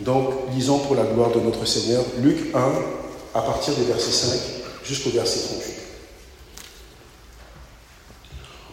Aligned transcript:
Donc, 0.00 0.30
lisons 0.54 0.78
pour 0.78 0.96
la 0.96 1.04
gloire 1.04 1.30
de 1.30 1.40
notre 1.40 1.64
Seigneur 1.66 2.02
Luc 2.20 2.54
1, 2.54 2.58
à 3.34 3.42
partir 3.42 3.74
des 3.74 3.84
versets 3.84 4.10
5 4.10 4.38
jusqu'au 4.84 5.10
verset 5.10 5.40
38. 5.40 5.74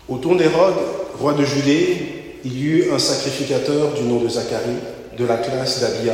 Au 0.09 0.17
tour 0.17 0.35
d'Hérode, 0.35 0.75
roi 1.19 1.33
de 1.33 1.45
Judée, 1.45 2.37
il 2.43 2.57
y 2.57 2.63
eut 2.63 2.91
un 2.91 2.99
sacrificateur 2.99 3.93
du 3.93 4.03
nom 4.03 4.19
de 4.19 4.27
Zacharie, 4.27 4.79
de 5.17 5.25
la 5.25 5.37
classe 5.37 5.79
d'Abia. 5.79 6.13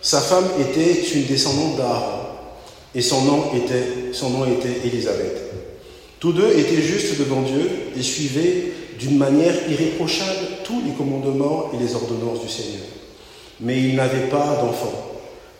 Sa 0.00 0.20
femme 0.20 0.46
était 0.60 1.02
une 1.14 1.26
descendante 1.26 1.76
d'Aaron, 1.76 2.20
et 2.94 3.02
son 3.02 3.22
nom 3.22 3.54
était, 3.54 4.12
son 4.12 4.30
nom 4.30 4.46
était 4.46 4.86
Élisabeth. 4.86 5.42
Tous 6.20 6.32
deux 6.32 6.56
étaient 6.56 6.80
justes 6.80 7.18
devant 7.18 7.42
Dieu 7.42 7.68
et 7.96 8.02
suivaient 8.02 8.72
d'une 8.98 9.18
manière 9.18 9.54
irréprochable 9.68 10.46
tous 10.64 10.80
les 10.86 10.92
commandements 10.92 11.70
et 11.74 11.82
les 11.82 11.94
ordonnances 11.94 12.40
du 12.40 12.48
Seigneur. 12.48 12.84
Mais 13.60 13.78
ils 13.78 13.96
n'avaient 13.96 14.28
pas 14.28 14.58
d'enfant, 14.60 14.92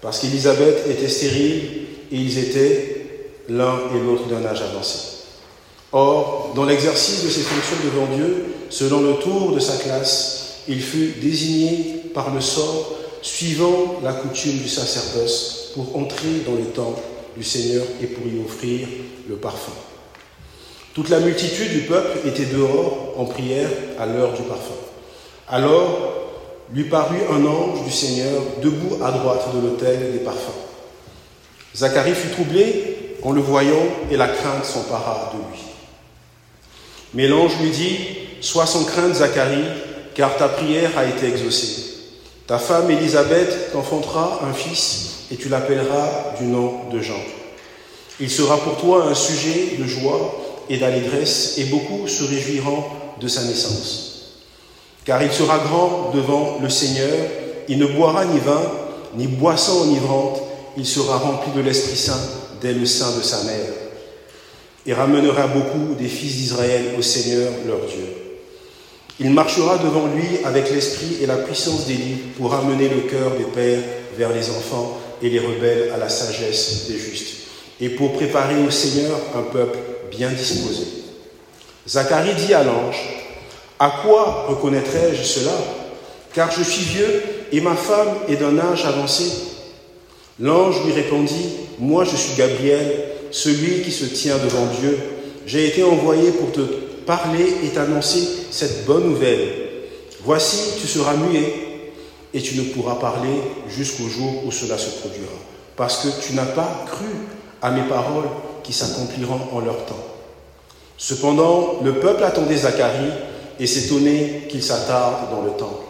parce 0.02 0.18
qu'Élisabeth 0.18 0.86
était 0.88 1.08
stérile 1.08 1.62
et 2.10 2.16
ils 2.16 2.38
étaient 2.38 3.06
l'un 3.48 3.78
et 3.94 4.04
l'autre 4.04 4.26
d'un 4.26 4.44
âge 4.44 4.62
avancé. 4.62 4.98
Or, 5.92 6.52
dans 6.56 6.64
l'exercice 6.64 7.24
de 7.24 7.28
ses 7.28 7.42
fonctions 7.42 7.76
devant 7.84 8.14
Dieu, 8.14 8.46
selon 8.68 9.00
le 9.00 9.14
tour 9.14 9.52
de 9.52 9.60
sa 9.60 9.76
classe, 9.76 10.62
il 10.66 10.80
fut 10.80 11.14
désigné 11.20 12.02
par 12.12 12.34
le 12.34 12.40
sort, 12.40 12.96
suivant 13.22 14.00
la 14.02 14.12
coutume 14.12 14.58
du 14.58 14.68
sacerdoce, 14.68 15.72
pour 15.74 15.96
entrer 15.96 16.42
dans 16.46 16.54
le 16.54 16.64
temple 16.64 17.00
du 17.36 17.44
Seigneur 17.44 17.84
et 18.02 18.06
pour 18.06 18.26
y 18.26 18.40
offrir 18.44 18.86
le 19.28 19.36
parfum. 19.36 19.72
Toute 20.94 21.08
la 21.08 21.20
multitude 21.20 21.70
du 21.70 21.80
peuple 21.80 22.26
était 22.28 22.46
dehors 22.46 23.14
en 23.16 23.24
prière 23.24 23.68
à 23.98 24.06
l'heure 24.06 24.32
du 24.34 24.42
parfum. 24.42 24.74
Alors 25.48 26.13
lui 26.72 26.84
parut 26.84 27.20
un 27.30 27.44
ange 27.44 27.84
du 27.84 27.92
Seigneur 27.92 28.40
debout 28.62 29.02
à 29.02 29.10
droite 29.10 29.54
de 29.54 29.60
l'autel 29.60 30.12
des 30.12 30.18
parfums. 30.18 30.38
Zacharie 31.76 32.14
fut 32.14 32.30
troublé 32.30 33.16
en 33.22 33.32
le 33.32 33.40
voyant 33.40 33.86
et 34.10 34.16
la 34.16 34.28
crainte 34.28 34.64
s'empara 34.64 35.32
de 35.34 35.38
lui. 35.38 35.62
Mais 37.14 37.28
l'ange 37.28 37.58
lui 37.60 37.70
dit, 37.70 37.96
Sois 38.40 38.66
sans 38.66 38.84
crainte, 38.84 39.14
Zacharie, 39.14 39.64
car 40.14 40.36
ta 40.36 40.48
prière 40.48 40.90
a 40.96 41.06
été 41.06 41.26
exaucée. 41.26 41.82
Ta 42.46 42.58
femme 42.58 42.90
Élisabeth 42.90 43.72
t'enfantera 43.72 44.40
un 44.48 44.52
fils 44.52 45.24
et 45.32 45.36
tu 45.36 45.48
l'appelleras 45.48 46.34
du 46.38 46.44
nom 46.44 46.90
de 46.92 47.00
Jean. 47.00 47.20
Il 48.20 48.30
sera 48.30 48.58
pour 48.58 48.76
toi 48.76 49.06
un 49.08 49.14
sujet 49.14 49.76
de 49.78 49.84
joie 49.84 50.40
et 50.68 50.76
d'allégresse, 50.78 51.58
et 51.58 51.64
beaucoup 51.64 52.06
se 52.06 52.24
réjouiront 52.24 52.84
de 53.20 53.28
sa 53.28 53.42
naissance. 53.42 54.13
Car 55.04 55.22
il 55.22 55.32
sera 55.32 55.58
grand 55.58 56.12
devant 56.14 56.58
le 56.62 56.68
Seigneur, 56.68 57.14
il 57.68 57.78
ne 57.78 57.86
boira 57.86 58.24
ni 58.24 58.38
vin, 58.38 58.62
ni 59.16 59.26
boisson 59.26 59.82
enivrante, 59.82 60.40
il 60.76 60.86
sera 60.86 61.18
rempli 61.18 61.52
de 61.52 61.60
l'Esprit 61.60 61.96
Saint 61.96 62.20
dès 62.60 62.72
le 62.72 62.86
sein 62.86 63.16
de 63.16 63.22
sa 63.22 63.42
mère, 63.44 63.72
et 64.86 64.94
ramènera 64.94 65.46
beaucoup 65.46 65.94
des 65.94 66.08
fils 66.08 66.36
d'Israël 66.36 66.94
au 66.98 67.02
Seigneur 67.02 67.52
leur 67.66 67.80
Dieu. 67.80 68.06
Il 69.20 69.30
marchera 69.30 69.78
devant 69.78 70.06
lui 70.06 70.24
avec 70.44 70.70
l'esprit 70.70 71.18
et 71.22 71.26
la 71.26 71.36
puissance 71.36 71.86
d'Élie 71.86 72.16
pour 72.36 72.50
ramener 72.50 72.88
le 72.88 73.02
cœur 73.02 73.32
des 73.38 73.44
pères 73.44 73.82
vers 74.16 74.32
les 74.32 74.50
enfants 74.50 74.98
et 75.22 75.30
les 75.30 75.38
rebelles 75.38 75.92
à 75.94 75.98
la 75.98 76.08
sagesse 76.08 76.86
des 76.88 76.98
justes, 76.98 77.34
et 77.80 77.90
pour 77.90 78.14
préparer 78.14 78.56
au 78.66 78.70
Seigneur 78.70 79.16
un 79.36 79.42
peuple 79.42 79.78
bien 80.10 80.30
disposé. 80.30 80.84
Zacharie 81.86 82.34
dit 82.34 82.54
à 82.54 82.64
l'ange, 82.64 83.23
À 83.78 83.92
quoi 84.02 84.46
reconnaîtrai-je 84.48 85.22
cela? 85.22 85.52
Car 86.32 86.50
je 86.50 86.62
suis 86.62 86.84
vieux 86.84 87.22
et 87.52 87.60
ma 87.60 87.74
femme 87.74 88.08
est 88.28 88.36
d'un 88.36 88.58
âge 88.58 88.84
avancé. 88.84 89.24
L'ange 90.40 90.84
lui 90.84 90.92
répondit, 90.92 91.50
Moi 91.78 92.04
je 92.04 92.16
suis 92.16 92.34
Gabriel, 92.36 93.04
celui 93.30 93.82
qui 93.82 93.92
se 93.92 94.04
tient 94.04 94.38
devant 94.38 94.66
Dieu. 94.80 94.98
J'ai 95.46 95.66
été 95.66 95.82
envoyé 95.82 96.30
pour 96.32 96.52
te 96.52 96.60
parler 97.06 97.46
et 97.64 97.68
t'annoncer 97.68 98.26
cette 98.50 98.84
bonne 98.86 99.04
nouvelle. 99.10 99.64
Voici, 100.24 100.80
tu 100.80 100.86
seras 100.86 101.14
muet 101.14 101.52
et 102.32 102.40
tu 102.40 102.56
ne 102.56 102.64
pourras 102.72 102.94
parler 102.94 103.40
jusqu'au 103.68 104.08
jour 104.08 104.44
où 104.46 104.50
cela 104.50 104.78
se 104.78 104.90
produira, 105.00 105.32
parce 105.76 105.98
que 105.98 106.26
tu 106.26 106.32
n'as 106.32 106.46
pas 106.46 106.84
cru 106.86 107.06
à 107.60 107.70
mes 107.70 107.86
paroles 107.88 108.28
qui 108.62 108.72
s'accompliront 108.72 109.40
en 109.52 109.60
leur 109.60 109.84
temps. 109.84 110.04
Cependant, 110.96 111.80
le 111.84 111.94
peuple 111.94 112.24
attendait 112.24 112.56
Zacharie 112.56 113.12
et 113.60 113.66
s'étonnait 113.66 114.46
qu'il 114.48 114.62
s'attarde 114.62 115.30
dans 115.30 115.42
le 115.42 115.52
temple. 115.52 115.84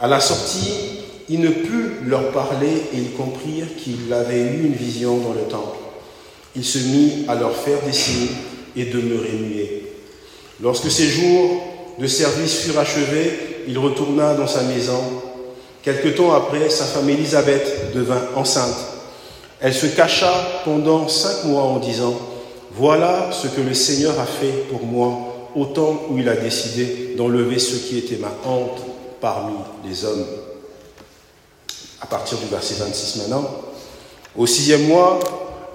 À 0.00 0.08
la 0.08 0.20
sortie, 0.20 1.00
il 1.28 1.40
ne 1.40 1.48
put 1.48 1.92
leur 2.06 2.30
parler 2.30 2.82
et 2.92 2.96
ils 2.96 3.12
comprirent 3.12 3.76
qu'il 3.76 4.12
avait 4.12 4.40
eu 4.40 4.66
une 4.66 4.74
vision 4.74 5.18
dans 5.18 5.32
le 5.32 5.42
temple. 5.42 5.78
Il 6.54 6.64
se 6.64 6.78
mit 6.78 7.24
à 7.28 7.34
leur 7.34 7.56
faire 7.56 7.78
des 7.86 7.92
signes 7.92 8.28
et 8.76 8.86
demeurait 8.86 9.32
muet. 9.32 9.82
Lorsque 10.60 10.90
ses 10.90 11.06
jours 11.06 11.62
de 11.98 12.06
service 12.06 12.60
furent 12.60 12.78
achevés, 12.78 13.64
il 13.66 13.78
retourna 13.78 14.34
dans 14.34 14.46
sa 14.46 14.62
maison. 14.62 15.00
Quelque 15.82 16.08
temps 16.08 16.32
après, 16.32 16.68
sa 16.68 16.84
femme 16.84 17.08
Élisabeth 17.08 17.92
devint 17.94 18.22
enceinte. 18.36 18.76
Elle 19.60 19.74
se 19.74 19.86
cacha 19.86 20.32
pendant 20.64 21.08
cinq 21.08 21.44
mois 21.44 21.62
en 21.62 21.78
disant, 21.78 22.14
Voilà 22.76 23.30
ce 23.32 23.46
que 23.46 23.60
le 23.60 23.74
Seigneur 23.74 24.18
a 24.18 24.26
fait 24.26 24.68
pour 24.70 24.84
moi 24.84 25.31
au 25.54 25.66
temps 25.66 26.02
où 26.10 26.18
il 26.18 26.28
a 26.28 26.36
décidé 26.36 27.14
d'enlever 27.16 27.58
ce 27.58 27.76
qui 27.76 27.98
était 27.98 28.16
ma 28.16 28.32
honte 28.46 28.82
parmi 29.20 29.54
les 29.86 30.04
hommes. 30.04 30.26
À 32.00 32.06
partir 32.06 32.38
du 32.38 32.46
verset 32.46 32.74
26 32.78 33.22
maintenant. 33.22 33.48
Au 34.36 34.46
sixième 34.46 34.86
mois, 34.86 35.18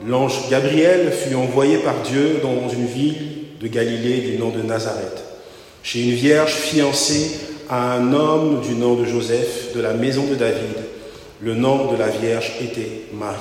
l'ange 0.06 0.50
Gabriel 0.50 1.12
fut 1.12 1.36
envoyé 1.36 1.78
par 1.78 2.02
Dieu 2.02 2.40
dans 2.42 2.70
une 2.70 2.88
ville 2.88 3.16
de 3.62 3.68
Galilée 3.68 4.22
du 4.22 4.38
nom 4.38 4.50
de 4.50 4.62
Nazareth, 4.62 5.24
chez 5.84 6.02
une 6.02 6.16
vierge 6.16 6.54
fiancée 6.54 7.32
à 7.70 7.94
un 7.94 8.14
homme 8.14 8.62
du 8.62 8.74
nom 8.74 8.96
de 8.96 9.06
Joseph 9.06 9.74
de 9.76 9.82
la 9.82 9.94
maison 9.94 10.26
de 10.26 10.36
David. 10.36 10.76
Le 11.42 11.54
nom 11.54 11.92
de 11.92 11.98
la 11.98 12.08
vierge 12.08 12.54
était 12.62 13.04
Marie. 13.14 13.38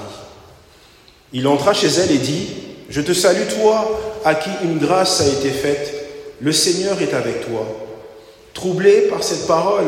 Il 1.33 1.47
entra 1.49 1.73
chez 1.73 1.89
elle 1.89 2.11
et 2.11 2.19
dit, 2.19 2.49
Je 2.89 3.01
te 3.01 3.13
salue 3.13 3.49
toi, 3.59 4.21
à 4.25 4.35
qui 4.35 4.51
une 4.65 4.79
grâce 4.79 5.21
a 5.21 5.27
été 5.27 5.51
faite, 5.51 5.96
le 6.41 6.53
Seigneur 6.53 7.01
est 7.01 7.15
avec 7.15 7.47
toi. 7.47 7.67
Troublée 8.53 9.03
par 9.03 9.23
cette 9.23 9.47
parole, 9.47 9.87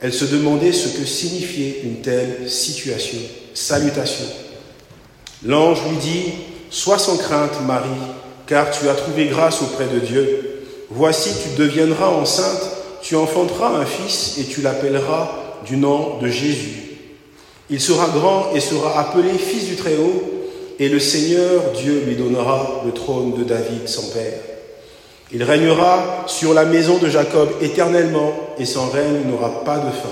elle 0.00 0.12
se 0.12 0.24
demandait 0.24 0.72
ce 0.72 0.98
que 0.98 1.04
signifiait 1.04 1.82
une 1.84 2.00
telle 2.00 2.48
situation, 2.50 3.18
salutation. 3.54 4.26
L'ange 5.44 5.80
lui 5.88 5.96
dit, 5.96 6.32
Sois 6.70 6.98
sans 6.98 7.18
crainte, 7.18 7.60
Marie, 7.66 7.88
car 8.46 8.70
tu 8.70 8.88
as 8.88 8.94
trouvé 8.94 9.26
grâce 9.26 9.62
auprès 9.62 9.86
de 9.86 10.00
Dieu. 10.00 10.64
Voici, 10.90 11.30
tu 11.42 11.60
deviendras 11.60 12.08
enceinte, 12.08 12.70
tu 13.02 13.14
enfanteras 13.14 13.76
un 13.76 13.84
fils 13.84 14.38
et 14.38 14.44
tu 14.44 14.62
l'appelleras 14.62 15.30
du 15.66 15.76
nom 15.76 16.18
de 16.18 16.28
Jésus. 16.28 16.98
Il 17.70 17.80
sera 17.80 18.08
grand 18.08 18.52
et 18.54 18.60
sera 18.60 18.98
appelé 19.00 19.30
fils 19.38 19.66
du 19.66 19.76
Très-Haut, 19.76 20.22
et 20.78 20.88
le 20.88 20.98
Seigneur 20.98 21.72
Dieu 21.80 22.02
lui 22.06 22.16
donnera 22.16 22.82
le 22.84 22.92
trône 22.92 23.34
de 23.38 23.44
David, 23.44 23.86
son 23.86 24.08
père. 24.08 24.51
Il 25.34 25.42
régnera 25.42 26.24
sur 26.26 26.52
la 26.52 26.64
maison 26.64 26.98
de 26.98 27.08
Jacob 27.08 27.48
éternellement, 27.62 28.34
et 28.58 28.66
son 28.66 28.88
règne 28.90 29.22
n'aura 29.26 29.64
pas 29.64 29.78
de 29.78 29.90
fin. 29.90 30.08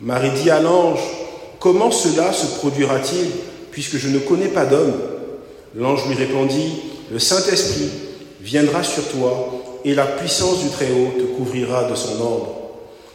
Marie 0.00 0.30
dit 0.30 0.50
à 0.50 0.60
l'ange, 0.60 1.00
Comment 1.58 1.90
cela 1.90 2.32
se 2.32 2.58
produira-t-il, 2.58 3.30
puisque 3.72 3.96
je 3.96 4.08
ne 4.08 4.20
connais 4.20 4.46
pas 4.46 4.64
d'homme? 4.64 4.94
L'ange 5.74 6.06
lui 6.06 6.14
répondit, 6.14 6.82
Le 7.10 7.18
Saint-Esprit 7.18 7.90
viendra 8.40 8.84
sur 8.84 9.08
toi, 9.08 9.80
et 9.84 9.94
la 9.94 10.06
puissance 10.06 10.60
du 10.60 10.68
Très-Haut 10.68 11.18
te 11.18 11.24
couvrira 11.36 11.90
de 11.90 11.96
son 11.96 12.20
ombre. 12.22 12.54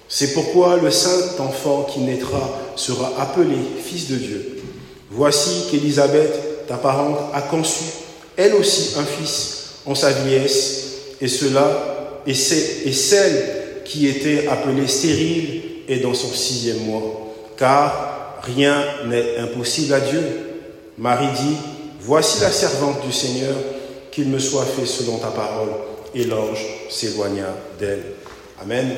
C'est 0.09 0.33
pourquoi 0.33 0.77
le 0.77 0.91
saint 0.91 1.39
enfant 1.39 1.87
qui 1.91 2.01
naîtra 2.01 2.49
sera 2.75 3.11
appelé 3.17 3.55
Fils 3.81 4.09
de 4.09 4.15
Dieu. 4.15 4.61
Voici 5.09 5.67
qu'Élisabeth, 5.71 6.67
ta 6.67 6.75
parente, 6.75 7.17
a 7.33 7.41
conçu, 7.41 7.85
elle 8.35 8.55
aussi, 8.55 8.95
un 8.99 9.05
fils 9.05 9.63
en 9.85 9.95
sa 9.95 10.11
vieillesse, 10.11 10.82
et 11.23 11.29
cela, 11.29 12.21
et, 12.27 12.33
celle 12.33 13.81
qui 13.85 14.07
était 14.07 14.49
appelée 14.49 14.89
stérile 14.89 15.61
est 15.87 15.99
dans 15.99 16.13
son 16.13 16.27
sixième 16.27 16.79
mois. 16.79 17.33
Car 17.57 18.41
rien 18.43 18.83
n'est 19.07 19.37
impossible 19.37 19.93
à 19.93 20.01
Dieu. 20.01 20.21
Marie 20.97 21.27
dit, 21.27 21.55
Voici 22.01 22.41
la 22.41 22.51
servante 22.51 23.05
du 23.05 23.13
Seigneur, 23.13 23.55
qu'il 24.11 24.27
me 24.27 24.37
soit 24.37 24.65
fait 24.65 24.85
selon 24.85 25.17
ta 25.17 25.27
parole. 25.27 25.69
Et 26.13 26.25
l'ange 26.25 26.59
s'éloigna 26.89 27.55
d'elle. 27.79 28.03
Amen. 28.61 28.89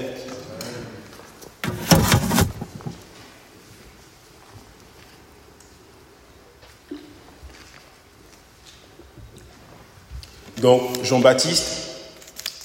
Donc 10.60 11.04
Jean-Baptiste 11.04 11.85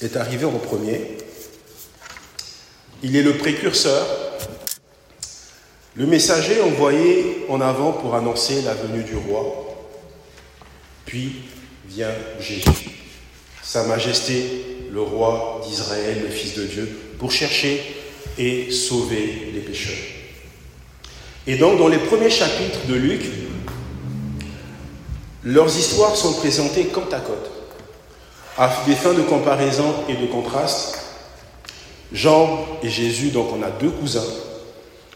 est 0.03 0.17
arrivé 0.17 0.45
en 0.45 0.59
premier. 0.59 1.19
Il 3.03 3.17
est 3.17 3.23
le 3.23 3.37
précurseur 3.37 4.07
Le 5.95 6.07
messager 6.07 6.61
envoyé 6.61 7.45
en 7.49 7.61
avant 7.61 7.93
pour 7.93 8.15
annoncer 8.15 8.63
la 8.63 8.75
venue 8.75 9.03
du 9.03 9.17
roi. 9.17 9.67
Puis 11.05 11.43
vient 11.89 12.15
Jésus, 12.39 12.91
Sa 13.63 13.85
Majesté, 13.85 14.45
le 14.93 15.03
roi 15.03 15.61
d'Israël, 15.67 16.23
le 16.23 16.29
Fils 16.29 16.55
de 16.55 16.65
Dieu, 16.65 16.89
pour 17.19 17.33
chercher 17.33 17.83
et 18.39 18.71
sauver 18.71 19.51
les 19.53 19.61
pécheurs. 19.61 19.93
Et 21.47 21.57
donc, 21.57 21.79
dans 21.79 21.89
les 21.89 21.99
premiers 21.99 22.31
chapitres 22.31 22.87
de 22.89 22.95
Luc, 22.95 23.23
leurs 25.45 25.77
histoires 25.77 26.17
sont 26.17 26.35
présentées 26.35 26.87
côte 26.87 27.13
à 27.13 27.21
côte, 27.21 27.51
à 28.61 28.71
des 28.87 28.95
fins 28.95 29.15
de 29.15 29.23
comparaison 29.23 29.95
et 30.07 30.15
de 30.17 30.27
contraste. 30.27 30.99
Jean 32.13 32.67
et 32.83 32.91
Jésus, 32.91 33.31
donc 33.31 33.49
on 33.59 33.63
a 33.63 33.71
deux 33.71 33.89
cousins, 33.89 34.23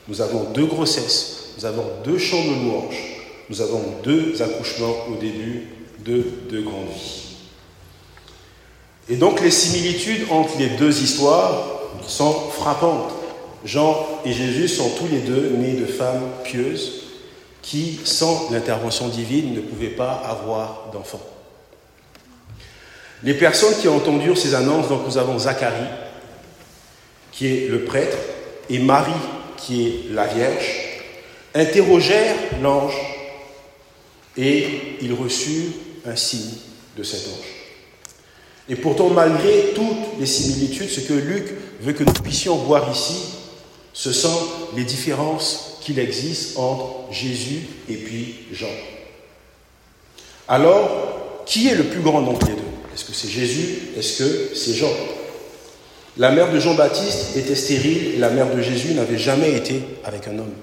nous 0.09 0.23
avons 0.23 0.45
deux 0.55 0.65
grossesses, 0.65 1.51
nous 1.59 1.67
avons 1.67 1.85
deux 2.05 2.17
chants 2.17 2.43
de 2.43 2.65
louanges, 2.65 3.03
nous 3.51 3.61
avons 3.61 3.83
deux 4.03 4.41
accouchements 4.41 4.95
au 5.13 5.17
début 5.17 5.69
de 6.07 6.25
deux 6.49 6.63
grandes 6.63 6.89
vies. 6.89 7.37
Et 9.11 9.17
donc 9.17 9.43
les 9.43 9.51
similitudes 9.51 10.27
entre 10.31 10.57
les 10.59 10.71
deux 10.71 11.03
histoires 11.03 11.67
sont 12.07 12.33
frappantes. 12.51 13.13
Jean 13.67 14.07
et 14.25 14.33
Jésus 14.33 14.69
sont 14.69 14.89
tous 14.97 15.09
les 15.09 15.21
deux 15.21 15.51
nés 15.51 15.75
de 15.75 15.85
femmes 15.85 16.31
pieuses 16.45 17.03
qui, 17.61 18.01
sans 18.05 18.51
l'intervention 18.51 19.09
divine, 19.09 19.55
ne 19.55 19.61
pouvaient 19.61 19.89
pas 19.89 20.13
avoir 20.13 20.91
d'enfants. 20.95 21.34
Les 23.25 23.35
personnes 23.35 23.75
qui 23.81 23.89
ont 23.89 23.97
entendu 23.97 24.37
ces 24.37 24.55
annonces, 24.55 24.89
donc 24.89 25.07
nous 25.07 25.17
avons 25.17 25.39
Zacharie, 25.39 25.89
qui 27.33 27.47
est 27.47 27.69
le 27.69 27.85
prêtre, 27.85 28.19
et 28.69 28.79
Marie, 28.79 29.13
qui 29.57 29.87
est 29.87 30.13
la 30.13 30.27
Vierge, 30.27 30.85
interrogèrent 31.55 32.37
l'ange 32.63 32.95
et 34.37 34.99
ils 35.01 35.15
reçurent 35.15 35.73
un 36.07 36.17
signe 36.17 36.55
de 36.97 37.03
cet 37.03 37.27
ange. 37.29 37.49
Et 38.69 38.77
pourtant, 38.77 39.09
malgré 39.09 39.73
toutes 39.75 40.19
les 40.21 40.27
similitudes, 40.27 40.91
ce 40.91 41.01
que 41.01 41.15
Luc 41.15 41.47
veut 41.81 41.93
que 41.93 42.05
nous 42.05 42.13
puissions 42.13 42.57
voir 42.57 42.91
ici, 42.91 43.17
ce 43.95 44.13
sont 44.13 44.49
les 44.77 44.85
différences 44.85 45.79
qu'il 45.81 45.99
existe 45.99 46.59
entre 46.59 47.11
Jésus 47.11 47.61
et 47.89 47.95
puis 47.95 48.37
Jean. 48.53 48.67
Alors, 50.49 51.43
qui 51.47 51.69
est 51.69 51.75
le 51.75 51.85
plus 51.85 52.01
grand 52.01 52.21
d'entre 52.21 52.47
les 52.49 52.55
deux? 52.55 52.64
Est-ce 52.95 53.05
que 53.05 53.13
c'est 53.13 53.29
Jésus? 53.29 53.79
Est-ce 53.99 54.23
que 54.23 54.55
c'est 54.55 54.75
Jean? 54.75 54.93
La 56.17 56.31
mère 56.31 56.53
de 56.53 56.61
Jean-Baptiste 56.61 57.37
était 57.37 57.57
stérile 57.57 58.21
la 58.21 58.31
mère 58.31 58.55
de 58.55 58.63
Jésus 58.63 58.95
n'avait 58.95 59.19
jamais 59.19 59.53
été 59.53 59.83
avec 60.05 60.29
un 60.29 60.39
homme. 60.39 60.55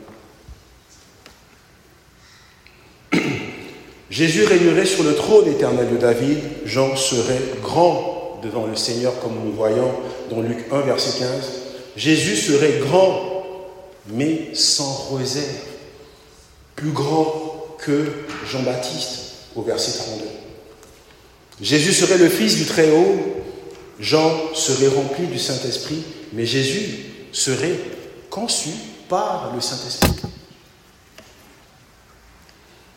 Jésus 4.10 4.46
régnerait 4.46 4.86
sur 4.86 5.04
le 5.04 5.14
trône 5.14 5.50
éternel 5.50 5.90
de 5.92 5.98
David, 5.98 6.38
Jean 6.64 6.96
serait 6.96 7.42
grand 7.62 8.40
devant 8.42 8.66
le 8.66 8.78
Seigneur, 8.78 9.20
comme 9.20 9.36
nous 9.36 9.52
le 9.52 9.58
voyons 9.58 9.92
dans 10.30 10.40
Luc 10.42 10.66
1, 10.72 10.82
verset 10.82 11.20
15. 11.20 11.28
Jésus 11.98 12.38
serait 12.38 12.80
grand, 12.80 13.44
mais 14.08 14.56
sans 14.56 15.16
réserve, 15.18 15.48
plus 16.78 16.92
grand 16.92 17.76
que 17.78 18.06
Jean-Baptiste, 18.50 19.20
au 19.56 19.64
verset 19.64 20.00
32. 20.00 20.41
Jésus 21.62 21.94
serait 21.94 22.18
le 22.18 22.30
Fils 22.30 22.58
du 22.58 22.66
Très-Haut, 22.66 23.44
Jean 24.00 24.32
serait 24.56 24.88
rempli 24.88 25.28
du 25.28 25.38
Saint-Esprit, 25.38 26.04
mais 26.34 26.46
Jésus 26.46 27.06
serait 27.32 27.78
conçu 28.32 28.70
par 29.08 29.52
le 29.54 29.62
Saint-Esprit. 29.62 30.12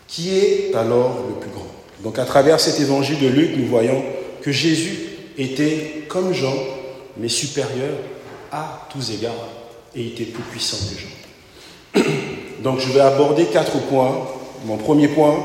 Qui 0.09 0.39
est 0.39 0.75
alors 0.75 1.25
le 1.29 1.35
plus 1.41 1.51
grand? 1.51 1.67
Donc 2.03 2.19
à 2.19 2.25
travers 2.25 2.59
cet 2.59 2.81
évangile 2.81 3.19
de 3.21 3.29
Luc, 3.29 3.57
nous 3.57 3.67
voyons 3.67 4.03
que 4.41 4.51
Jésus 4.51 4.99
était 5.37 6.05
comme 6.09 6.33
Jean, 6.33 6.55
mais 7.19 7.29
supérieur 7.29 7.97
à 8.51 8.89
tous 8.91 9.11
égards, 9.11 9.49
et 9.95 10.07
était 10.07 10.25
plus 10.25 10.43
puissant 10.43 10.79
que 10.89 12.01
Jean. 12.01 12.05
Donc 12.63 12.79
je 12.79 12.91
vais 12.93 13.01
aborder 13.01 13.47
quatre 13.47 13.79
points. 13.89 14.27
Mon 14.65 14.79
premier 14.79 15.09
point, 15.09 15.37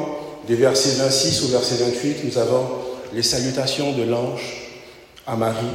des 0.48 0.56
versets 0.56 1.04
26 1.04 1.44
au 1.44 1.48
verset 1.48 1.84
28, 1.84 2.24
nous 2.24 2.38
avons 2.38 2.89
les 3.14 3.24
salutations 3.24 3.94
de 3.94 4.04
l'ange 4.04 4.42
à 5.26 5.36
Marie. 5.36 5.66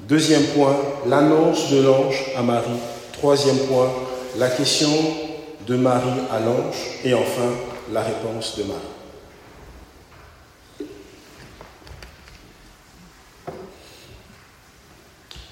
Deuxième 0.00 0.44
point, 0.48 0.76
l'annonce 1.06 1.70
de 1.70 1.80
l'ange 1.82 2.24
à 2.36 2.42
Marie. 2.42 2.68
Troisième 3.12 3.58
point, 3.58 3.90
la 4.38 4.48
question 4.48 4.90
de 5.66 5.76
Marie 5.76 6.20
à 6.32 6.40
l'ange. 6.40 6.76
Et 7.04 7.14
enfin, 7.14 7.50
la 7.92 8.02
réponse 8.02 8.56
de 8.58 8.64
Marie. 8.64 8.80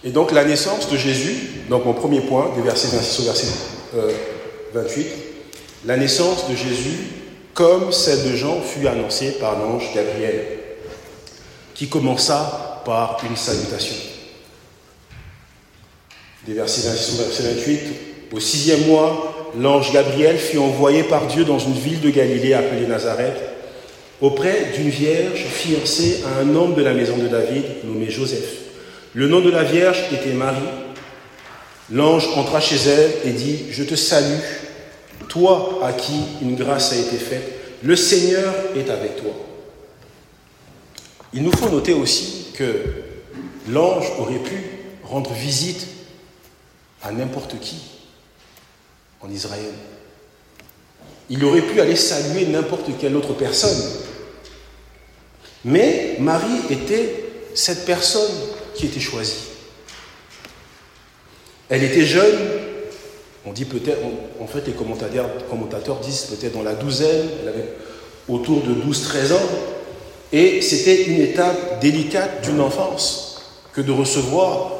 Et 0.05 0.11
donc 0.11 0.33
la 0.33 0.45
naissance 0.45 0.89
de 0.89 0.97
Jésus, 0.97 1.37
donc 1.69 1.85
mon 1.85 1.93
premier 1.93 2.21
point, 2.21 2.53
des 2.55 2.63
versets 2.63 2.89
26 2.97 3.21
au 3.21 3.25
verset 3.25 3.47
28, 4.73 5.07
euh, 5.07 5.11
la 5.85 5.97
naissance 5.97 6.49
de 6.49 6.55
Jésus, 6.55 6.99
comme 7.53 7.93
celle 7.93 8.31
de 8.31 8.37
Jean, 8.37 8.61
fut 8.61 8.87
annoncée 8.87 9.33
par 9.33 9.59
l'ange 9.59 9.93
Gabriel, 9.95 10.58
qui 11.79 11.87
commença 11.87 12.83
par 12.85 13.19
une 13.29 13.37
salutation. 13.37 13.95
Des 16.45 16.55
versets 16.55 16.89
26 16.89 17.15
au 17.15 17.23
verset 17.23 17.43
28, 17.55 17.81
au 18.33 18.41
sixième 18.41 18.87
mois, 18.87 19.53
l'ange 19.57 19.93
Gabriel 19.93 20.39
fut 20.39 20.59
envoyé 20.59 21.05
par 21.05 21.29
Dieu 21.29 21.45
dans 21.45 21.61
une 21.61 21.75
ville 21.75 22.01
de 22.01 22.11
Galilée 22.11 22.55
appelée 22.55 22.89
Nazareth, 22.89 23.37
auprès 24.21 24.73
d'une 24.77 24.89
vierge 24.89 25.45
fiancée 25.45 26.25
à 26.27 26.41
un 26.41 26.53
homme 26.57 26.75
de 26.75 26.83
la 26.83 26.95
maison 26.95 27.17
de 27.17 27.29
David 27.29 27.65
nommé 27.85 28.11
Joseph. 28.11 28.57
Le 29.15 29.29
nom 29.29 29.41
de 29.41 29.51
la 29.51 29.63
vierge 29.63 30.03
était 30.13 30.35
Marie. 30.35 30.59
L'ange 31.93 32.27
entra 32.35 32.61
chez 32.61 32.89
elle 32.89 33.13
et 33.25 33.31
dit, 33.31 33.67
Je 33.71 33.85
te 33.85 33.95
salue, 33.95 34.41
toi 35.29 35.79
à 35.85 35.93
qui 35.93 36.21
une 36.43 36.57
grâce 36.57 36.93
a 36.93 36.97
été 36.97 37.17
faite, 37.17 37.53
le 37.85 37.95
Seigneur 37.95 38.53
est 38.75 38.91
avec 38.91 39.23
toi. 39.23 39.48
Il 41.39 41.45
nous 41.45 41.53
faut 41.53 41.69
noter 41.69 41.93
aussi 41.93 42.47
que 42.55 42.83
l'ange 43.69 44.11
aurait 44.19 44.41
pu 44.41 44.61
rendre 45.05 45.33
visite 45.33 45.87
à 47.01 47.13
n'importe 47.13 47.61
qui, 47.61 47.77
en 49.21 49.31
Israël. 49.31 49.71
Il 51.31 51.45
aurait 51.45 51.63
pu 51.63 51.81
aller 51.81 51.95
saluer 51.95 52.47
n'importe 52.47 52.91
quelle 52.99 53.15
autre 53.15 53.35
personne. 53.35 53.79
Mais 55.65 56.17
Marie 56.19 56.59
était 56.71 57.27
cette 57.55 57.87
personne 57.87 58.33
qui 58.75 58.87
était 58.87 58.99
choisie. 58.99 59.45
Elle 61.69 61.85
était 61.85 62.05
jeune, 62.05 62.37
on 63.47 63.53
dit 63.53 63.65
peut-être, 63.65 64.01
en 64.41 64.49
fait 64.49 64.67
les 64.67 64.73
commentateurs, 64.73 66.01
disent 66.01 66.23
peut-être 66.37 66.55
dans 66.55 66.65
la 66.65 66.75
douzaine, 66.75 67.29
elle 67.43 67.49
avait 67.49 67.69
autour 68.27 68.61
de 68.63 68.75
12-13 68.75 69.35
ans, 69.35 69.78
et 70.33 70.61
c'était 70.61 71.05
une 71.05 71.21
étape 71.21 71.81
délicate 71.81 72.45
d'une 72.45 72.61
enfance 72.61 73.43
que 73.73 73.81
de 73.81 73.93
recevoir 73.93 74.73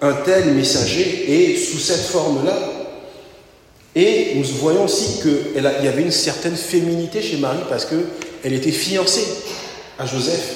un 0.00 0.12
tel 0.12 0.52
messager, 0.52 1.24
et 1.28 1.56
sous 1.56 1.78
cette 1.78 2.06
forme-là, 2.06 2.56
et 3.96 4.32
nous 4.34 4.44
voyons 4.60 4.84
aussi 4.84 5.20
qu'il 5.22 5.62
y 5.62 5.88
avait 5.88 6.02
une 6.02 6.10
certaine 6.10 6.56
féminité 6.56 7.22
chez 7.22 7.36
Marie 7.36 7.62
parce 7.68 7.86
qu'elle 7.86 8.52
était 8.52 8.72
fiancée 8.72 9.24
à 9.98 10.04
Joseph. 10.04 10.54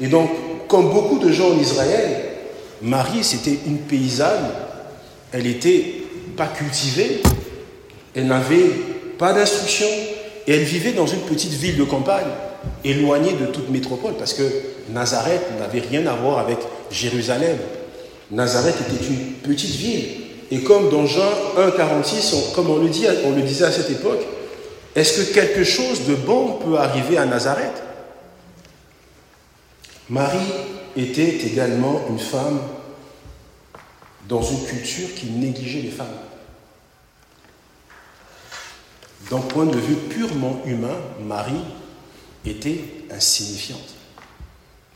Et 0.00 0.08
donc, 0.08 0.28
comme 0.66 0.90
beaucoup 0.90 1.18
de 1.18 1.30
gens 1.30 1.50
en 1.50 1.60
Israël, 1.60 2.24
Marie, 2.82 3.22
c'était 3.22 3.58
une 3.66 3.78
paysanne. 3.78 4.50
Elle 5.32 5.44
n'était 5.44 6.02
pas 6.36 6.48
cultivée, 6.48 7.22
elle 8.16 8.26
n'avait 8.26 8.70
pas 9.18 9.32
d'instruction, 9.32 9.86
et 10.46 10.54
elle 10.54 10.64
vivait 10.64 10.92
dans 10.92 11.06
une 11.06 11.20
petite 11.20 11.52
ville 11.52 11.76
de 11.76 11.84
campagne, 11.84 12.26
éloignée 12.84 13.32
de 13.32 13.46
toute 13.46 13.70
métropole, 13.70 14.14
parce 14.14 14.34
que 14.34 14.42
Nazareth 14.90 15.42
n'avait 15.58 15.80
rien 15.80 16.06
à 16.06 16.14
voir 16.14 16.38
avec 16.38 16.58
Jérusalem. 16.90 17.56
Nazareth 18.30 18.76
était 18.80 19.04
une 19.06 19.32
petite 19.34 19.74
ville, 19.74 20.04
et 20.50 20.62
comme 20.62 20.90
dans 20.90 21.06
Jean 21.06 21.30
1,46, 21.56 22.52
comme 22.54 22.70
on 22.70 22.78
le, 22.78 22.88
dit, 22.88 23.06
on 23.24 23.32
le 23.32 23.42
disait 23.42 23.64
à 23.64 23.72
cette 23.72 23.90
époque, 23.90 24.20
est-ce 24.94 25.22
que 25.22 25.34
quelque 25.34 25.64
chose 25.64 26.06
de 26.06 26.14
bon 26.14 26.54
peut 26.54 26.76
arriver 26.76 27.16
à 27.18 27.24
Nazareth? 27.24 27.82
Marie 30.08 30.38
était 30.96 31.46
également 31.46 32.02
une 32.08 32.18
femme 32.18 32.58
dans 34.28 34.42
une 34.42 34.64
culture 34.64 35.14
qui 35.14 35.26
négligeait 35.26 35.82
les 35.82 35.90
femmes. 35.90 36.06
D'un 39.30 39.38
point 39.38 39.66
de 39.66 39.78
vue 39.78 39.94
purement 39.94 40.60
humain, 40.66 40.96
Marie 41.24 41.62
était 42.44 42.80
insignifiante. 43.10 43.94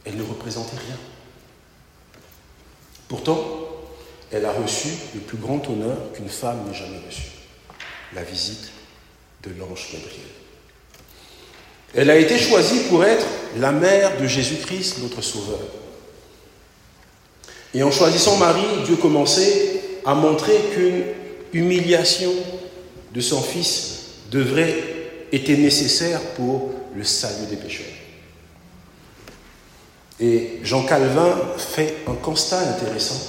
Elle 0.04 0.16
ne 0.16 0.22
représentait 0.22 0.76
rien. 0.76 0.96
Pourtant, 3.08 3.38
elle 4.32 4.44
a 4.44 4.52
reçu 4.52 4.88
le 5.14 5.20
plus 5.20 5.38
grand 5.38 5.66
honneur 5.68 6.12
qu'une 6.12 6.28
femme 6.28 6.64
n'ait 6.66 6.76
jamais 6.76 7.00
reçu. 7.06 7.28
la 8.14 8.22
visite 8.22 8.70
de 9.42 9.50
l'ange 9.58 9.88
Gabriel. 9.92 10.28
Elle 11.94 12.10
a 12.10 12.16
été 12.16 12.38
choisie 12.38 12.84
pour 12.88 13.04
être 13.04 13.26
la 13.56 13.72
mère 13.72 14.20
de 14.20 14.26
Jésus-Christ, 14.26 14.98
notre 15.00 15.20
Sauveur. 15.22 15.60
Et 17.72 17.82
en 17.82 17.90
choisissant 17.90 18.36
Marie, 18.36 18.84
Dieu 18.84 18.96
commençait 18.96 19.80
à 20.04 20.14
montrer 20.14 20.56
qu'une 20.74 21.04
humiliation 21.52 22.32
de 23.12 23.20
son 23.20 23.40
Fils 23.40 24.00
devrait 24.30 24.82
était 25.32 25.56
nécessaire 25.56 26.20
pour 26.36 26.72
le 26.94 27.04
salut 27.04 27.46
des 27.50 27.56
pécheurs. 27.56 27.86
Et 30.20 30.60
Jean 30.62 30.84
Calvin 30.84 31.36
fait 31.58 31.96
un 32.06 32.14
constat 32.14 32.60
intéressant 32.60 33.20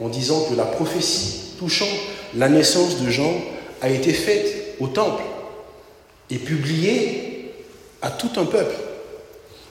en 0.00 0.08
disant 0.08 0.44
que 0.50 0.54
la 0.54 0.64
prophétie 0.64 1.54
touchant 1.58 1.88
la 2.34 2.48
naissance 2.48 3.00
de 3.00 3.10
Jean 3.10 3.32
a 3.80 3.88
été 3.88 4.12
faite 4.12 4.76
au 4.80 4.88
temple 4.88 5.22
et 6.30 6.38
publiée 6.38 7.52
à 8.02 8.10
tout 8.10 8.30
un 8.36 8.44
peuple. 8.44 8.74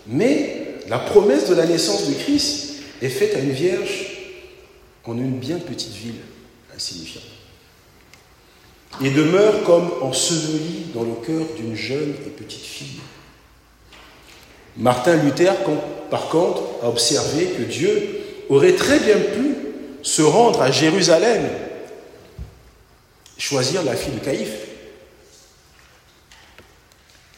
Mais 0.08 0.76
la 0.88 1.00
promesse 1.00 1.48
de 1.50 1.56
la 1.56 1.66
naissance 1.66 2.08
de 2.08 2.14
Christ 2.14 2.76
est 3.02 3.10
faite 3.10 3.36
à 3.36 3.40
une 3.40 3.52
vierge 3.52 4.08
en 5.06 5.18
une 5.18 5.38
bien 5.38 5.60
petite 5.60 5.94
ville 5.94 6.22
insignifiante 6.76 7.33
et 9.02 9.10
demeure 9.10 9.64
comme 9.64 9.92
enseveli 10.02 10.86
dans 10.94 11.04
le 11.04 11.16
cœur 11.26 11.46
d'une 11.58 11.76
jeune 11.76 12.16
et 12.26 12.30
petite 12.30 12.64
fille. 12.64 13.00
Martin 14.78 15.16
Luther, 15.18 15.54
par 16.10 16.30
contre, 16.30 16.64
a 16.82 16.90
observé 16.90 17.48
que 17.48 17.64
Dieu 17.64 18.20
aurait 18.50 18.76
très 18.76 19.00
bien 19.00 19.18
pu 19.18 19.56
se 20.02 20.22
rendre 20.22 20.62
à 20.62 20.72
Jérusalem, 20.72 21.50
choisir 23.38 23.84
la 23.84 23.96
fille 23.96 24.14
de 24.14 24.20
Caïphe, 24.20 24.68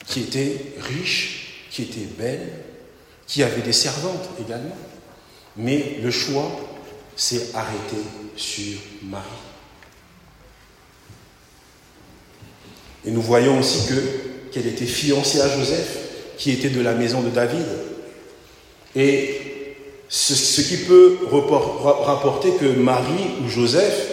qui 0.08 0.22
était 0.22 0.58
riche, 0.80 1.68
qui 1.72 1.84
était 1.84 2.08
belle, 2.18 2.50
qui 3.28 3.44
avait 3.44 3.62
des 3.62 3.74
servantes 3.74 4.30
également. 4.40 4.78
Mais 5.58 6.00
le 6.02 6.12
choix 6.12 6.52
s'est 7.16 7.50
arrêté 7.54 7.98
sur 8.36 8.78
Marie. 9.04 9.45
Et 13.06 13.12
nous 13.12 13.22
voyons 13.22 13.60
aussi 13.60 13.88
que, 13.88 14.52
qu'elle 14.52 14.68
était 14.68 14.86
fiancée 14.86 15.42
à 15.42 15.50
Joseph, 15.50 15.98
qui 16.38 16.52
était 16.52 16.70
de 16.70 16.82
la 16.82 16.94
maison 16.94 17.22
de 17.22 17.30
David. 17.30 17.66
Et 18.96 19.42
ce, 20.10 20.62
qui 20.62 20.78
peut 20.78 21.18
rapporter 21.32 22.52
que 22.52 22.66
Marie 22.66 23.44
ou 23.44 23.50
Joseph 23.50 24.08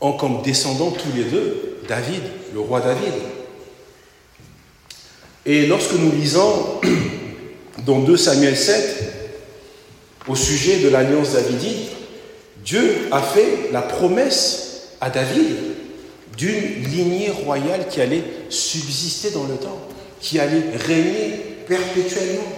ont 0.00 0.12
comme 0.12 0.42
descendants 0.42 0.90
tous 0.90 1.16
les 1.16 1.24
deux 1.24 1.78
David, 1.88 2.22
le 2.52 2.60
roi 2.60 2.80
David. 2.80 3.14
Et 5.46 5.66
lorsque 5.66 5.94
nous 5.94 6.12
lisons 6.12 6.80
dans 7.86 8.00
2 8.00 8.16
Samuel 8.16 8.56
7, 8.56 9.14
au 10.28 10.34
sujet 10.34 10.78
de 10.80 10.88
l'alliance 10.88 11.32
davidite, 11.32 11.90
Dieu 12.64 13.08
a 13.10 13.22
fait 13.22 13.70
la 13.72 13.80
promesse 13.80 14.88
à 15.00 15.08
David 15.08 15.56
d'une 16.36 16.84
lignée 16.84 17.30
royale 17.30 17.88
qui 17.88 18.00
allait 18.00 18.24
subsister 18.50 19.30
dans 19.30 19.44
le 19.44 19.56
temps, 19.56 19.78
qui 20.20 20.38
allait 20.38 20.76
régner 20.76 21.30
perpétuellement. 21.66 22.52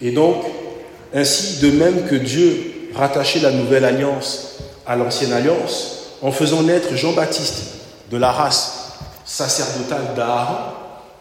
Et 0.00 0.10
donc, 0.10 0.44
ainsi, 1.14 1.60
de 1.60 1.70
même 1.70 2.06
que 2.08 2.16
Dieu 2.16 2.90
rattachait 2.94 3.40
la 3.40 3.52
nouvelle 3.52 3.84
alliance 3.84 4.58
à 4.86 4.96
l'ancienne 4.96 5.32
alliance, 5.32 5.98
en 6.22 6.32
faisant 6.32 6.62
naître 6.62 6.96
Jean-Baptiste 6.96 7.64
de 8.10 8.16
la 8.16 8.32
race 8.32 8.98
sacerdotale 9.24 10.14
d'Aaron, 10.16 10.72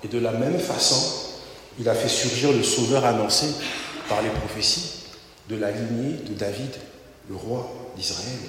et 0.04 0.08
de 0.08 0.20
la 0.20 0.32
même 0.32 0.58
façon, 0.58 1.00
il 1.80 1.88
a 1.88 1.94
fait 1.94 2.10
surgir 2.10 2.52
le 2.52 2.64
Sauveur 2.64 3.06
annoncé 3.06 3.48
par 4.10 4.22
les 4.22 4.30
prophéties 4.30 5.02
de 5.50 5.58
la 5.58 5.72
lignée 5.72 6.18
de 6.28 6.34
David, 6.34 6.72
le 7.30 7.36
roi 7.36 7.72
d'Israël. 7.96 8.40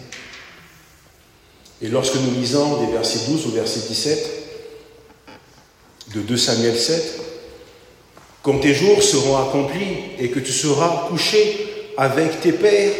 Et 1.80 1.88
lorsque 1.88 2.16
nous 2.16 2.30
lisons 2.30 2.84
des 2.84 2.92
versets 2.92 3.30
12 3.30 3.46
au 3.46 3.50
verset 3.50 3.80
17 3.88 4.30
de 6.14 6.20
2 6.20 6.36
Samuel 6.36 6.78
7, 6.78 7.20
quand 8.42 8.58
tes 8.58 8.74
jours 8.74 9.02
seront 9.02 9.36
accomplis 9.36 9.96
et 10.18 10.30
que 10.30 10.40
tu 10.40 10.52
seras 10.52 11.08
couché 11.08 11.92
avec 11.96 12.40
tes 12.40 12.52
pères, 12.52 12.92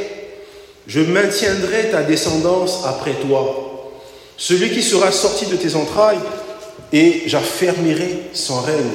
je 0.87 1.00
maintiendrai 1.00 1.91
ta 1.91 2.02
descendance 2.02 2.85
après 2.85 3.14
toi, 3.14 3.91
celui 4.37 4.71
qui 4.71 4.83
sera 4.83 5.12
sorti 5.12 5.47
de 5.47 5.57
tes 5.57 5.75
entrailles, 5.75 6.19
et 6.93 7.23
j'affermirai 7.26 8.31
son 8.35 8.61
règne. 8.61 8.91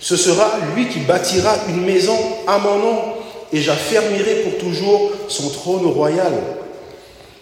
Ce 0.00 0.16
sera 0.16 0.58
lui 0.74 0.88
qui 0.88 1.00
bâtira 1.00 1.54
une 1.68 1.84
maison 1.84 2.18
à 2.46 2.58
mon 2.58 2.78
nom, 2.78 3.02
et 3.52 3.60
j'affermirai 3.60 4.42
pour 4.42 4.58
toujours 4.58 5.12
son 5.28 5.50
trône 5.50 5.86
royal. 5.86 6.32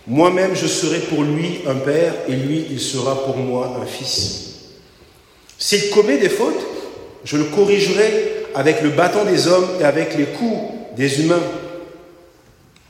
Moi-même, 0.06 0.54
je 0.54 0.66
serai 0.66 1.00
pour 1.00 1.22
lui 1.22 1.60
un 1.66 1.74
père 1.74 2.14
et 2.28 2.32
lui, 2.32 2.66
il 2.70 2.80
sera 2.80 3.24
pour 3.24 3.36
moi 3.36 3.76
un 3.82 3.86
fils. 3.86 4.48
S'il 5.58 5.90
commet 5.90 6.18
des 6.18 6.30
fautes, 6.30 6.66
je 7.24 7.36
le 7.36 7.44
corrigerai 7.44 8.46
avec 8.54 8.80
le 8.82 8.90
bâton 8.90 9.24
des 9.24 9.48
hommes 9.48 9.68
et 9.80 9.84
avec 9.84 10.16
les 10.16 10.24
coups 10.24 10.72
des 10.96 11.20
humains. 11.20 11.42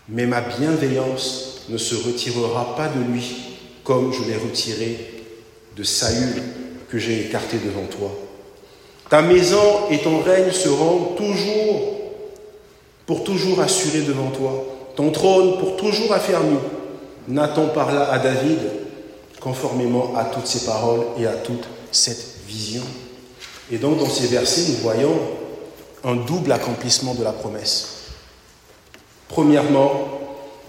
Mais 0.08 0.26
ma 0.26 0.40
bienveillance 0.40 1.62
ne 1.68 1.76
se 1.76 1.94
retirera 1.94 2.76
pas 2.76 2.88
de 2.88 3.02
lui 3.12 3.36
comme 3.84 4.12
je 4.12 4.22
l'ai 4.30 4.36
retiré 4.36 4.98
de 5.76 5.82
Saül 5.82 6.42
que 6.90 6.98
j'ai 6.98 7.26
écarté 7.26 7.56
devant 7.56 7.86
toi. 7.86 8.14
Ta 9.08 9.22
maison 9.22 9.88
et 9.90 9.98
ton 9.98 10.20
règne 10.20 10.50
seront 10.50 11.14
toujours, 11.16 11.97
pour 13.08 13.24
toujours 13.24 13.58
assurés 13.60 14.02
devant 14.02 14.30
toi, 14.30 14.66
ton 14.94 15.10
trône 15.10 15.58
pour 15.58 15.76
toujours 15.78 16.12
affermi. 16.12 16.58
Nathan 17.26 17.68
parla 17.68 18.12
à 18.12 18.18
David 18.18 18.58
conformément 19.40 20.14
à 20.14 20.26
toutes 20.26 20.46
ces 20.46 20.66
paroles 20.66 21.06
et 21.18 21.26
à 21.26 21.32
toute 21.32 21.64
cette 21.90 22.36
vision. 22.46 22.82
Et 23.72 23.78
donc 23.78 23.98
dans 23.98 24.10
ces 24.10 24.26
versets, 24.26 24.70
nous 24.72 24.76
voyons 24.82 25.18
un 26.04 26.16
double 26.16 26.52
accomplissement 26.52 27.14
de 27.14 27.24
la 27.24 27.32
promesse. 27.32 28.08
Premièrement, 29.28 30.08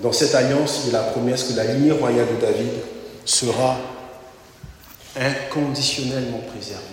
dans 0.01 0.13
cette 0.13 0.34
alliance, 0.34 0.84
il 0.86 0.93
y 0.93 0.96
a 0.96 1.00
la 1.01 1.08
promesse 1.08 1.43
que 1.43 1.58
la 1.58 1.65
lignée 1.65 1.91
royale 1.91 2.27
de 2.38 2.41
David 2.41 2.72
sera 3.25 3.75
inconditionnellement 5.19 6.39
préservée. 6.53 6.84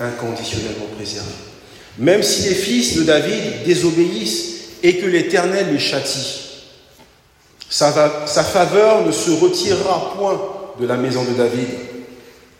Inconditionnellement 0.00 0.86
préservée. 0.96 1.53
Même 1.98 2.22
si 2.22 2.48
les 2.48 2.54
fils 2.54 2.96
de 2.96 3.04
David 3.04 3.64
désobéissent 3.64 4.54
et 4.82 4.96
que 4.96 5.06
l'Éternel 5.06 5.72
les 5.72 5.78
châtie, 5.78 6.40
sa, 7.68 7.92
faveur 7.92 9.04
ne 9.04 9.12
se 9.12 9.30
retirera 9.30 10.14
point 10.16 10.40
de 10.80 10.86
la 10.86 10.96
maison 10.96 11.24
de 11.24 11.32
David, 11.32 11.68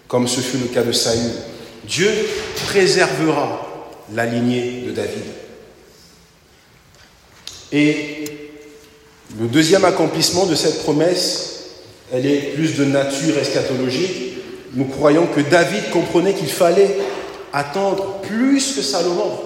comme 0.09 0.27
ce 0.27 0.41
fut 0.41 0.59
le 0.59 0.67
cas 0.67 0.83
de 0.83 0.93
Saül. 0.93 1.31
Dieu 1.87 2.11
préservera 2.67 3.61
la 4.13 4.27
lignée 4.27 4.85
de 4.87 4.93
David. 4.93 5.25
Et 7.73 8.25
le 9.39 9.47
deuxième 9.47 9.85
accomplissement 9.85 10.47
de 10.47 10.55
cette 10.55 10.83
promesse, 10.83 11.55
elle 12.13 12.27
est 12.27 12.55
plus 12.55 12.77
de 12.77 12.85
nature 12.85 13.37
eschatologique. 13.39 14.35
Nous 14.75 14.85
croyons 14.87 15.27
que 15.27 15.41
David 15.41 15.91
comprenait 15.91 16.35
qu'il 16.35 16.49
fallait 16.49 16.97
attendre 17.55 18.21
plus 18.23 18.75
que 18.75 18.83
Salomon. 18.83 19.39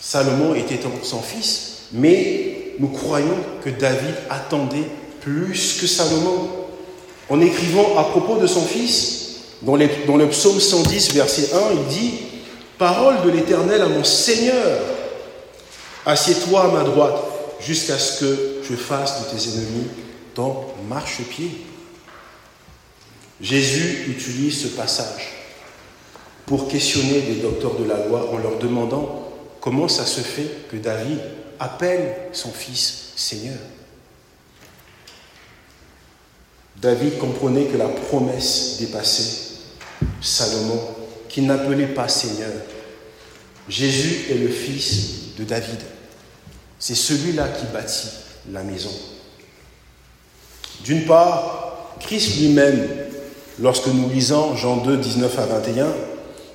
Salomon 0.00 0.54
était 0.54 0.80
son 1.04 1.22
fils, 1.22 1.84
mais 1.92 2.74
nous 2.80 2.88
croyons 2.88 3.38
que 3.64 3.70
David 3.70 4.16
attendait 4.28 4.88
plus 5.20 5.78
que 5.80 5.86
Salomon. 5.86 6.50
En 7.30 7.40
écrivant 7.40 7.96
à 7.98 8.04
propos 8.04 8.36
de 8.36 8.48
son 8.48 8.62
fils, 8.62 9.20
dans, 9.62 9.76
le 9.76 10.28
psaume 10.28 10.60
110, 10.60 11.14
verset 11.14 11.54
1, 11.54 11.58
il 11.72 11.86
dit 11.86 12.14
Parole 12.76 13.22
de 13.24 13.30
l'Éternel 13.30 13.80
à 13.80 13.88
mon 13.88 14.04
Seigneur, 14.04 14.80
assieds-toi 16.04 16.64
à 16.64 16.68
ma 16.68 16.82
droite 16.82 17.16
jusqu'à 17.60 17.98
ce 17.98 18.20
que 18.20 18.56
je 18.68 18.74
fasse 18.74 19.20
de 19.20 19.38
tes 19.38 19.48
ennemis 19.48 19.86
ton 20.34 20.64
marchepied. 20.88 21.50
Jésus 23.40 24.06
utilise 24.08 24.62
ce 24.62 24.68
passage 24.68 25.43
pour 26.46 26.68
questionner 26.68 27.22
les 27.22 27.36
docteurs 27.36 27.76
de 27.76 27.84
la 27.84 28.06
loi 28.06 28.30
en 28.32 28.38
leur 28.38 28.58
demandant 28.58 29.30
comment 29.60 29.88
ça 29.88 30.04
se 30.04 30.20
fait 30.20 30.68
que 30.70 30.76
David 30.76 31.18
appelle 31.58 32.14
son 32.32 32.50
fils 32.50 33.12
Seigneur. 33.16 33.58
David 36.76 37.18
comprenait 37.18 37.64
que 37.64 37.76
la 37.76 37.88
promesse 37.88 38.76
dépassait 38.80 39.54
Salomon, 40.20 40.80
qu'il 41.28 41.46
n'appelait 41.46 41.86
pas 41.86 42.08
Seigneur. 42.08 42.52
Jésus 43.68 44.30
est 44.30 44.38
le 44.38 44.48
fils 44.48 45.34
de 45.38 45.44
David. 45.44 45.80
C'est 46.78 46.94
celui-là 46.94 47.48
qui 47.48 47.64
bâtit 47.72 48.08
la 48.52 48.62
maison. 48.62 48.90
D'une 50.82 51.06
part, 51.06 51.94
Christ 52.00 52.38
lui-même, 52.40 52.86
lorsque 53.58 53.86
nous 53.86 54.10
lisons 54.10 54.54
Jean 54.56 54.78
2, 54.78 54.98
19 54.98 55.38
à 55.38 55.46
21, 55.46 55.86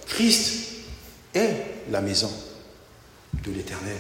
Christ 0.09 0.71
est 1.33 1.53
la 1.91 2.01
maison 2.01 2.31
de 3.45 3.51
l'Éternel. 3.51 3.97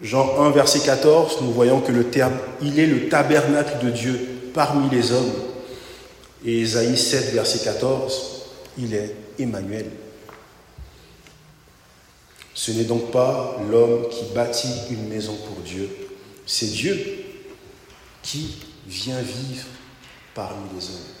Jean 0.00 0.42
1, 0.42 0.50
verset 0.50 0.80
14, 0.80 1.38
nous 1.42 1.52
voyons 1.52 1.80
que 1.80 1.90
le 1.90 2.08
terme, 2.08 2.34
il 2.62 2.78
est 2.78 2.86
le 2.86 3.08
tabernacle 3.08 3.84
de 3.84 3.90
Dieu 3.90 4.28
parmi 4.54 4.88
les 4.90 5.10
hommes. 5.10 5.32
Et 6.44 6.60
Ésaïe 6.60 6.96
7, 6.96 7.32
verset 7.32 7.64
14, 7.64 8.42
il 8.78 8.94
est 8.94 9.14
Emmanuel. 9.40 9.90
Ce 12.54 12.70
n'est 12.70 12.84
donc 12.84 13.10
pas 13.10 13.56
l'homme 13.68 14.08
qui 14.08 14.32
bâtit 14.34 14.72
une 14.90 15.08
maison 15.08 15.36
pour 15.46 15.62
Dieu, 15.64 15.88
c'est 16.46 16.66
Dieu 16.66 16.98
qui 18.22 18.56
vient 18.86 19.20
vivre 19.20 19.66
parmi 20.34 20.64
les 20.74 20.86
hommes. 20.86 21.17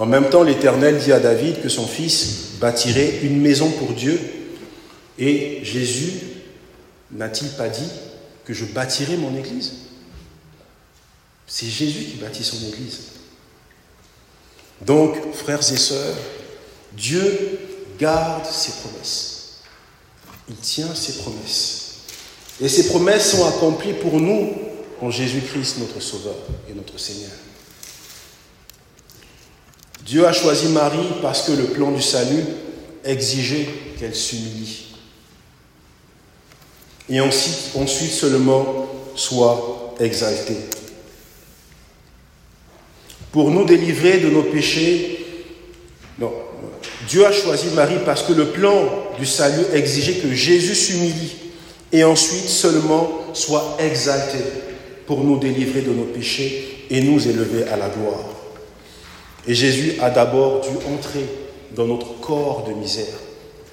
En 0.00 0.06
même 0.06 0.30
temps, 0.30 0.42
l'Éternel 0.42 0.98
dit 0.98 1.12
à 1.12 1.20
David 1.20 1.60
que 1.60 1.68
son 1.68 1.86
fils 1.86 2.52
bâtirait 2.58 3.18
une 3.22 3.38
maison 3.38 3.70
pour 3.70 3.92
Dieu. 3.92 4.18
Et 5.18 5.60
Jésus 5.62 6.12
n'a-t-il 7.12 7.50
pas 7.50 7.68
dit 7.68 7.90
que 8.46 8.54
je 8.54 8.64
bâtirai 8.64 9.18
mon 9.18 9.36
Église? 9.36 9.72
C'est 11.46 11.66
Jésus 11.66 12.04
qui 12.04 12.16
bâtit 12.16 12.42
son 12.42 12.56
Église. 12.68 13.00
Donc, 14.80 15.16
frères 15.34 15.70
et 15.70 15.76
sœurs, 15.76 16.16
Dieu 16.96 17.58
garde 17.98 18.46
ses 18.46 18.72
promesses. 18.80 19.60
Il 20.48 20.56
tient 20.56 20.94
ses 20.94 21.18
promesses. 21.18 22.06
Et 22.58 22.70
ses 22.70 22.88
promesses 22.88 23.32
sont 23.32 23.46
accomplies 23.46 23.92
pour 23.92 24.18
nous 24.18 24.54
en 25.02 25.10
Jésus-Christ, 25.10 25.76
notre 25.78 26.00
Sauveur 26.00 26.36
et 26.70 26.72
notre 26.72 26.98
Seigneur. 26.98 27.32
Dieu 30.06 30.26
a 30.26 30.32
choisi 30.32 30.68
Marie 30.68 30.98
parce 31.22 31.42
que 31.42 31.52
le 31.52 31.64
plan 31.64 31.90
du 31.90 32.02
salut 32.02 32.44
exigeait 33.04 33.68
qu'elle 33.98 34.14
s'humilie. 34.14 34.86
Et 37.08 37.20
ensuite, 37.20 38.10
seulement 38.12 38.86
soit 39.14 39.94
exaltée. 39.98 40.56
Pour 43.32 43.50
nous 43.50 43.64
délivrer 43.64 44.18
de 44.18 44.30
nos 44.30 44.44
péchés, 44.44 45.26
non, 46.18 46.32
Dieu 47.08 47.26
a 47.26 47.32
choisi 47.32 47.68
Marie 47.74 47.98
parce 48.04 48.22
que 48.22 48.32
le 48.32 48.46
plan 48.46 48.88
du 49.18 49.26
salut 49.26 49.64
exigeait 49.74 50.14
que 50.14 50.32
Jésus 50.32 50.74
s'humilie 50.74 51.36
et 51.92 52.04
ensuite 52.04 52.48
seulement 52.48 53.10
soit 53.32 53.76
exalté 53.80 54.38
pour 55.06 55.24
nous 55.24 55.38
délivrer 55.38 55.82
de 55.82 55.90
nos 55.90 56.04
péchés 56.04 56.86
et 56.90 57.00
nous 57.00 57.26
élever 57.26 57.64
à 57.64 57.76
la 57.76 57.88
gloire. 57.88 58.39
Et 59.50 59.54
Jésus 59.56 59.94
a 60.00 60.10
d'abord 60.10 60.60
dû 60.60 60.68
entrer 60.94 61.26
dans 61.74 61.84
notre 61.84 62.20
corps 62.20 62.62
de 62.68 62.72
misère 62.72 63.18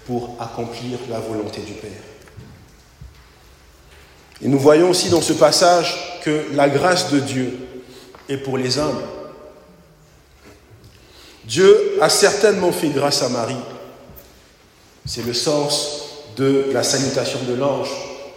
pour 0.07 0.36
accomplir 0.39 0.98
la 1.07 1.19
volonté 1.19 1.62
du 1.62 1.74
Père. 1.74 1.91
Et 4.41 4.48
nous 4.48 4.57
voyons 4.57 4.89
aussi 4.89 5.10
dans 5.10 5.22
ce 5.22 5.34
passage 5.34 6.19
que 6.24 6.46
la 6.53 6.67
grâce 6.67 7.12
de 7.12 7.19
Dieu 7.19 7.60
est 8.27 8.38
pour 8.38 8.57
les 8.57 8.79
hommes. 8.79 9.03
Dieu 11.46 12.00
a 12.01 12.10
certainement 12.10 12.72
fait 12.72 12.89
grâce 12.89 13.22
à 13.22 13.29
Marie. 13.29 13.53
C'est 15.05 15.27
le 15.27 15.34
sens 15.36 16.05
de 16.38 16.72
la 16.74 16.81
salutation 16.81 17.41
de 17.48 17.53
l'ange. 17.53 17.91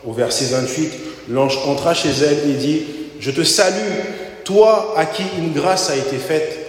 Au 0.05 0.13
verset 0.13 0.45
28, 0.45 0.93
l'ange 1.31 1.57
entra 1.65 1.95
chez 1.95 2.11
elle 2.11 2.51
et 2.51 2.59
dit, 2.59 2.83
Je 3.19 3.31
te 3.31 3.45
salue, 3.45 4.01
toi 4.45 4.93
à 4.99 5.07
qui 5.07 5.23
une 5.39 5.55
grâce 5.55 5.89
a 5.89 5.97
été 5.97 6.19
faite. 6.19 6.60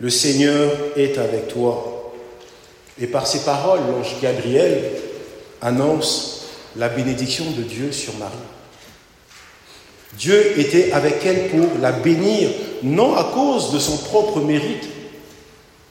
Le 0.00 0.10
Seigneur 0.10 0.72
est 0.96 1.18
avec 1.18 1.48
toi. 1.48 2.12
Et 3.00 3.06
par 3.06 3.26
ces 3.26 3.40
paroles, 3.40 3.80
l'ange 3.90 4.16
Gabriel 4.20 4.90
annonce 5.60 6.46
la 6.76 6.88
bénédiction 6.88 7.50
de 7.50 7.62
Dieu 7.62 7.92
sur 7.92 8.14
Marie. 8.14 8.34
Dieu 10.18 10.58
était 10.58 10.92
avec 10.92 11.24
elle 11.24 11.48
pour 11.48 11.78
la 11.80 11.92
bénir, 11.92 12.50
non 12.82 13.14
à 13.16 13.24
cause 13.24 13.72
de 13.72 13.78
son 13.78 13.98
propre 13.98 14.40
mérite, 14.40 14.84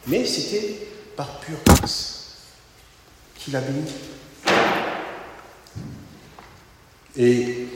mais 0.07 0.25
c'était 0.25 0.75
par 1.15 1.39
pure 1.39 1.57
grâce 1.65 2.33
qu'il 3.37 3.55
a 3.55 3.61
béni. 3.61 3.83
Et 7.17 7.67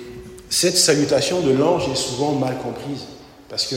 cette 0.49 0.77
salutation 0.77 1.41
de 1.41 1.51
l'ange 1.51 1.87
est 1.89 1.95
souvent 1.95 2.33
mal 2.33 2.57
comprise, 2.57 3.03
parce 3.47 3.67
que 3.67 3.75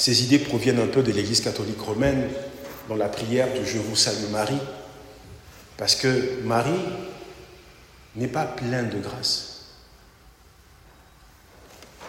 ces 0.00 0.24
idées 0.24 0.38
proviennent 0.38 0.80
un 0.80 0.86
peu 0.86 1.02
de 1.02 1.12
l'Église 1.12 1.42
catholique 1.42 1.78
romaine, 1.78 2.30
dans 2.88 2.96
la 2.96 3.10
prière 3.10 3.48
de 3.52 3.62
Je 3.66 3.76
vous 3.76 3.94
salue 3.94 4.30
Marie, 4.32 4.58
parce 5.76 5.94
que 5.94 6.40
Marie 6.42 6.70
n'est 8.16 8.26
pas 8.26 8.46
pleine 8.46 8.88
de 8.88 8.98
grâce. 8.98 9.66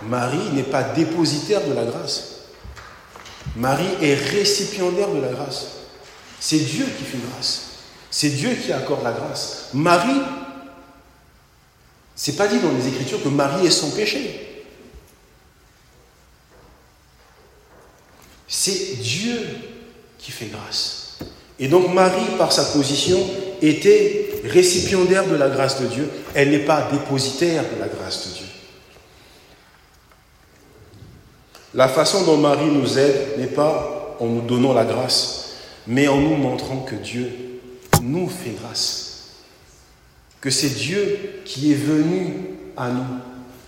Marie 0.04 0.52
n'est 0.54 0.64
pas 0.64 0.84
dépositaire 0.84 1.68
de 1.68 1.74
la 1.74 1.84
grâce. 1.84 2.46
Marie 3.58 3.94
est 4.02 4.16
récipiendaire 4.16 5.10
de 5.10 5.20
la 5.20 5.28
grâce. 5.28 5.66
C'est 6.40 6.60
Dieu 6.60 6.86
qui 6.98 7.04
fait 7.04 7.20
grâce. 7.30 7.72
C'est 8.10 8.30
Dieu 8.30 8.56
qui 8.56 8.72
accorde 8.72 9.04
la 9.04 9.12
grâce. 9.12 9.68
Marie, 9.74 10.22
c'est 12.16 12.38
pas 12.38 12.48
dit 12.48 12.60
dans 12.62 12.72
les 12.72 12.88
Écritures 12.88 13.22
que 13.22 13.28
Marie 13.28 13.68
est 13.68 13.72
sans 13.72 13.92
péché. 13.92 14.51
C'est 18.54 19.00
Dieu 19.00 19.40
qui 20.18 20.30
fait 20.30 20.48
grâce. 20.48 21.20
Et 21.58 21.70
donc 21.70 21.94
Marie, 21.94 22.36
par 22.38 22.52
sa 22.52 22.66
position, 22.66 23.18
était 23.62 24.42
récipiendaire 24.44 25.26
de 25.26 25.36
la 25.36 25.48
grâce 25.48 25.82
de 25.82 25.88
Dieu. 25.88 26.10
Elle 26.34 26.50
n'est 26.50 26.66
pas 26.66 26.90
dépositaire 26.92 27.64
de 27.74 27.80
la 27.80 27.88
grâce 27.88 28.28
de 28.28 28.34
Dieu. 28.34 28.46
La 31.74 31.88
façon 31.88 32.26
dont 32.26 32.36
Marie 32.36 32.70
nous 32.70 33.00
aide 33.00 33.38
n'est 33.40 33.48
pas 33.48 34.18
en 34.20 34.26
nous 34.26 34.42
donnant 34.42 34.74
la 34.74 34.84
grâce, 34.84 35.54
mais 35.88 36.10
en 36.10 36.20
nous 36.20 36.36
montrant 36.36 36.80
que 36.80 36.96
Dieu 36.96 37.32
nous 38.04 38.28
fait 38.28 38.58
grâce. 38.62 39.30
Que 40.42 40.50
c'est 40.50 40.76
Dieu 40.76 41.42
qui 41.46 41.72
est 41.72 41.76
venu 41.76 42.58
à 42.76 42.90
nous 42.90 43.06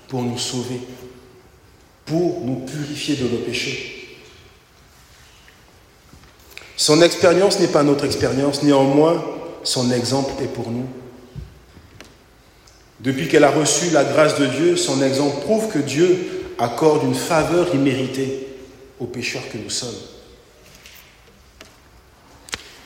pour 0.10 0.24
nous 0.24 0.38
sauver, 0.38 0.82
pour 2.06 2.42
nous 2.42 2.66
purifier 2.66 3.16
de 3.16 3.30
nos 3.30 3.38
péchés. 3.38 3.93
Son 6.84 7.02
expérience 7.02 7.62
n'est 7.62 7.70
pas 7.70 7.82
notre 7.82 8.04
expérience, 8.04 8.62
néanmoins, 8.62 9.24
son 9.64 9.90
exemple 9.90 10.34
est 10.44 10.54
pour 10.54 10.70
nous. 10.70 10.86
Depuis 13.00 13.30
qu'elle 13.30 13.46
a 13.46 13.52
reçu 13.52 13.92
la 13.92 14.04
grâce 14.04 14.38
de 14.38 14.48
Dieu, 14.48 14.76
son 14.76 15.02
exemple 15.02 15.44
prouve 15.44 15.70
que 15.70 15.80
Dieu 15.80 16.44
accorde 16.60 17.06
une 17.06 17.16
faveur 17.16 17.74
imméritée 17.74 18.50
aux 19.00 19.06
pécheurs 19.06 19.48
que 19.50 19.58
nous 19.58 19.70
sommes. 19.70 19.96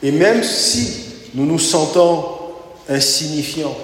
Et 0.04 0.12
même 0.12 0.44
si 0.44 1.06
nous 1.34 1.44
nous 1.44 1.58
sentons 1.58 2.24
insignifiants, 2.88 3.76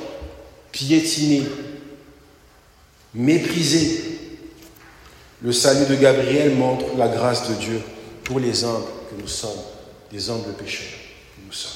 piétinés, 0.70 1.48
méprisés, 3.14 4.20
le 5.42 5.50
salut 5.50 5.86
de 5.86 5.96
Gabriel 5.96 6.54
montre 6.54 6.84
la 6.96 7.08
grâce 7.08 7.48
de 7.48 7.54
Dieu 7.54 7.80
pour 8.22 8.38
les 8.38 8.62
humbles 8.62 8.86
que 9.10 9.20
nous 9.20 9.26
sommes, 9.26 9.50
les 10.14 10.30
humbles 10.30 10.54
pécheurs 10.54 10.86
que 11.36 11.44
nous 11.44 11.52
sommes. 11.52 11.72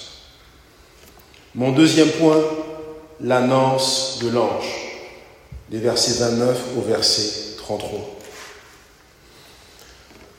Mon 1.54 1.72
deuxième 1.72 2.10
point, 2.12 2.42
l'annonce 3.20 4.20
de 4.22 4.30
l'ange, 4.30 4.72
des 5.68 5.78
versets 5.78 6.24
29 6.24 6.58
au 6.78 6.80
verset 6.80 7.48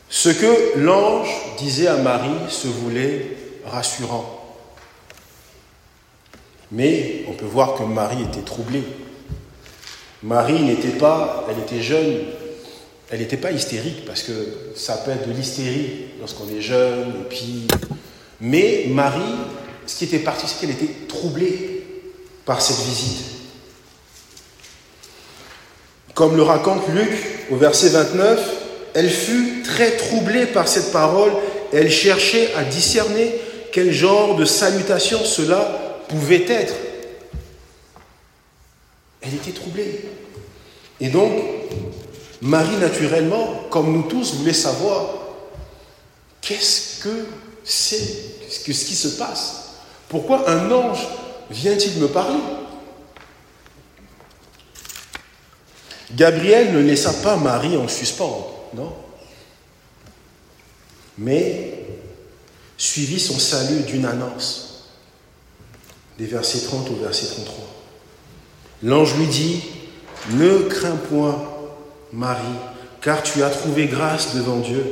ce 0.10 0.30
que 0.30 0.80
l'ange 0.80 1.30
disait 1.60 1.88
à 1.88 1.98
Marie 1.98 2.50
se 2.50 2.68
voulait 2.68 3.38
rassurant. 3.66 4.58
Mais 6.72 7.26
on 7.28 7.34
peut 7.34 7.46
voir 7.46 7.76
que 7.76 7.84
Marie 7.84 8.24
était 8.24 8.42
troublée. 8.42 8.84
Marie 10.24 10.62
n'était 10.62 10.98
pas, 10.98 11.46
elle 11.50 11.60
était 11.60 11.82
jeune, 11.82 12.26
elle 13.10 13.20
n'était 13.20 13.38
pas 13.38 13.52
hystérique 13.52 14.06
parce 14.06 14.24
que 14.24 14.32
ça 14.76 14.98
peut 14.98 15.12
être 15.12 15.28
de 15.28 15.34
l'hystérie 15.34 16.06
lorsqu'on 16.20 16.48
est 16.50 16.62
jeune 16.62 17.10
et 17.22 17.30
puis. 17.30 17.68
Mais 18.42 18.86
Marie, 18.90 19.36
ce 19.86 19.98
qui 19.98 20.06
était 20.06 20.20
parti, 20.20 20.46
c'est 20.48 20.60
qu'elle 20.62 20.76
était 20.76 21.08
troublée 21.08 21.84
par 22.46 22.62
cette 22.62 22.86
visite. 22.86 23.26
Comme 26.14 26.36
le 26.36 26.44
raconte 26.44 26.88
Luc 26.90 27.12
au 27.50 27.56
verset 27.56 27.90
29, 27.90 28.40
elle 28.94 29.10
fut 29.10 29.64
très 29.64 29.92
troublée 29.98 30.46
par 30.46 30.68
cette 30.68 30.92
parole 30.92 31.32
et 31.74 31.78
elle 31.78 31.92
cherchait 31.92 32.54
à 32.56 32.64
discerner 32.64 33.34
quel 33.72 33.92
genre 33.92 34.36
de 34.36 34.46
salutation 34.46 35.20
cela 35.24 36.04
pouvait 36.08 36.46
être. 36.48 36.74
Elle 39.22 39.36
était 39.36 39.52
troublée. 39.52 40.06
Et 41.02 41.10
donc, 41.10 41.32
Marie, 42.42 42.78
naturellement, 42.78 43.66
comme 43.70 43.92
nous 43.92 44.04
tous, 44.04 44.36
voulait 44.36 44.54
savoir 44.54 45.10
qu'est-ce 46.42 47.04
que 47.04 47.26
c'est, 47.64 48.50
ce 48.50 48.60
qui 48.64 48.74
se 48.74 49.10
passe? 49.10 49.74
Pourquoi 50.08 50.50
un 50.50 50.72
ange 50.72 51.06
vient-il 51.50 52.00
me 52.00 52.08
parler? 52.08 52.40
Gabriel 56.16 56.74
ne 56.74 56.80
laissa 56.80 57.14
pas 57.14 57.36
Marie 57.36 57.78
en 57.78 57.88
suspens, 57.88 58.48
non? 58.74 58.94
Mais 61.18 61.86
suivit 62.78 63.20
son 63.20 63.38
salut 63.38 63.82
d'une 63.82 64.06
annonce, 64.06 64.86
des 66.18 66.26
versets 66.26 66.62
30 66.62 66.90
au 66.90 66.96
verset 66.96 67.28
33. 67.28 67.56
L'ange 68.84 69.16
lui 69.18 69.28
dit, 69.28 69.62
ne 70.32 70.60
crains 70.70 70.96
point, 70.96 71.46
Marie, 72.14 72.44
car 73.02 73.24
tu 73.24 73.44
as 73.44 73.50
trouvé 73.50 73.86
grâce 73.86 74.36
devant 74.36 74.58
Dieu. 74.58 74.86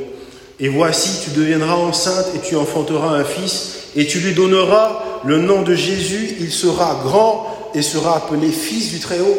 Et 0.60 0.70
voici, 0.70 1.22
tu 1.24 1.32
deviendras 1.32 1.76
enceinte 1.76 2.28
et 2.36 2.40
tu 2.40 2.56
enfanteras 2.56 3.10
un 3.10 3.24
fils, 3.24 3.90
et 3.96 4.08
tu 4.08 4.20
lui 4.20 4.34
donneras 4.34 5.04
le 5.24 5.40
nom 5.40 5.62
de 5.62 5.74
Jésus. 5.74 6.36
Il 6.40 6.52
sera 6.52 7.00
grand 7.04 7.48
et 7.74 7.82
sera 7.82 8.18
appelé 8.18 8.50
fils 8.50 8.92
du 8.92 9.00
Très-Haut. 9.00 9.38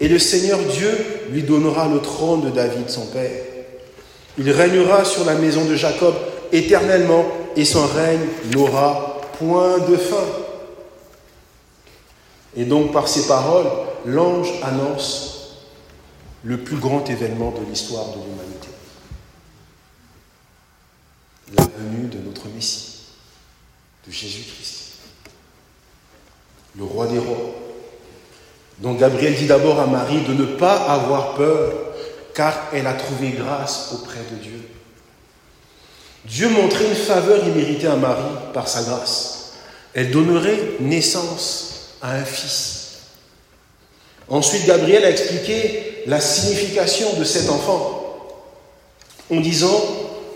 Et 0.00 0.08
le 0.08 0.18
Seigneur 0.18 0.58
Dieu 0.58 0.90
lui 1.30 1.42
donnera 1.42 1.88
le 1.88 2.00
trône 2.00 2.42
de 2.42 2.50
David, 2.50 2.88
son 2.88 3.06
père. 3.06 3.42
Il 4.38 4.50
régnera 4.50 5.04
sur 5.04 5.24
la 5.24 5.34
maison 5.34 5.64
de 5.64 5.74
Jacob 5.74 6.14
éternellement, 6.52 7.24
et 7.56 7.64
son 7.64 7.86
règne 7.86 8.26
n'aura 8.52 9.20
point 9.38 9.78
de 9.78 9.96
fin. 9.96 10.16
Et 12.56 12.64
donc 12.64 12.92
par 12.92 13.08
ces 13.08 13.26
paroles, 13.26 13.66
l'ange 14.04 14.52
annonce 14.62 15.35
le 16.44 16.58
plus 16.58 16.76
grand 16.76 17.04
événement 17.08 17.50
de 17.50 17.64
l'histoire 17.68 18.08
de 18.08 18.22
l'humanité. 18.24 18.68
La 21.56 21.64
venue 21.64 22.08
de 22.08 22.18
notre 22.18 22.48
Messie, 22.48 23.02
de 24.06 24.12
Jésus-Christ, 24.12 24.92
le 26.76 26.84
roi 26.84 27.06
des 27.06 27.18
rois. 27.18 27.54
Donc 28.78 28.98
Gabriel 28.98 29.34
dit 29.34 29.46
d'abord 29.46 29.80
à 29.80 29.86
Marie 29.86 30.22
de 30.22 30.34
ne 30.34 30.44
pas 30.44 30.76
avoir 30.76 31.34
peur, 31.34 31.72
car 32.34 32.68
elle 32.72 32.86
a 32.86 32.94
trouvé 32.94 33.30
grâce 33.30 33.92
auprès 33.94 34.20
de 34.30 34.36
Dieu. 34.36 34.60
Dieu 36.26 36.48
montrait 36.48 36.88
une 36.88 36.94
faveur 36.94 37.46
imméritée 37.46 37.86
à 37.86 37.96
Marie 37.96 38.36
par 38.52 38.68
sa 38.68 38.82
grâce. 38.82 39.52
Elle 39.94 40.10
donnerait 40.10 40.76
naissance 40.80 41.94
à 42.02 42.12
un 42.12 42.24
fils. 42.24 42.98
Ensuite, 44.28 44.66
Gabriel 44.66 45.04
a 45.04 45.10
expliqué 45.10 45.95
la 46.06 46.20
signification 46.20 47.14
de 47.18 47.24
cet 47.24 47.50
enfant 47.50 48.02
en 49.30 49.40
disant 49.40 49.84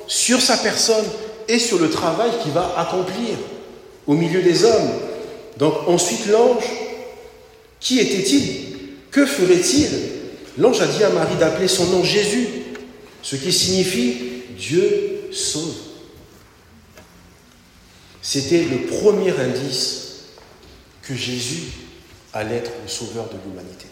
sur 0.06 0.40
sa 0.40 0.56
personne 0.56 1.04
et 1.48 1.58
sur 1.58 1.78
le 1.78 1.90
travail 1.90 2.30
qu'il 2.42 2.52
va 2.52 2.74
accomplir 2.76 3.36
au 4.06 4.14
milieu 4.14 4.42
des 4.42 4.64
hommes. 4.64 4.90
Donc 5.56 5.74
ensuite 5.86 6.26
l'ange, 6.26 6.64
qui 7.78 8.00
était-il? 8.00 8.66
Que 9.10 9.24
ferait-il? 9.26 9.88
L'ange 10.58 10.80
a 10.80 10.86
dit 10.86 11.04
à 11.04 11.10
Marie 11.10 11.36
d'appeler 11.36 11.68
son 11.68 11.86
nom 11.86 12.02
Jésus, 12.02 12.48
ce 13.22 13.36
qui 13.36 13.52
signifie 13.52 14.16
Dieu 14.58 15.28
sauve. 15.32 15.74
C'était 18.22 18.64
le 18.64 18.86
premier 18.86 19.30
indice 19.38 20.24
que 21.02 21.14
Jésus 21.14 21.62
allait 22.32 22.56
être 22.56 22.72
le 22.82 22.88
sauveur 22.88 23.28
de 23.28 23.36
l'humanité. 23.44 23.86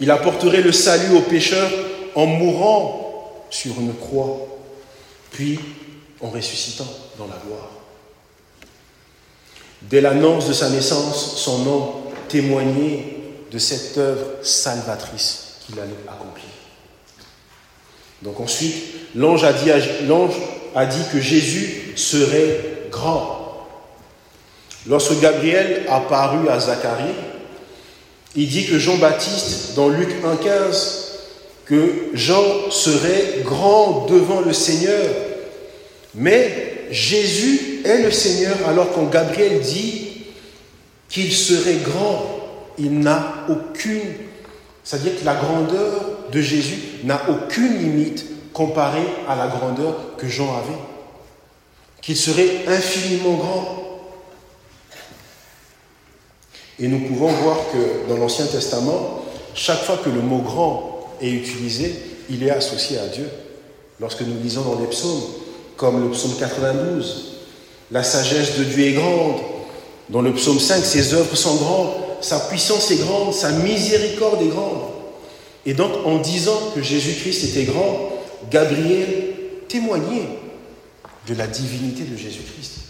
Il 0.00 0.10
apporterait 0.10 0.62
le 0.62 0.72
salut 0.72 1.14
aux 1.16 1.22
pécheurs 1.22 1.70
en 2.14 2.26
mourant 2.26 3.46
sur 3.50 3.78
une 3.78 3.94
croix, 3.94 4.46
puis 5.30 5.58
en 6.20 6.30
ressuscitant 6.30 6.88
dans 7.18 7.26
la 7.26 7.36
gloire. 7.46 7.70
Dès 9.82 10.00
l'annonce 10.00 10.48
de 10.48 10.52
sa 10.52 10.70
naissance, 10.70 11.36
son 11.36 11.58
nom 11.58 11.92
témoignait 12.28 13.16
de 13.50 13.58
cette 13.58 13.96
œuvre 13.98 14.26
salvatrice 14.42 15.56
qu'il 15.66 15.78
allait 15.78 15.92
accomplir. 16.08 16.44
Donc 18.22 18.40
ensuite, 18.40 18.74
l'ange 19.14 19.44
a, 19.44 19.52
dit, 19.52 19.70
a 19.70 20.86
dit 20.86 21.02
que 21.12 21.20
Jésus 21.20 21.92
serait 21.96 22.88
grand. 22.90 23.66
Lorsque 24.86 25.18
Gabriel 25.20 25.86
apparut 25.88 26.48
à 26.48 26.60
Zacharie, 26.60 27.14
il 28.36 28.48
dit 28.48 28.66
que 28.66 28.78
Jean-Baptiste, 28.78 29.74
dans 29.74 29.88
Luc 29.88 30.10
1,15, 30.24 31.00
que 31.64 32.10
Jean 32.14 32.70
serait 32.70 33.42
grand 33.44 34.06
devant 34.06 34.40
le 34.40 34.52
Seigneur. 34.52 35.04
Mais 36.14 36.86
Jésus 36.90 37.80
est 37.84 38.02
le 38.02 38.10
Seigneur, 38.10 38.56
alors 38.68 38.92
quand 38.92 39.04
Gabriel 39.10 39.60
dit 39.60 40.08
qu'il 41.08 41.32
serait 41.32 41.78
grand, 41.84 42.40
il 42.78 42.98
n'a 43.00 43.46
aucune, 43.48 44.14
c'est-à-dire 44.84 45.18
que 45.20 45.24
la 45.24 45.34
grandeur 45.34 46.18
de 46.32 46.40
Jésus 46.40 46.78
n'a 47.04 47.20
aucune 47.28 47.78
limite 47.78 48.26
comparée 48.52 49.06
à 49.28 49.36
la 49.36 49.48
grandeur 49.48 50.16
que 50.16 50.28
Jean 50.28 50.56
avait. 50.56 50.78
Qu'il 52.02 52.16
serait 52.16 52.66
infiniment 52.66 53.34
grand. 53.34 53.79
Et 56.80 56.88
nous 56.88 57.00
pouvons 57.00 57.28
voir 57.28 57.58
que 57.72 58.08
dans 58.08 58.16
l'Ancien 58.16 58.46
Testament, 58.46 59.22
chaque 59.54 59.82
fois 59.82 59.98
que 60.02 60.08
le 60.08 60.22
mot 60.22 60.38
grand 60.38 61.08
est 61.20 61.30
utilisé, 61.30 61.94
il 62.30 62.42
est 62.42 62.50
associé 62.50 62.98
à 62.98 63.06
Dieu. 63.06 63.28
Lorsque 64.00 64.22
nous 64.22 64.40
lisons 64.42 64.62
dans 64.62 64.80
les 64.80 64.86
psaumes, 64.86 65.22
comme 65.76 66.02
le 66.02 66.10
psaume 66.10 66.36
92, 66.38 67.32
la 67.90 68.02
sagesse 68.02 68.56
de 68.58 68.64
Dieu 68.64 68.86
est 68.86 68.92
grande. 68.92 69.36
Dans 70.08 70.22
le 70.22 70.32
psaume 70.32 70.58
5, 70.58 70.82
ses 70.82 71.12
œuvres 71.12 71.36
sont 71.36 71.56
grandes, 71.56 71.90
sa 72.22 72.40
puissance 72.40 72.90
est 72.90 72.96
grande, 72.96 73.34
sa 73.34 73.50
miséricorde 73.50 74.40
est 74.42 74.48
grande. 74.48 74.82
Et 75.66 75.74
donc, 75.74 75.92
en 76.06 76.18
disant 76.18 76.58
que 76.74 76.82
Jésus-Christ 76.82 77.44
était 77.44 77.64
grand, 77.64 78.10
Gabriel 78.50 79.08
témoignait 79.68 80.28
de 81.28 81.34
la 81.34 81.46
divinité 81.46 82.04
de 82.04 82.16
Jésus-Christ. 82.16 82.89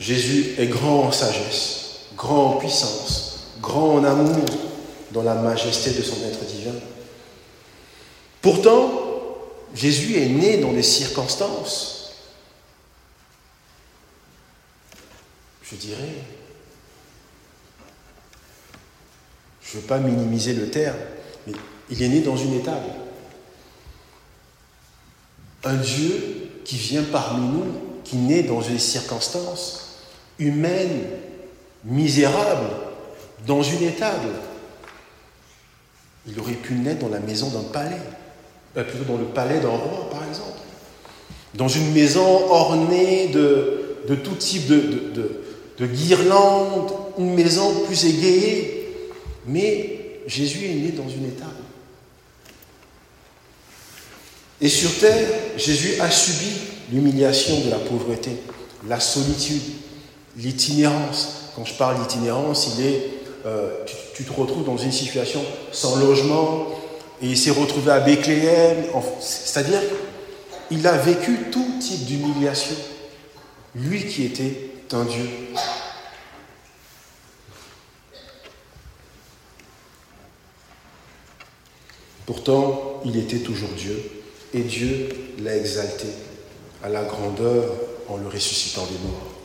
Jésus 0.00 0.54
est 0.56 0.66
grand 0.66 1.04
en 1.04 1.12
sagesse, 1.12 2.06
grand 2.16 2.54
en 2.54 2.56
puissance, 2.56 3.48
grand 3.60 3.96
en 3.96 4.04
amour, 4.04 4.46
dans 5.12 5.22
la 5.22 5.34
majesté 5.34 5.90
de 5.90 6.02
son 6.02 6.16
être 6.24 6.42
divin. 6.46 6.74
Pourtant, 8.40 8.90
Jésus 9.74 10.16
est 10.16 10.28
né 10.30 10.56
dans 10.56 10.72
des 10.72 10.82
circonstances, 10.82 12.14
je 15.62 15.76
dirais, 15.76 16.14
je 19.62 19.76
ne 19.76 19.82
veux 19.82 19.86
pas 19.86 19.98
minimiser 19.98 20.54
le 20.54 20.70
terme, 20.70 20.96
mais 21.46 21.52
il 21.90 22.02
est 22.02 22.08
né 22.08 22.20
dans 22.22 22.38
une 22.38 22.54
étable. 22.54 22.88
Un 25.62 25.76
Dieu 25.76 26.50
qui 26.64 26.76
vient 26.76 27.04
parmi 27.04 27.46
nous, 27.46 27.66
qui 28.02 28.16
naît 28.16 28.42
dans 28.42 28.62
des 28.62 28.78
circonstances 28.78 29.89
humaine, 30.40 31.02
misérable, 31.84 32.66
dans 33.46 33.62
une 33.62 33.82
étable. 33.84 34.28
Il 36.26 36.38
aurait 36.40 36.52
pu 36.52 36.74
naître 36.74 37.00
dans 37.00 37.08
la 37.08 37.20
maison 37.20 37.48
d'un 37.48 37.68
palais, 37.72 38.00
euh, 38.76 38.84
plutôt 38.84 39.04
dans 39.04 39.18
le 39.18 39.26
palais 39.26 39.60
d'un 39.60 39.68
roi, 39.68 40.10
par 40.10 40.26
exemple. 40.28 40.58
Dans 41.54 41.68
une 41.68 41.92
maison 41.92 42.50
ornée 42.50 43.28
de, 43.28 43.96
de 44.08 44.14
tout 44.14 44.34
type 44.34 44.66
de, 44.66 44.80
de, 45.14 45.42
de 45.78 45.86
guirlandes, 45.86 46.92
une 47.18 47.34
maison 47.34 47.84
plus 47.86 48.04
égayée. 48.04 48.94
Mais 49.46 50.20
Jésus 50.26 50.64
est 50.66 50.74
né 50.74 50.88
dans 50.90 51.08
une 51.08 51.26
étable. 51.26 51.50
Et 54.60 54.68
sur 54.68 54.94
terre, 54.98 55.28
Jésus 55.56 56.00
a 56.00 56.10
subi 56.10 56.52
l'humiliation 56.92 57.60
de 57.60 57.70
la 57.70 57.78
pauvreté, 57.78 58.32
la 58.86 59.00
solitude, 59.00 59.62
l'itinérance. 60.40 61.50
Quand 61.54 61.64
je 61.64 61.74
parle 61.74 62.00
d'itinérance, 62.00 62.74
il 62.74 62.86
est, 62.86 63.10
euh, 63.46 63.70
tu, 64.14 64.24
te 64.24 64.32
retrouves 64.32 64.64
dans 64.64 64.76
une 64.76 64.92
situation 64.92 65.42
sans 65.72 65.96
logement, 65.96 66.68
et 67.22 67.26
il 67.26 67.36
s'est 67.36 67.50
retrouvé 67.50 67.90
à 67.92 68.00
Bethléem. 68.00 68.84
C'est-à-dire, 69.20 69.80
il 70.70 70.86
a 70.86 70.96
vécu 70.96 71.50
tout 71.50 71.66
type 71.80 72.04
d'humiliation. 72.04 72.76
Lui 73.74 74.06
qui 74.06 74.24
était 74.24 74.70
un 74.92 75.04
Dieu. 75.04 75.28
Pourtant, 82.26 83.00
il 83.04 83.16
était 83.16 83.38
toujours 83.38 83.70
Dieu, 83.76 84.00
et 84.54 84.60
Dieu 84.60 85.08
l'a 85.42 85.56
exalté 85.56 86.06
à 86.82 86.88
la 86.88 87.02
grandeur 87.02 87.64
en 88.08 88.16
le 88.16 88.28
ressuscitant 88.28 88.86
des 88.86 88.98
morts. 89.08 89.39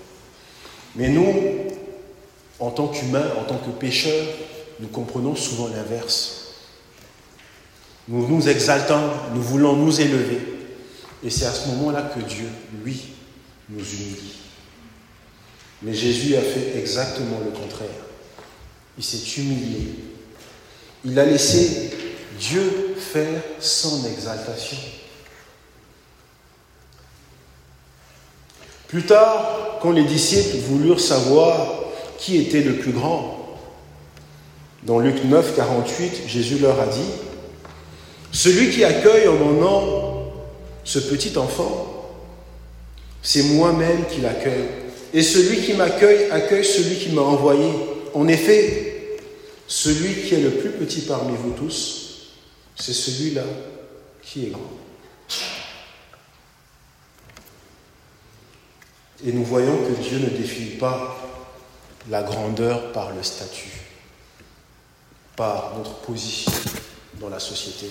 Mais 0.95 1.10
nous, 1.10 1.34
en 2.60 2.71
tant 2.71 2.88
qu'humains, 2.88 3.31
en 3.39 3.43
tant 3.43 3.58
que 3.58 3.71
pécheurs, 3.71 4.27
nous 4.79 4.88
comprenons 4.88 5.36
souvent 5.36 5.67
l'inverse. 5.67 6.53
Nous 8.08 8.27
nous 8.27 8.47
exaltons, 8.47 9.10
nous 9.34 9.41
voulons 9.41 9.75
nous 9.75 9.99
élever. 9.99 10.39
Et 11.23 11.29
c'est 11.29 11.45
à 11.45 11.51
ce 11.51 11.69
moment-là 11.69 12.12
que 12.13 12.19
Dieu, 12.21 12.47
lui, 12.84 13.01
nous 13.69 13.84
humilie. 13.84 14.36
Mais 15.81 15.93
Jésus 15.93 16.36
a 16.36 16.41
fait 16.41 16.77
exactement 16.77 17.39
le 17.43 17.51
contraire. 17.51 17.89
Il 18.97 19.03
s'est 19.03 19.41
humilié. 19.41 19.95
Il 21.03 21.17
a 21.19 21.25
laissé 21.25 21.91
Dieu 22.39 22.95
faire 22.97 23.41
son 23.60 24.05
exaltation. 24.05 24.77
Plus 28.88 29.04
tard, 29.04 29.80
quand 29.82 29.91
les 29.91 30.04
disciples 30.04 30.58
voulurent 30.58 31.00
savoir 31.00 31.84
qui 32.17 32.38
était 32.38 32.62
le 32.62 32.76
plus 32.76 32.91
grand, 32.91 33.58
dans 34.84 35.00
Luc 35.00 35.24
9, 35.24 35.56
48, 35.56 36.24
Jésus 36.28 36.60
leur 36.60 36.80
a 36.80 36.86
dit, 36.86 37.10
Celui 38.32 38.69
qui 38.69 38.84
accueille 38.84 39.28
en 39.28 39.36
mon 39.36 39.52
nom 39.54 40.15
ce 40.84 41.00
petit 41.00 41.38
enfant, 41.38 42.13
c'est 43.21 43.43
moi-même 43.43 44.06
qui 44.10 44.21
l'accueille. 44.21 44.65
Et 45.13 45.24
celui 45.24 45.62
qui 45.62 45.74
m'accueille 45.74 46.30
accueille 46.30 46.65
celui 46.65 46.98
qui 46.98 47.10
m'a 47.10 47.21
envoyé. 47.21 47.69
En 48.13 48.28
effet, 48.28 49.17
celui 49.67 50.21
qui 50.21 50.36
est 50.36 50.41
le 50.41 50.52
plus 50.52 50.69
petit 50.69 51.02
parmi 51.02 51.36
vous 51.36 51.52
tous, 51.52 52.36
c'est 52.76 52.93
celui-là 52.93 53.43
qui 54.21 54.45
est 54.45 54.50
grand. 54.50 55.64
Et 59.23 59.32
nous 59.32 59.43
voyons 59.43 59.78
que 59.78 60.01
Dieu 60.01 60.19
ne 60.19 60.30
définit 60.30 60.78
pas 60.78 61.15
la 62.10 62.23
grandeur 62.23 62.91
par 62.91 63.13
le 63.13 63.23
statut, 63.23 63.71
par 65.36 65.73
notre 65.78 65.95
position 65.99 66.51
dans 67.19 67.30
la 67.30 67.39
société, 67.39 67.88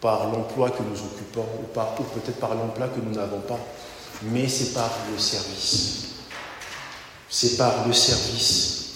par 0.00 0.32
l'emploi 0.32 0.70
que 0.70 0.82
nous 0.82 0.98
occupons 0.98 1.46
ou, 1.58 1.78
ou 1.78 2.04
peut-être 2.04 2.38
par 2.38 2.54
l'emploi 2.54 2.88
que 2.88 3.00
nous 3.00 3.14
n'avons 3.14 3.40
pas, 3.40 3.60
mais 4.22 4.48
c'est 4.48 4.72
par 4.72 4.90
le 5.12 5.18
service. 5.18 6.04
C'est 7.28 7.56
par 7.56 7.86
le 7.86 7.92
service. 7.92 8.94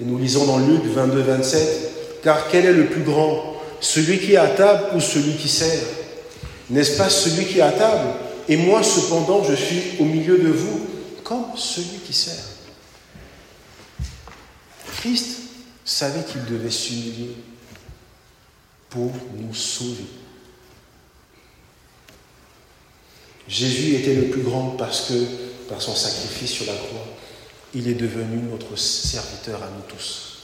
Et 0.00 0.04
nous 0.04 0.18
lisons 0.18 0.46
dans 0.46 0.58
Luc 0.58 0.84
22, 0.84 1.22
27, 1.22 2.20
car 2.22 2.48
quel 2.48 2.66
est 2.66 2.72
le 2.72 2.86
plus 2.86 3.02
grand, 3.02 3.54
celui 3.80 4.18
qui 4.18 4.32
est 4.32 4.36
à 4.36 4.48
table 4.48 4.96
ou 4.96 5.00
celui 5.00 5.34
qui 5.36 5.48
sert? 5.48 5.82
N'est-ce 6.70 6.96
pas 6.96 7.08
celui 7.08 7.46
qui 7.46 7.58
est 7.58 7.62
à 7.62 7.72
table 7.72 8.08
Et 8.48 8.56
moi 8.56 8.82
cependant, 8.82 9.42
je 9.44 9.54
suis 9.54 9.82
au 9.98 10.04
milieu 10.04 10.38
de 10.38 10.48
vous 10.48 10.80
comme 11.22 11.56
celui 11.56 11.98
qui 12.06 12.12
sert. 12.12 12.44
Christ 14.98 15.38
savait 15.84 16.24
qu'il 16.24 16.44
devait 16.44 16.70
s'humilier 16.70 17.34
pour 18.90 19.12
nous 19.36 19.54
sauver. 19.54 20.06
Jésus 23.48 23.96
était 23.96 24.14
le 24.14 24.28
plus 24.28 24.42
grand 24.42 24.70
parce 24.78 25.08
que, 25.08 25.24
par 25.68 25.82
son 25.82 25.94
sacrifice 25.94 26.50
sur 26.50 26.66
la 26.66 26.72
croix, 26.72 27.06
il 27.74 27.88
est 27.88 27.94
devenu 27.94 28.38
notre 28.50 28.78
serviteur 28.78 29.62
à 29.62 29.66
nous 29.66 29.82
tous. 29.88 30.38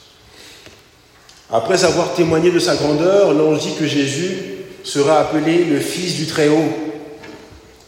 Après 1.49 1.83
avoir 1.83 2.13
témoigné 2.13 2.51
de 2.51 2.59
sa 2.59 2.75
grandeur, 2.75 3.33
l'ange 3.33 3.59
dit 3.59 3.75
que 3.77 3.87
Jésus 3.87 4.57
sera 4.83 5.19
appelé 5.19 5.65
le 5.65 5.79
Fils 5.79 6.15
du 6.15 6.25
Très-Haut. 6.25 6.90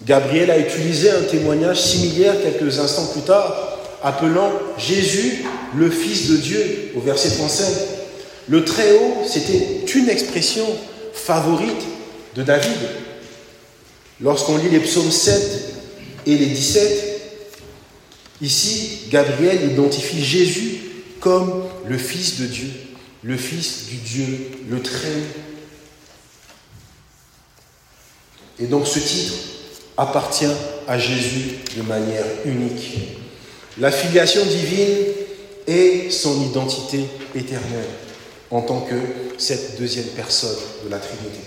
Gabriel 0.05 0.51
a 0.51 0.59
utilisé 0.59 1.09
un 1.09 1.21
témoignage 1.21 1.81
similaire 1.81 2.35
quelques 2.41 2.79
instants 2.79 3.07
plus 3.13 3.21
tard 3.21 3.79
appelant 4.03 4.51
Jésus 4.77 5.45
le 5.75 5.89
Fils 5.89 6.29
de 6.29 6.37
Dieu 6.37 6.91
au 6.95 6.99
verset 6.99 7.29
35. 7.29 7.65
Le 8.49 8.65
Très-Haut, 8.65 9.23
c'était 9.25 9.85
une 9.95 10.09
expression 10.09 10.65
favorite 11.13 11.83
de 12.35 12.43
David. 12.43 12.77
Lorsqu'on 14.19 14.57
lit 14.57 14.69
les 14.69 14.79
psaumes 14.79 15.11
7 15.11 15.73
et 16.25 16.37
les 16.37 16.47
17, 16.47 17.21
ici, 18.41 18.99
Gabriel 19.09 19.71
identifie 19.71 20.23
Jésus 20.23 20.79
comme 21.21 21.63
le 21.87 21.97
Fils 21.97 22.41
de 22.41 22.47
Dieu, 22.47 22.69
le 23.23 23.37
Fils 23.37 23.85
du 23.85 23.95
Dieu, 23.95 24.51
le 24.69 24.81
Très-Haut. 24.81 25.39
Et 28.59 28.67
donc 28.67 28.85
ce 28.85 28.99
titre 28.99 29.33
appartient 29.97 30.51
à 30.87 30.97
Jésus 30.97 31.59
de 31.77 31.81
manière 31.83 32.25
unique. 32.45 32.99
La 33.79 33.91
filiation 33.91 34.43
divine 34.45 34.97
est 35.67 36.11
son 36.11 36.41
identité 36.43 37.05
éternelle 37.35 37.89
en 38.51 38.61
tant 38.61 38.81
que 38.81 38.95
cette 39.37 39.79
deuxième 39.79 40.05
personne 40.15 40.55
de 40.85 40.89
la 40.89 40.97
Trinité. 40.97 41.39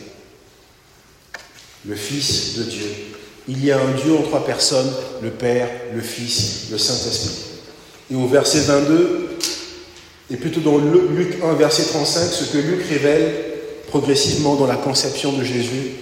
Le 1.86 1.94
Fils 1.94 2.56
de 2.58 2.64
Dieu. 2.64 2.90
Il 3.48 3.64
y 3.64 3.70
a 3.70 3.78
un 3.78 3.92
Dieu 3.92 4.16
en 4.16 4.22
trois 4.22 4.44
personnes, 4.44 4.92
le 5.22 5.30
Père, 5.30 5.68
le 5.94 6.00
Fils, 6.00 6.66
le 6.72 6.78
Saint-Esprit. 6.78 7.36
Et 8.10 8.16
au 8.16 8.26
verset 8.26 8.60
22, 8.60 9.38
et 10.32 10.36
plutôt 10.36 10.60
dans 10.60 10.78
Luc 10.78 11.38
1, 11.42 11.52
verset 11.54 11.84
35, 11.84 12.28
ce 12.32 12.44
que 12.52 12.58
Luc 12.58 12.84
révèle 12.88 13.34
progressivement 13.88 14.56
dans 14.56 14.66
la 14.66 14.74
conception 14.74 15.32
de 15.32 15.44
Jésus, 15.44 15.92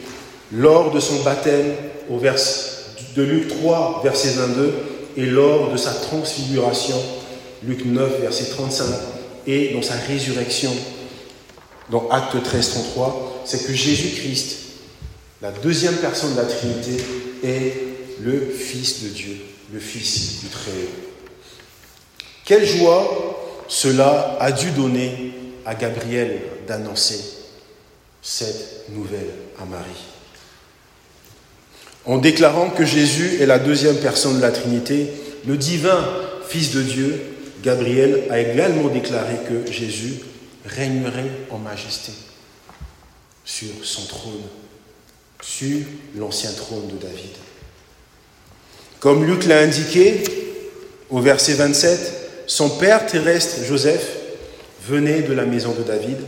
lors 0.53 0.91
de 0.91 1.01
son 1.01 1.23
baptême, 1.23 1.75
au 2.11 2.19
verset 2.19 2.71
de 3.17 3.23
Luc 3.23 3.49
3, 3.49 4.01
verset 4.03 4.31
22, 4.31 4.75
et 5.17 5.27
lors 5.27 5.71
de 5.71 5.77
sa 5.77 5.93
transfiguration, 5.93 7.01
Luc 7.63 7.85
9, 7.85 8.21
verset 8.21 8.47
35, 8.47 8.87
et 9.47 9.73
dans 9.75 9.83
sa 9.83 9.95
résurrection, 9.95 10.73
dans 11.91 12.09
Acte 12.09 12.43
13, 12.43 12.71
33, 12.71 13.43
c'est 13.45 13.67
que 13.67 13.73
Jésus-Christ, 13.73 14.57
la 15.43 15.51
deuxième 15.51 15.97
personne 15.97 16.33
de 16.33 16.41
la 16.41 16.47
Trinité, 16.47 17.05
est 17.45 17.75
le 18.21 18.41
Fils 18.41 19.05
de 19.05 19.09
Dieu, 19.09 19.37
le 19.73 19.79
Fils 19.79 20.41
du 20.41 20.49
Très-Haut. 20.49 21.11
Quelle 22.45 22.67
joie 22.67 23.65
cela 23.69 24.37
a 24.41 24.53
dû 24.53 24.71
donner 24.71 25.33
à 25.65 25.75
Gabriel 25.75 26.41
d'annoncer 26.67 27.21
cette 28.23 28.89
nouvelle 28.91 29.31
à 29.61 29.65
Marie. 29.65 30.14
En 32.07 32.19
déclarant 32.19 32.69
que 32.69 32.85
Jésus 32.85 33.41
est 33.41 33.47
la 33.47 33.59
deuxième 33.59 33.97
personne 33.97 34.37
de 34.37 34.43
la 34.43 34.51
Trinité, 34.51 35.09
le 35.47 35.57
divin 35.57 36.07
Fils 36.47 36.73
de 36.73 36.83
Dieu, 36.83 37.23
Gabriel, 37.63 38.25
a 38.31 38.41
également 38.41 38.89
déclaré 38.89 39.37
que 39.49 39.71
Jésus 39.73 40.17
régnerait 40.67 41.31
en 41.51 41.59
majesté 41.59 42.13
sur 43.45 43.69
son 43.83 44.07
trône, 44.07 44.43
sur 45.43 45.81
l'ancien 46.17 46.53
trône 46.53 46.89
de 46.89 47.03
David. 47.03 47.31
Comme 49.01 49.27
Luc 49.27 49.47
l'a 49.47 49.61
indiqué 49.61 50.23
au 51.09 51.21
verset 51.21 51.55
27, 51.55 52.45
son 52.47 52.71
père 52.71 53.07
terrestre, 53.07 53.65
Joseph, 53.67 54.07
venait 54.87 55.23
de 55.23 55.33
la 55.33 55.47
maison 55.47 55.73
de 55.73 55.83
David, 55.83 56.19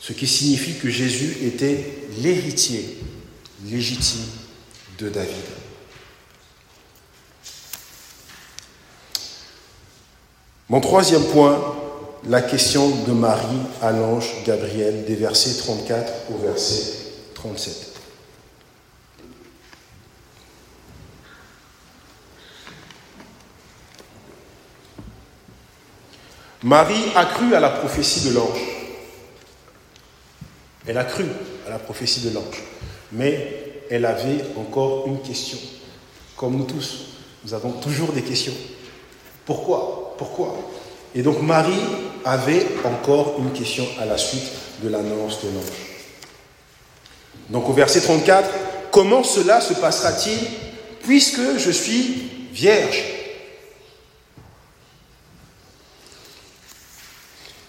ce 0.00 0.12
qui 0.12 0.28
signifie 0.28 0.74
que 0.74 0.88
Jésus 0.88 1.36
était 1.44 1.84
l'héritier 2.22 2.98
légitime 3.68 4.37
de 4.98 5.08
David. 5.08 5.44
Mon 10.68 10.80
troisième 10.80 11.24
point, 11.26 11.76
la 12.26 12.42
question 12.42 12.90
de 13.06 13.12
Marie 13.12 13.62
à 13.80 13.92
l'ange 13.92 14.28
Gabriel 14.44 15.04
des 15.04 15.14
versets 15.14 15.56
34 15.56 16.12
au 16.34 16.38
verset 16.38 16.92
37. 17.34 17.94
Marie 26.64 27.12
a 27.14 27.24
cru 27.24 27.54
à 27.54 27.60
la 27.60 27.70
prophétie 27.70 28.28
de 28.28 28.34
l'ange. 28.34 28.60
Elle 30.86 30.98
a 30.98 31.04
cru 31.04 31.24
à 31.66 31.70
la 31.70 31.78
prophétie 31.78 32.20
de 32.22 32.34
l'ange. 32.34 32.62
Mais 33.12 33.67
elle 33.90 34.04
avait 34.04 34.44
encore 34.56 35.06
une 35.06 35.20
question. 35.20 35.58
Comme 36.36 36.56
nous 36.56 36.64
tous, 36.64 37.06
nous 37.44 37.54
avons 37.54 37.72
toujours 37.72 38.12
des 38.12 38.22
questions. 38.22 38.54
Pourquoi? 39.44 40.14
Pourquoi? 40.18 40.56
Et 41.14 41.22
donc 41.22 41.42
Marie 41.42 41.72
avait 42.24 42.66
encore 42.84 43.36
une 43.38 43.52
question 43.52 43.86
à 44.00 44.04
la 44.04 44.18
suite 44.18 44.50
de 44.82 44.88
l'annonce 44.88 45.42
de 45.42 45.48
l'ange. 45.48 45.64
Donc 47.50 47.68
au 47.68 47.72
verset 47.72 48.00
34, 48.00 48.48
comment 48.90 49.24
cela 49.24 49.60
se 49.60 49.74
passera-t-il 49.74 50.38
puisque 51.02 51.58
je 51.58 51.70
suis 51.70 52.30
vierge? 52.52 53.02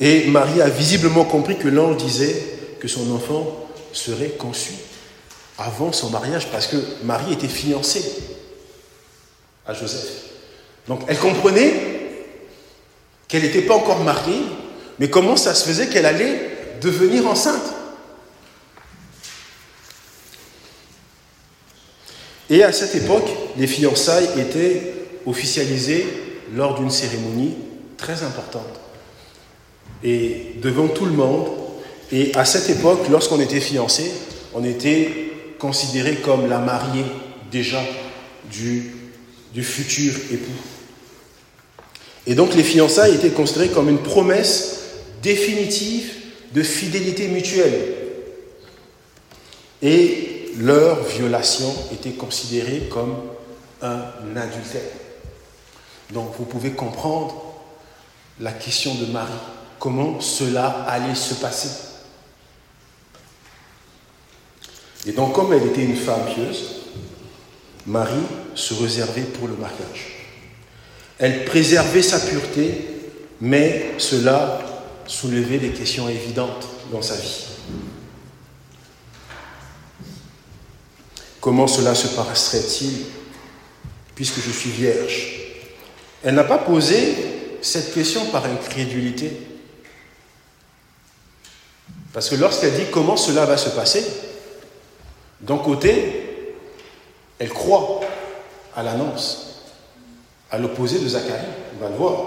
Et 0.01 0.27
Marie 0.27 0.61
a 0.61 0.69
visiblement 0.69 1.25
compris 1.25 1.57
que 1.57 1.67
l'ange 1.67 1.97
disait 1.97 2.41
que 2.79 2.87
son 2.87 3.11
enfant 3.13 3.67
serait 3.91 4.29
conçu 4.29 4.73
avant 5.59 5.91
son 5.91 6.09
mariage 6.09 6.47
parce 6.51 6.67
que 6.67 6.77
Marie 7.03 7.33
était 7.33 7.47
fiancée 7.47 8.03
à 9.67 9.73
Joseph. 9.73 10.23
Donc 10.87 11.01
elle 11.07 11.17
comprenait 11.17 11.73
qu'elle 13.27 13.43
n'était 13.43 13.61
pas 13.61 13.75
encore 13.75 13.99
mariée, 13.99 14.41
mais 14.97 15.09
comment 15.09 15.35
ça 15.35 15.53
se 15.53 15.67
faisait 15.67 15.87
qu'elle 15.87 16.05
allait 16.05 16.49
devenir 16.81 17.27
enceinte. 17.27 17.75
Et 22.49 22.63
à 22.63 22.71
cette 22.71 22.95
époque, 22.95 23.29
les 23.57 23.67
fiançailles 23.67 24.29
étaient 24.39 24.93
officialisées 25.27 26.07
lors 26.55 26.79
d'une 26.79 26.89
cérémonie 26.89 27.55
très 27.97 28.23
importante. 28.23 28.79
Et 30.03 30.55
devant 30.61 30.87
tout 30.87 31.05
le 31.05 31.11
monde, 31.11 31.49
et 32.11 32.31
à 32.35 32.45
cette 32.45 32.69
époque, 32.69 33.07
lorsqu'on 33.11 33.39
était 33.39 33.59
fiancé, 33.59 34.11
on 34.55 34.63
était 34.63 35.28
considéré 35.59 36.15
comme 36.17 36.49
la 36.49 36.57
mariée 36.57 37.05
déjà 37.51 37.81
du, 38.51 38.95
du 39.53 39.63
futur 39.63 40.15
époux. 40.31 40.51
Et 42.25 42.35
donc 42.35 42.55
les 42.55 42.63
fiançailles 42.63 43.15
étaient 43.15 43.29
considérées 43.29 43.69
comme 43.69 43.89
une 43.89 44.01
promesse 44.01 44.79
définitive 45.21 46.11
de 46.53 46.63
fidélité 46.63 47.27
mutuelle. 47.27 47.95
Et 49.81 50.51
leur 50.57 51.03
violation 51.03 51.73
était 51.93 52.11
considérée 52.11 52.89
comme 52.91 53.15
un 53.81 54.35
adultère. 54.35 54.81
Donc 56.13 56.33
vous 56.37 56.45
pouvez 56.45 56.71
comprendre 56.71 57.35
la 58.39 58.51
question 58.51 58.95
de 58.95 59.05
Marie, 59.05 59.31
comment 59.79 60.19
cela 60.19 60.85
allait 60.87 61.15
se 61.15 61.35
passer? 61.35 61.88
Et 65.05 65.11
donc 65.11 65.33
comme 65.33 65.53
elle 65.53 65.65
était 65.65 65.83
une 65.83 65.95
femme 65.95 66.25
pieuse, 66.33 66.81
Marie 67.85 68.15
se 68.55 68.73
réservait 68.73 69.21
pour 69.21 69.47
le 69.47 69.55
mariage. 69.55 70.27
Elle 71.17 71.45
préservait 71.45 72.01
sa 72.01 72.19
pureté, 72.19 72.85
mais 73.41 73.93
cela 73.97 74.59
soulevait 75.05 75.57
des 75.57 75.71
questions 75.71 76.07
évidentes 76.07 76.67
dans 76.91 77.01
sa 77.01 77.15
vie. 77.15 77.45
Comment 81.41 81.67
cela 81.67 81.95
se 81.95 82.07
passerait-il 82.07 83.05
puisque 84.15 84.41
je 84.41 84.51
suis 84.51 84.71
vierge? 84.71 85.39
Elle 86.23 86.35
n'a 86.35 86.43
pas 86.43 86.57
posé 86.57 87.15
cette 87.61 87.93
question 87.93 88.25
par 88.25 88.45
incrédulité. 88.45 89.31
Parce 92.11 92.29
que 92.29 92.35
lorsqu'elle 92.35 92.73
dit 92.73 92.91
comment 92.91 93.15
cela 93.15 93.45
va 93.45 93.55
se 93.55 93.69
passer, 93.69 94.03
d'un 95.41 95.57
côté, 95.57 96.55
elle 97.39 97.49
croit 97.49 98.01
à 98.75 98.83
l'annonce 98.83 99.45
à 100.51 100.57
l'opposé 100.57 100.99
de 100.99 101.07
Zacharie. 101.07 101.45
On 101.77 101.83
va 101.83 101.89
le 101.89 101.95
voir. 101.95 102.17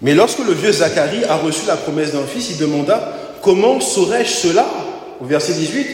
Mais 0.00 0.14
lorsque 0.14 0.40
le 0.40 0.52
vieux 0.52 0.72
Zacharie 0.72 1.24
a 1.24 1.36
reçu 1.36 1.66
la 1.66 1.76
promesse 1.76 2.12
d'un 2.12 2.26
fils, 2.26 2.50
il 2.50 2.58
demanda 2.58 3.14
Comment 3.42 3.80
saurais-je 3.80 4.30
cela? 4.30 4.66
Au 5.20 5.24
verset 5.24 5.54
18, 5.54 5.86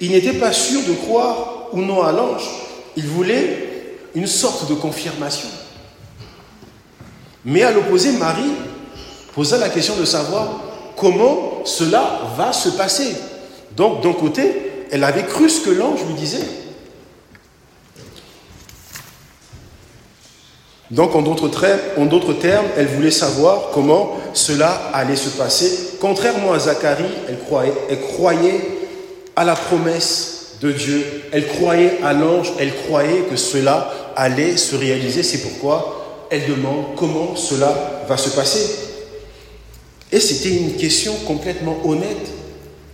il 0.00 0.10
n'était 0.12 0.32
pas 0.34 0.52
sûr 0.52 0.80
de 0.82 0.94
croire 0.94 1.68
ou 1.72 1.80
non 1.80 2.02
à 2.02 2.12
l'ange. 2.12 2.48
Il 2.96 3.06
voulait 3.06 3.96
une 4.14 4.26
sorte 4.26 4.68
de 4.68 4.74
confirmation. 4.74 5.48
Mais 7.44 7.62
à 7.62 7.70
l'opposé, 7.70 8.12
Marie 8.12 8.52
posa 9.34 9.58
la 9.58 9.68
question 9.68 9.96
de 9.96 10.04
savoir 10.04 10.48
comment 10.96 11.62
cela 11.64 12.20
va 12.36 12.52
se 12.52 12.70
passer? 12.70 13.14
Donc, 13.76 14.02
d'un 14.02 14.12
côté, 14.12 14.50
elle 14.90 15.04
avait 15.04 15.24
cru 15.24 15.48
ce 15.48 15.60
que 15.60 15.70
l'ange 15.70 16.04
lui 16.06 16.14
disait. 16.14 16.44
Donc, 20.90 21.14
en 21.14 21.20
d'autres 21.20 21.48
termes, 22.34 22.66
elle 22.76 22.86
voulait 22.86 23.10
savoir 23.10 23.70
comment 23.74 24.16
cela 24.32 24.90
allait 24.94 25.16
se 25.16 25.28
passer. 25.30 25.96
Contrairement 26.00 26.54
à 26.54 26.58
Zacharie, 26.58 27.04
elle 27.28 28.00
croyait, 28.00 28.60
à 29.36 29.44
la 29.44 29.54
promesse 29.54 30.56
de 30.60 30.72
Dieu, 30.72 31.04
elle 31.30 31.46
croyait 31.46 31.98
à 32.02 32.14
l'ange, 32.14 32.52
elle 32.58 32.74
croyait 32.74 33.20
que 33.30 33.36
cela 33.36 33.92
allait 34.16 34.56
se 34.56 34.76
réaliser. 34.76 35.22
C'est 35.22 35.42
pourquoi 35.42 36.26
elle 36.30 36.46
demande 36.48 36.96
comment 36.96 37.36
cela 37.36 38.04
va 38.08 38.16
se 38.16 38.30
passer. 38.30 38.88
Et 40.10 40.20
c'était 40.20 40.56
une 40.56 40.76
question 40.76 41.14
complètement 41.26 41.76
honnête 41.84 42.28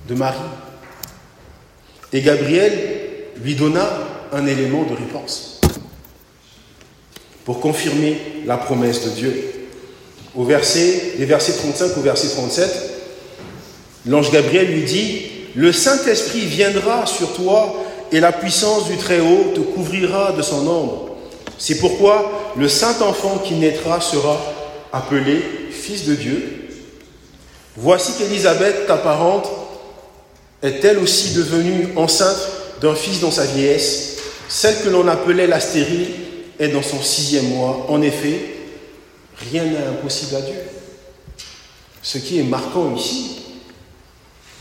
de 0.08 0.14
Marie. 0.14 0.38
Et 2.14 2.22
Gabriel 2.22 2.72
lui 3.42 3.56
donna 3.56 3.90
un 4.32 4.46
élément 4.46 4.84
de 4.84 4.94
réponse 4.94 5.60
pour 7.44 7.60
confirmer 7.60 8.16
la 8.46 8.56
promesse 8.56 9.04
de 9.04 9.10
Dieu. 9.10 9.50
Au 10.36 10.44
verset, 10.44 11.14
des 11.18 11.24
versets 11.24 11.54
35 11.54 11.98
au 11.98 12.00
verset 12.00 12.28
37, 12.28 12.70
l'ange 14.06 14.30
Gabriel 14.30 14.72
lui 14.72 14.82
dit, 14.82 15.22
Le 15.56 15.72
Saint-Esprit 15.72 16.46
viendra 16.46 17.04
sur 17.04 17.32
toi 17.34 17.84
et 18.12 18.20
la 18.20 18.30
puissance 18.30 18.86
du 18.86 18.96
Très-Haut 18.96 19.52
te 19.52 19.60
couvrira 19.60 20.32
de 20.32 20.42
son 20.42 20.66
ombre. 20.68 21.16
C'est 21.58 21.78
pourquoi 21.78 22.52
le 22.56 22.68
saint 22.68 23.00
enfant 23.02 23.38
qui 23.44 23.54
naîtra 23.54 24.00
sera 24.00 24.40
appelé 24.92 25.42
Fils 25.70 26.04
de 26.04 26.14
Dieu. 26.14 26.68
Voici 27.76 28.12
qu'Élisabeth, 28.12 28.86
ta 28.86 28.98
parente, 28.98 29.48
est 30.64 30.84
elle 30.84 30.98
aussi 30.98 31.34
devenue 31.34 31.90
enceinte 31.94 32.48
d'un 32.80 32.94
fils 32.94 33.20
dans 33.20 33.30
sa 33.30 33.44
vieillesse, 33.44 34.16
celle 34.48 34.82
que 34.82 34.88
l'on 34.88 35.06
appelait 35.06 35.46
la 35.46 35.60
stérile 35.60 36.08
est 36.58 36.68
dans 36.68 36.82
son 36.82 37.00
sixième 37.00 37.48
mois. 37.50 37.86
En 37.88 38.02
effet, 38.02 38.56
rien 39.50 39.64
n'est 39.64 39.86
impossible 39.86 40.36
à 40.36 40.40
Dieu. 40.40 40.56
Ce 42.02 42.18
qui 42.18 42.38
est 42.38 42.44
marquant 42.44 42.94
ici, 42.96 43.42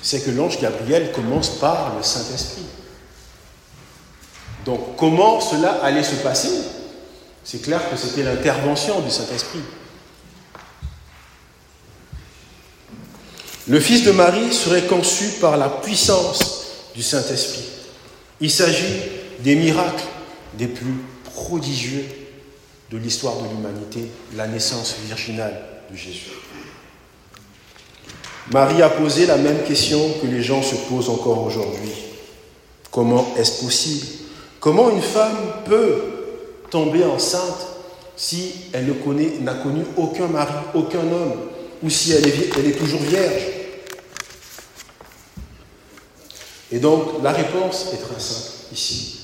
c'est 0.01 0.23
que 0.25 0.31
l'ange 0.31 0.59
Gabriel 0.59 1.11
commence 1.13 1.49
par 1.49 1.95
le 1.97 2.03
Saint-Esprit. 2.03 2.65
Donc 4.65 4.97
comment 4.97 5.39
cela 5.39 5.79
allait 5.83 6.03
se 6.03 6.15
passer? 6.15 6.51
C'est 7.45 7.61
clair 7.61 7.81
que 7.89 7.97
c'était 7.97 8.23
l'intervention 8.23 8.99
du 9.01 9.09
Saint-Esprit. 9.09 9.59
Le 13.67 13.79
Fils 13.79 14.03
de 14.03 14.11
Marie 14.11 14.51
serait 14.51 14.87
conçu 14.87 15.39
par 15.39 15.55
la 15.55 15.69
puissance 15.69 16.65
du 16.93 17.01
Saint-Esprit. 17.01 17.63
Il 18.41 18.51
s'agit 18.51 18.99
des 19.39 19.55
miracles 19.55 20.03
des 20.57 20.67
plus 20.67 20.95
prodigieux 21.23 22.03
de 22.91 22.97
l'histoire 22.97 23.37
de 23.37 23.47
l'humanité, 23.47 24.01
la 24.35 24.47
naissance 24.47 24.95
virginale 25.07 25.57
de 25.89 25.95
Jésus. 25.95 26.31
Marie 28.51 28.81
a 28.81 28.89
posé 28.89 29.25
la 29.25 29.37
même 29.37 29.63
question 29.63 29.99
que 30.21 30.27
les 30.27 30.43
gens 30.43 30.61
se 30.61 30.75
posent 30.89 31.09
encore 31.09 31.41
aujourd'hui. 31.43 31.93
Comment 32.91 33.33
est-ce 33.37 33.63
possible? 33.63 34.05
Comment 34.59 34.89
une 34.91 35.01
femme 35.01 35.37
peut 35.65 36.01
tomber 36.69 37.05
enceinte 37.05 37.67
si 38.17 38.51
elle 38.73 38.93
n'a 39.41 39.53
connu 39.53 39.85
aucun 39.95 40.27
mari, 40.27 40.53
aucun 40.75 40.99
homme, 40.99 41.35
ou 41.81 41.89
si 41.89 42.11
elle 42.11 42.27
est, 42.27 42.49
elle 42.57 42.67
est 42.67 42.77
toujours 42.77 43.01
vierge? 43.01 43.52
Et 46.73 46.79
donc 46.79 47.21
la 47.21 47.31
réponse 47.31 47.89
est 47.93 47.97
très 47.97 48.19
simple 48.19 48.49
ici. 48.73 49.19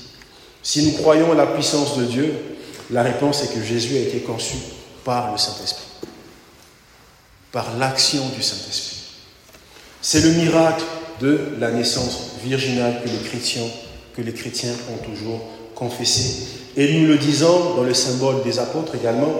Si 0.62 0.84
nous 0.84 0.92
croyons 0.92 1.32
à 1.32 1.34
la 1.34 1.46
puissance 1.46 1.98
de 1.98 2.04
Dieu, 2.04 2.32
la 2.90 3.02
réponse 3.02 3.42
est 3.42 3.52
que 3.52 3.62
Jésus 3.62 3.96
a 3.96 4.00
été 4.00 4.20
conçu 4.20 4.54
par 5.04 5.32
le 5.32 5.38
Saint-Esprit, 5.38 5.88
par 7.50 7.76
l'action 7.76 8.22
du 8.36 8.42
Saint-Esprit. 8.42 8.98
C'est 10.00 10.20
le 10.20 10.30
miracle 10.30 10.84
de 11.20 11.40
la 11.58 11.72
naissance 11.72 12.34
virginale 12.44 13.02
que 13.02 13.08
les 13.08 13.28
chrétiens, 13.28 13.66
que 14.14 14.22
les 14.22 14.32
chrétiens 14.32 14.74
ont 14.92 15.04
toujours 15.04 15.40
confessé. 15.74 16.46
Et 16.76 17.00
nous 17.00 17.08
le 17.08 17.18
disons 17.18 17.74
dans 17.74 17.82
le 17.82 17.94
symbole 17.94 18.44
des 18.44 18.60
apôtres 18.60 18.94
également, 18.94 19.34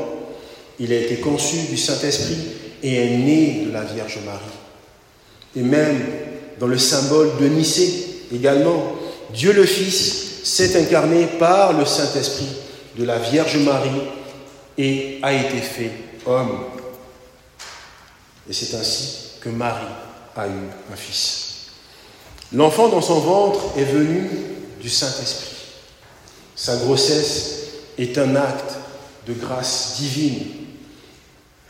il 0.81 0.93
a 0.93 0.97
été 0.97 1.17
conçu 1.17 1.57
du 1.69 1.77
Saint-Esprit 1.77 2.39
et 2.83 2.95
est 2.97 3.19
né 3.19 3.65
de 3.67 3.73
la 3.73 3.85
Vierge 3.85 4.19
Marie. 4.25 4.41
Et 5.55 5.63
même 5.63 6.01
dans 6.61 6.67
le 6.67 6.79
symbole 6.79 7.31
de 7.41 7.47
Nicée 7.49 8.27
également, 8.33 8.93
Dieu 9.33 9.53
le 9.53 9.65
Fils 9.65 10.45
s'est 10.45 10.79
incarné 10.79 11.27
par 11.39 11.73
le 11.73 11.87
Saint-Esprit 11.87 12.49
de 12.99 13.05
la 13.05 13.19
Vierge 13.19 13.57
Marie 13.57 14.03
et 14.77 15.19
a 15.23 15.33
été 15.33 15.57
fait 15.57 15.91
homme. 16.27 16.65
Et 18.49 18.53
c'est 18.53 18.77
ainsi 18.77 19.39
que 19.41 19.49
Marie 19.49 19.87
a 20.37 20.47
eu 20.47 20.69
un 20.93 20.97
fils. 20.97 21.47
L'enfant 22.53 22.89
dans 22.89 23.01
son 23.01 23.21
ventre 23.21 23.61
est 23.79 23.85
venu 23.85 24.29
du 24.83 24.91
Saint-Esprit. 24.91 25.57
Sa 26.57 26.77
grossesse 26.77 27.61
est 27.97 28.19
un 28.19 28.37
acte 28.37 28.75
de 29.27 29.33
grâce 29.33 29.95
divine, 29.99 30.47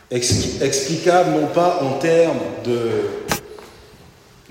explicable 0.09 1.39
non 1.39 1.47
pas 1.47 1.81
en 1.81 1.97
termes 1.99 2.39
de 2.65 3.03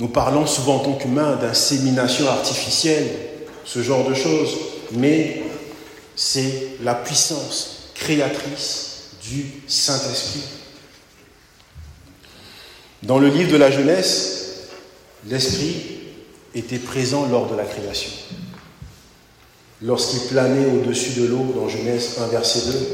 Nous 0.01 0.09
parlons 0.09 0.47
souvent 0.47 0.77
en 0.77 0.79
tant 0.79 0.95
qu'humains 0.95 1.37
d'insémination 1.37 2.27
artificielle, 2.27 3.07
ce 3.67 3.83
genre 3.83 4.09
de 4.09 4.15
choses, 4.15 4.57
mais 4.93 5.43
c'est 6.17 6.79
la 6.83 6.95
puissance 6.95 7.91
créatrice 7.95 9.11
du 9.23 9.45
Saint-Esprit. 9.69 10.41
Dans 13.03 13.19
le 13.19 13.29
livre 13.29 13.53
de 13.53 13.59
la 13.59 13.71
jeunesse, 13.71 14.69
l'Esprit 15.27 15.77
était 16.55 16.79
présent 16.79 17.27
lors 17.27 17.51
de 17.51 17.55
la 17.55 17.65
création. 17.65 18.11
Lorsqu'il 19.83 20.31
planait 20.31 20.65
au-dessus 20.65 21.21
de 21.21 21.27
l'eau 21.27 21.53
dans 21.55 21.69
Genèse 21.69 22.17
1, 22.19 22.27
verset 22.29 22.73
2, 22.73 22.89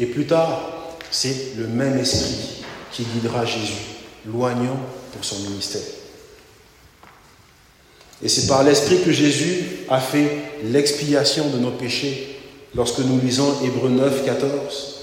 et 0.00 0.06
plus 0.06 0.26
tard, 0.26 0.96
c'est 1.10 1.56
le 1.58 1.66
même 1.66 1.98
Esprit 1.98 2.64
qui 2.90 3.02
guidera 3.02 3.44
Jésus, 3.44 3.84
loignant 4.24 4.80
pour 5.12 5.22
son 5.22 5.40
ministère. 5.40 5.97
Et 8.22 8.28
c'est 8.28 8.46
par 8.46 8.64
l'Esprit 8.64 9.02
que 9.04 9.12
Jésus 9.12 9.64
a 9.88 10.00
fait 10.00 10.30
l'expiation 10.64 11.50
de 11.50 11.58
nos 11.58 11.70
péchés 11.70 12.36
lorsque 12.74 12.98
nous 12.98 13.20
lisons 13.20 13.62
Hébreux 13.64 13.90
9, 13.90 14.24
14. 14.24 14.94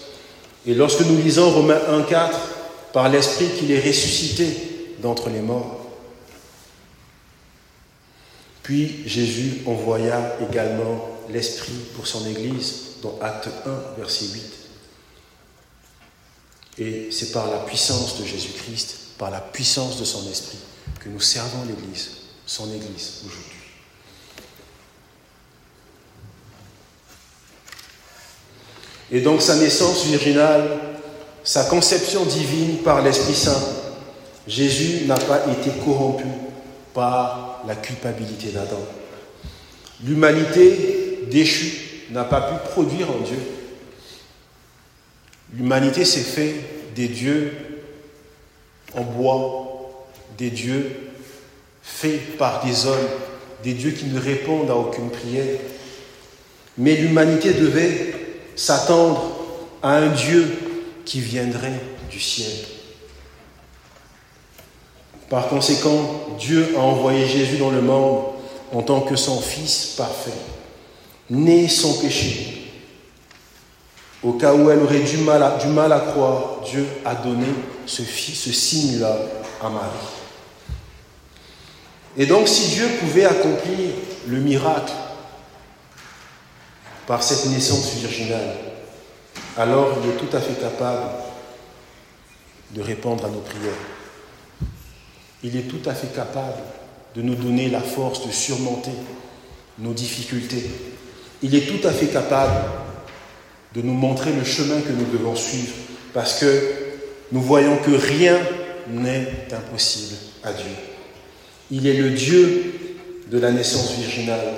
Et 0.67 0.73
lorsque 0.73 1.01
nous 1.01 1.17
lisons 1.17 1.51
Romains 1.51 1.79
1, 1.89 2.03
4, 2.03 2.39
par 2.91 3.09
l'Esprit 3.09 3.47
qu'il 3.57 3.71
est 3.71 3.79
ressuscité 3.79 4.47
d'entre 5.01 5.29
les 5.29 5.41
morts. 5.41 5.81
Puis 8.63 9.03
Jésus 9.05 9.61
envoya 9.65 10.37
également 10.49 11.07
l'Esprit 11.29 11.75
pour 11.95 12.07
son 12.07 12.25
Église 12.27 12.97
dans 13.01 13.17
Acte 13.21 13.47
1, 13.65 13.99
verset 13.99 14.25
8. 14.25 14.43
Et 16.77 17.09
c'est 17.11 17.31
par 17.31 17.49
la 17.49 17.59
puissance 17.59 18.19
de 18.19 18.25
Jésus-Christ, 18.25 18.97
par 19.17 19.31
la 19.31 19.39
puissance 19.39 19.99
de 19.99 20.03
son 20.03 20.29
Esprit, 20.29 20.57
que 20.99 21.09
nous 21.09 21.21
servons 21.21 21.63
l'Église, 21.67 22.09
son 22.45 22.73
Église 22.73 23.23
aujourd'hui. 23.25 23.51
Et 29.11 29.21
donc 29.21 29.41
sa 29.41 29.55
naissance 29.55 30.05
virginale 30.05 30.79
sa 31.45 31.63
conception 31.65 32.25
divine 32.25 32.79
par 32.79 33.03
l'Esprit 33.03 33.35
Saint, 33.35 33.61
Jésus 34.47 35.05
n'a 35.05 35.15
pas 35.15 35.43
été 35.47 35.69
corrompu 35.85 36.25
par 36.91 37.61
la 37.67 37.75
culpabilité 37.75 38.49
d'Adam. 38.49 38.79
L'humanité 40.03 41.19
déchue 41.29 42.07
n'a 42.09 42.23
pas 42.23 42.41
pu 42.41 42.69
produire 42.71 43.11
en 43.11 43.19
Dieu. 43.19 43.37
L'humanité 45.53 46.03
s'est 46.03 46.21
fait 46.21 46.55
des 46.95 47.07
dieux 47.07 47.53
en 48.95 49.01
bois, 49.03 50.07
des 50.39 50.49
dieux 50.49 51.04
faits 51.85 52.37
par 52.37 52.65
des 52.65 52.87
hommes, 52.87 53.07
des 53.63 53.73
dieux 53.73 53.91
qui 53.91 54.05
ne 54.05 54.19
répondent 54.19 54.69
à 54.69 54.75
aucune 54.75 55.11
prière. 55.11 55.59
Mais 56.77 56.95
l'humanité 56.95 57.53
devait 57.53 58.13
s'attendre 58.55 59.31
à 59.83 59.97
un 59.97 60.07
Dieu 60.07 60.57
qui 61.05 61.21
viendrait 61.21 61.79
du 62.09 62.19
ciel. 62.19 62.51
Par 65.29 65.47
conséquent, 65.47 66.35
Dieu 66.39 66.75
a 66.75 66.79
envoyé 66.79 67.25
Jésus 67.27 67.57
dans 67.57 67.71
le 67.71 67.81
monde 67.81 68.23
en 68.73 68.81
tant 68.81 69.01
que 69.01 69.15
son 69.15 69.39
Fils 69.39 69.93
parfait, 69.97 70.31
né 71.29 71.67
sans 71.67 72.01
péché. 72.01 72.71
Au 74.23 74.33
cas 74.33 74.53
où 74.53 74.69
elle 74.71 74.79
aurait 74.79 74.99
du 74.99 75.17
mal 75.17 75.43
à, 75.43 75.57
du 75.57 75.67
mal 75.67 75.93
à 75.93 75.99
croire, 75.99 76.61
Dieu 76.65 76.85
a 77.05 77.13
donné 77.15 77.47
ce, 77.85 78.03
ce 78.03 78.51
signe-là 78.51 79.17
à 79.61 79.69
Marie. 79.69 80.24
Et 82.17 82.25
donc 82.25 82.47
si 82.47 82.69
Dieu 82.69 82.87
pouvait 82.99 83.25
accomplir 83.25 83.89
le 84.27 84.37
miracle 84.37 84.93
par 87.07 87.21
cette 87.21 87.45
naissance 87.47 87.93
virginale, 87.95 88.55
alors 89.57 89.97
il 90.03 90.09
est 90.09 90.13
tout 90.13 90.35
à 90.35 90.39
fait 90.39 90.59
capable 90.59 91.09
de 92.71 92.81
répondre 92.81 93.25
à 93.25 93.29
nos 93.29 93.39
prières. 93.39 93.73
Il 95.43 95.55
est 95.55 95.63
tout 95.63 95.87
à 95.89 95.93
fait 95.93 96.13
capable 96.13 96.63
de 97.15 97.21
nous 97.21 97.35
donner 97.35 97.69
la 97.69 97.81
force 97.81 98.25
de 98.25 98.31
surmonter 98.31 98.91
nos 99.79 99.93
difficultés. 99.93 100.69
Il 101.41 101.53
est 101.53 101.67
tout 101.67 101.85
à 101.87 101.91
fait 101.91 102.07
capable 102.07 102.63
de 103.73 103.81
nous 103.81 103.93
montrer 103.93 104.31
le 104.31 104.43
chemin 104.43 104.81
que 104.81 104.91
nous 104.91 105.05
devons 105.11 105.35
suivre 105.35 105.73
parce 106.13 106.39
que 106.39 106.73
nous 107.31 107.41
voyons 107.41 107.77
que 107.77 107.91
rien 107.91 108.39
n'est 108.87 109.47
impossible 109.51 110.15
à 110.43 110.53
Dieu. 110.53 110.94
Il 111.71 111.87
est 111.87 111.97
le 111.97 112.11
Dieu 112.11 112.73
de 113.31 113.39
la 113.39 113.51
naissance 113.51 113.95
virginale. 113.97 114.53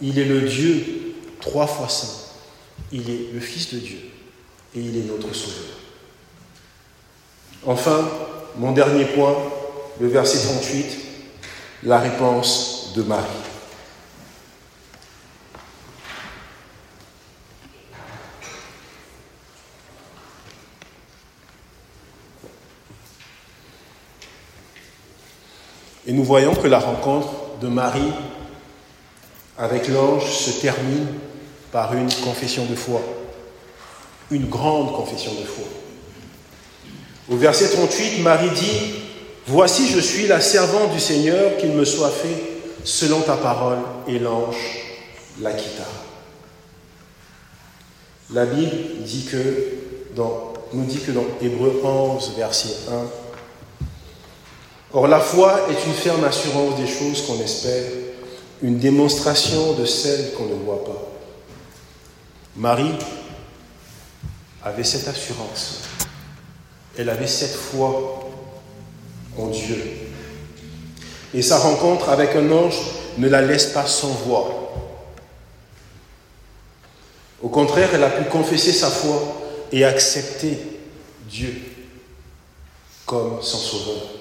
Il 0.00 0.18
est 0.18 0.24
le 0.24 0.42
Dieu 0.42 0.84
trois 1.40 1.66
fois 1.66 1.88
saint. 1.88 2.32
Il 2.92 3.10
est 3.10 3.32
le 3.32 3.40
Fils 3.40 3.74
de 3.74 3.78
Dieu 3.78 3.98
et 4.74 4.80
il 4.80 4.96
est 4.96 5.04
notre 5.04 5.34
Sauveur. 5.34 5.76
Enfin, 7.64 8.08
mon 8.58 8.72
dernier 8.72 9.04
point, 9.06 9.36
le 10.00 10.08
verset 10.08 10.38
38, 10.38 10.84
la 11.84 11.98
réponse 11.98 12.92
de 12.94 13.02
Marie. 13.02 13.26
Et 26.06 26.12
nous 26.12 26.24
voyons 26.24 26.54
que 26.54 26.68
la 26.68 26.78
rencontre 26.78 27.28
de 27.60 27.68
Marie 27.68 28.12
avec 29.58 29.88
l'ange 29.88 30.30
se 30.30 30.60
termine 30.60 31.06
par 31.72 31.94
une 31.94 32.12
confession 32.22 32.64
de 32.66 32.74
foi 32.74 33.02
une 34.30 34.48
grande 34.48 34.92
confession 34.92 35.32
de 35.32 35.44
foi. 35.44 35.64
Au 37.30 37.36
verset 37.36 37.68
38, 37.70 38.22
Marie 38.22 38.50
dit, 38.50 38.94
Voici 39.46 39.88
je 39.88 40.00
suis 40.00 40.26
la 40.26 40.40
servante 40.40 40.92
du 40.92 41.00
Seigneur, 41.00 41.56
qu'il 41.58 41.70
me 41.70 41.84
soit 41.84 42.10
fait 42.10 42.36
selon 42.84 43.20
ta 43.20 43.36
parole, 43.36 43.78
et 44.08 44.18
l'ange 44.18 44.56
la 45.40 45.52
quitta. 45.52 45.84
La 48.32 48.44
Bible 48.44 48.76
dit 49.04 49.24
que 49.24 49.36
dans, 50.16 50.52
nous 50.72 50.84
dit 50.84 50.98
que 50.98 51.12
dans 51.12 51.26
Hébreu 51.40 51.80
11, 51.84 52.32
verset 52.36 52.90
1, 52.90 52.94
Or 54.92 55.08
la 55.08 55.20
foi 55.20 55.68
est 55.70 55.86
une 55.86 55.94
ferme 55.94 56.24
assurance 56.24 56.76
des 56.76 56.86
choses 56.86 57.22
qu'on 57.26 57.40
espère, 57.40 57.90
une 58.62 58.78
démonstration 58.78 59.72
de 59.72 59.84
celles 59.84 60.32
qu'on 60.34 60.46
ne 60.46 60.54
voit 60.54 60.84
pas. 60.84 61.02
Marie 62.56 62.94
avait 64.64 64.84
cette 64.84 65.08
assurance. 65.08 65.80
Elle 66.96 67.10
avait 67.10 67.26
cette 67.26 67.54
foi 67.54 68.30
en 69.38 69.48
Dieu. 69.48 69.82
Et 71.34 71.42
sa 71.42 71.58
rencontre 71.58 72.08
avec 72.08 72.34
un 72.34 72.50
ange 72.50 72.80
ne 73.18 73.28
la 73.28 73.42
laisse 73.42 73.66
pas 73.66 73.86
sans 73.86 74.08
voix. 74.08 74.56
Au 77.42 77.48
contraire, 77.48 77.90
elle 77.92 78.04
a 78.04 78.10
pu 78.10 78.24
confesser 78.24 78.72
sa 78.72 78.88
foi 78.88 79.20
et 79.70 79.84
accepter 79.84 80.58
Dieu 81.28 81.54
comme 83.04 83.42
son 83.42 83.58
sauveur. 83.58 84.15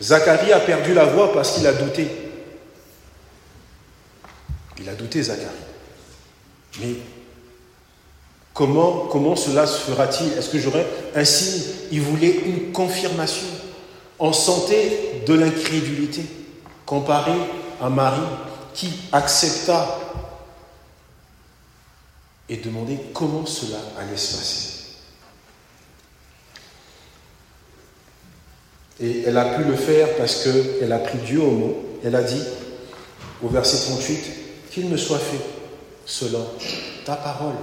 Zacharie 0.00 0.52
a 0.52 0.60
perdu 0.60 0.94
la 0.94 1.04
voix 1.04 1.32
parce 1.32 1.52
qu'il 1.52 1.66
a 1.66 1.72
douté. 1.72 2.08
Il 4.78 4.88
a 4.88 4.94
douté, 4.94 5.22
Zacharie. 5.22 5.46
Mais 6.80 6.96
Comment, 8.56 9.36
cela 9.36 9.66
se 9.66 9.80
fera-t-il? 9.80 10.32
Est-ce 10.32 10.48
que 10.48 10.58
j'aurai 10.58 10.86
un 11.14 11.24
signe? 11.26 11.62
Il 11.92 12.00
voulait 12.00 12.38
une 12.46 12.72
confirmation. 12.72 13.46
On 14.18 14.32
sentait 14.32 15.22
de 15.26 15.34
l'incrédulité 15.34 16.24
comparé 16.86 17.34
à 17.82 17.90
Marie 17.90 18.22
qui 18.72 18.90
accepta 19.12 19.98
et 22.48 22.56
demandait 22.56 22.98
comment 23.12 23.44
cela 23.44 23.76
allait 24.00 24.16
se 24.16 24.36
passer. 24.38 24.75
Et 29.00 29.24
elle 29.26 29.36
a 29.36 29.56
pu 29.56 29.64
le 29.64 29.76
faire 29.76 30.16
parce 30.16 30.42
qu'elle 30.44 30.92
a 30.92 30.98
pris 30.98 31.18
Dieu 31.18 31.40
au 31.40 31.50
mot. 31.50 31.98
Elle 32.04 32.14
a 32.14 32.22
dit 32.22 32.42
au 33.42 33.48
verset 33.48 33.90
38, 33.90 34.24
qu'il 34.70 34.86
me 34.86 34.96
soit 34.96 35.18
fait 35.18 35.40
selon 36.06 36.46
ta 37.04 37.16
parole. 37.16 37.54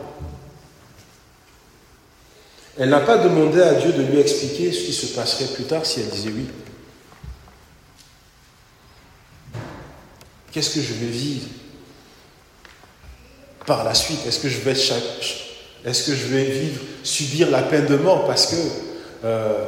Elle 2.77 2.89
n'a 2.89 2.99
pas 2.99 3.17
demandé 3.17 3.61
à 3.61 3.73
Dieu 3.75 3.91
de 3.93 4.03
lui 4.03 4.19
expliquer 4.19 4.71
ce 4.71 4.85
qui 4.85 4.93
se 4.93 5.07
passerait 5.15 5.53
plus 5.53 5.63
tard 5.63 5.85
si 5.85 6.01
elle 6.01 6.09
disait 6.09 6.29
oui. 6.29 6.45
Qu'est-ce 10.51 10.75
que 10.75 10.81
je 10.81 10.93
vais 10.93 11.07
vivre 11.07 11.47
par 13.65 13.83
la 13.83 13.93
suite? 13.95 14.25
Est-ce 14.27 14.39
que 14.39 14.49
je 14.49 14.59
vais 14.59 14.75
est-ce 15.85 16.09
que 16.09 16.15
je 16.15 16.27
vais 16.27 16.45
vivre 16.45 16.81
subir 17.03 17.49
la 17.49 17.61
peine 17.61 17.87
de 17.87 17.97
mort 17.97 18.25
parce 18.25 18.47
que 18.47 18.55
euh, 19.25 19.65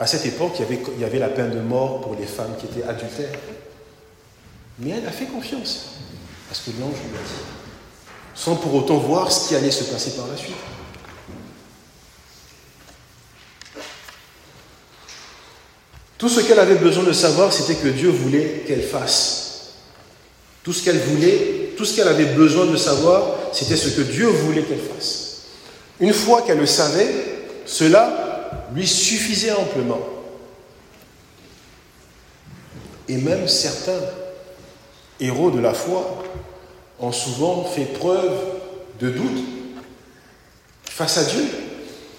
à 0.00 0.06
cette 0.06 0.26
époque, 0.26 0.52
il 0.58 1.00
y, 1.00 1.04
avait, 1.04 1.18
la 1.18 1.28
peine 1.28 1.50
de 1.50 1.60
mort 1.60 2.00
pour 2.00 2.14
les 2.14 2.26
femmes 2.26 2.54
qui 2.58 2.66
étaient 2.66 2.88
adultères. 2.88 3.32
Mais 4.78 4.90
elle 4.90 5.06
a 5.06 5.10
fait 5.10 5.26
confiance, 5.26 5.86
parce 6.48 6.60
que 6.60 6.70
l'ange 6.80 6.94
lui 6.94 7.16
a 7.16 7.20
dit, 7.20 7.44
sans 8.34 8.54
pour 8.54 8.74
autant 8.74 8.98
voir 8.98 9.32
ce 9.32 9.48
qui 9.48 9.56
allait 9.56 9.72
se 9.72 9.84
passer 9.84 10.12
par 10.12 10.28
la 10.28 10.36
suite. 10.36 10.54
Tout 16.16 16.28
ce 16.28 16.40
qu'elle 16.40 16.60
avait 16.60 16.76
besoin 16.76 17.02
de 17.02 17.12
savoir, 17.12 17.52
c'était 17.52 17.74
que 17.74 17.88
Dieu 17.88 18.10
voulait 18.10 18.64
qu'elle 18.66 18.82
fasse. 18.82 19.72
Tout 20.62 20.72
ce 20.72 20.84
qu'elle 20.84 20.98
voulait, 20.98 21.72
tout 21.76 21.84
ce 21.84 21.96
qu'elle 21.96 22.08
avait 22.08 22.34
besoin 22.34 22.66
de 22.66 22.76
savoir, 22.76 23.34
c'était 23.52 23.76
ce 23.76 23.88
que 23.88 24.02
Dieu 24.02 24.26
voulait 24.26 24.62
qu'elle 24.62 24.80
fasse. 24.80 25.42
Une 25.98 26.12
fois 26.12 26.42
qu'elle 26.42 26.58
le 26.58 26.66
savait, 26.66 27.08
cela 27.66 28.27
lui 28.74 28.86
suffisait 28.86 29.52
amplement. 29.52 30.00
Et 33.08 33.16
même 33.16 33.48
certains 33.48 34.00
héros 35.20 35.50
de 35.50 35.60
la 35.60 35.74
foi 35.74 36.22
ont 37.00 37.12
souvent 37.12 37.64
fait 37.64 37.84
preuve 37.84 38.38
de 39.00 39.10
doute 39.10 39.44
face 40.84 41.18
à 41.18 41.24
Dieu. 41.24 41.44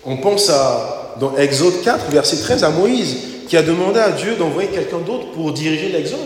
On 0.06 0.18
pense 0.18 0.50
à, 0.50 1.16
dans 1.20 1.36
Exode 1.38 1.82
4, 1.84 2.10
verset 2.12 2.38
13, 2.38 2.64
à 2.64 2.70
Moïse, 2.70 3.18
qui 3.48 3.58
a 3.58 3.62
demandé 3.62 4.00
à 4.00 4.12
Dieu 4.12 4.36
d'envoyer 4.36 4.70
quelqu'un 4.70 5.00
d'autre 5.00 5.32
pour 5.32 5.52
diriger 5.52 5.90
l'Exode. 5.90 6.20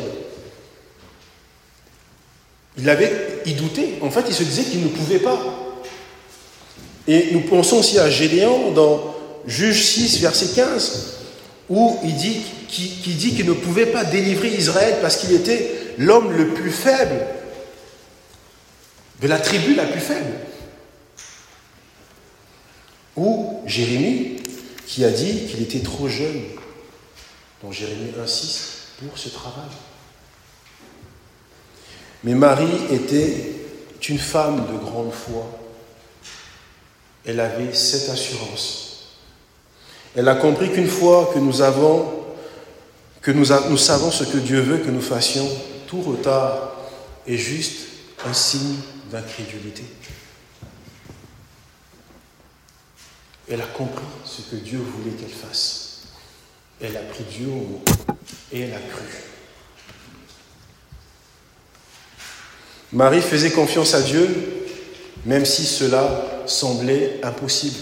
Il 2.77 2.89
avait, 2.89 3.41
il 3.45 3.55
doutait. 3.55 3.99
En 4.01 4.09
fait, 4.09 4.25
il 4.27 4.33
se 4.33 4.43
disait 4.43 4.63
qu'il 4.63 4.83
ne 4.83 4.89
pouvait 4.89 5.19
pas. 5.19 5.39
Et 7.07 7.29
nous 7.31 7.41
pensons 7.41 7.79
aussi 7.79 7.99
à 7.99 8.09
Gédéon 8.09 8.71
dans 8.71 9.13
Juge 9.45 9.83
6, 9.83 10.19
verset 10.19 10.49
15, 10.55 11.13
où 11.69 11.99
il 12.03 12.15
dit 12.15 12.41
dit 12.77 13.35
qu'il 13.35 13.45
ne 13.45 13.53
pouvait 13.53 13.85
pas 13.85 14.03
délivrer 14.03 14.49
Israël 14.49 14.97
parce 15.01 15.17
qu'il 15.17 15.33
était 15.33 15.93
l'homme 15.97 16.31
le 16.31 16.49
plus 16.53 16.71
faible, 16.71 17.25
de 19.21 19.27
la 19.27 19.39
tribu 19.39 19.75
la 19.75 19.85
plus 19.85 20.01
faible. 20.01 20.33
Ou 23.15 23.61
Jérémie, 23.65 24.37
qui 24.87 25.05
a 25.05 25.11
dit 25.11 25.45
qu'il 25.45 25.61
était 25.61 25.79
trop 25.79 26.07
jeune 26.07 26.41
dont 27.61 27.71
Jérémie 27.71 28.11
insiste, 28.21 28.71
pour 28.97 29.17
ce 29.17 29.29
travail. 29.29 29.69
Mais 32.23 32.33
Marie 32.35 32.93
était 32.93 33.53
une 34.09 34.19
femme 34.19 34.67
de 34.67 34.77
grande 34.77 35.13
foi. 35.13 35.59
Elle 37.25 37.39
avait 37.39 37.73
cette 37.73 38.09
assurance. 38.09 38.82
Elle 40.15 40.29
a 40.29 40.35
compris 40.35 40.71
qu'une 40.71 40.87
fois 40.87 41.31
que 41.33 41.39
nous 41.39 41.53
savons 41.53 42.25
ce 43.23 44.23
que 44.23 44.37
Dieu 44.37 44.59
veut 44.61 44.77
que 44.77 44.91
nous 44.91 45.01
fassions, 45.01 45.49
tout 45.87 46.01
retard 46.01 46.75
est 47.27 47.37
juste 47.37 47.87
un 48.25 48.33
signe 48.33 48.77
d'incrédulité. 49.11 49.83
Elle 53.49 53.61
a 53.61 53.65
compris 53.65 54.05
ce 54.25 54.41
que 54.41 54.55
Dieu 54.55 54.79
voulait 54.79 55.15
qu'elle 55.15 55.29
fasse. 55.29 56.03
Elle 56.81 56.95
a 56.97 57.01
pris 57.01 57.23
Dieu 57.23 57.47
au 57.47 57.67
mot 57.67 57.83
et 58.51 58.61
elle 58.61 58.73
a 58.73 58.79
cru. 58.79 59.05
Marie 62.91 63.21
faisait 63.21 63.51
confiance 63.51 63.95
à 63.95 64.01
Dieu, 64.01 64.27
même 65.25 65.45
si 65.45 65.65
cela 65.65 66.43
semblait 66.45 67.19
impossible. 67.23 67.79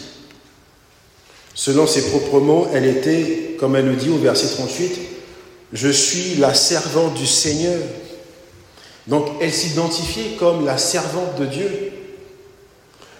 Selon 1.54 1.86
ses 1.88 2.10
propres 2.10 2.40
mots, 2.40 2.68
elle 2.74 2.86
était, 2.86 3.56
comme 3.60 3.76
elle 3.76 3.86
le 3.86 3.96
dit 3.96 4.10
au 4.10 4.18
verset 4.18 4.48
38, 4.48 5.00
Je 5.74 5.90
suis 5.90 6.36
la 6.36 6.54
servante 6.54 7.14
du 7.16 7.28
Seigneur. 7.28 7.80
Donc 9.08 9.28
elle 9.42 9.52
s'identifiait 9.52 10.36
comme 10.38 10.66
la 10.66 10.78
servante 10.78 11.40
de 11.40 11.46
Dieu. 11.46 11.92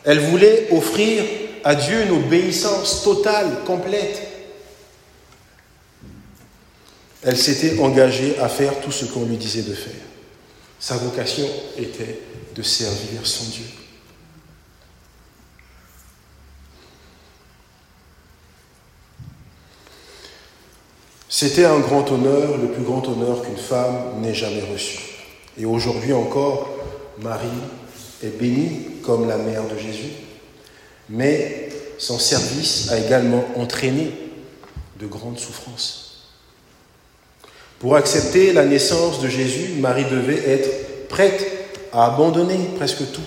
Elle 0.04 0.20
voulait 0.20 0.68
offrir 0.72 1.24
à 1.64 1.76
Dieu 1.76 2.04
une 2.04 2.18
obéissance 2.18 3.04
totale, 3.04 3.64
complète. 3.66 4.22
Elle 7.24 7.38
s'était 7.38 7.80
engagée 7.80 8.38
à 8.40 8.50
faire 8.50 8.80
tout 8.82 8.92
ce 8.92 9.06
qu'on 9.06 9.26
lui 9.26 9.38
disait 9.38 9.62
de 9.62 9.74
faire. 9.74 9.94
Sa 10.80 10.98
vocation 10.98 11.48
était 11.78 12.20
de 12.56 12.62
servir 12.64 13.26
son 13.26 13.46
Dieu. 13.46 13.81
C'était 21.34 21.64
un 21.64 21.80
grand 21.80 22.12
honneur, 22.12 22.58
le 22.58 22.68
plus 22.68 22.84
grand 22.84 23.08
honneur 23.08 23.42
qu'une 23.42 23.56
femme 23.56 24.20
n'ait 24.22 24.34
jamais 24.34 24.64
reçu. 24.70 25.00
Et 25.58 25.64
aujourd'hui 25.64 26.12
encore, 26.12 26.70
Marie 27.22 27.48
est 28.22 28.38
bénie 28.38 29.00
comme 29.02 29.30
la 29.30 29.38
mère 29.38 29.64
de 29.64 29.78
Jésus, 29.78 30.12
mais 31.10 31.70
son 31.98 32.20
service 32.20 32.92
a 32.92 33.00
également 33.00 33.46
entraîné 33.56 34.12
de 35.00 35.08
grandes 35.08 35.40
souffrances. 35.40 36.28
Pour 37.80 37.96
accepter 37.96 38.52
la 38.52 38.66
naissance 38.66 39.22
de 39.22 39.30
Jésus, 39.30 39.76
Marie 39.80 40.06
devait 40.12 40.50
être 40.50 41.08
prête 41.08 41.48
à 41.94 42.08
abandonner 42.08 42.60
presque 42.76 43.10
tout 43.14 43.22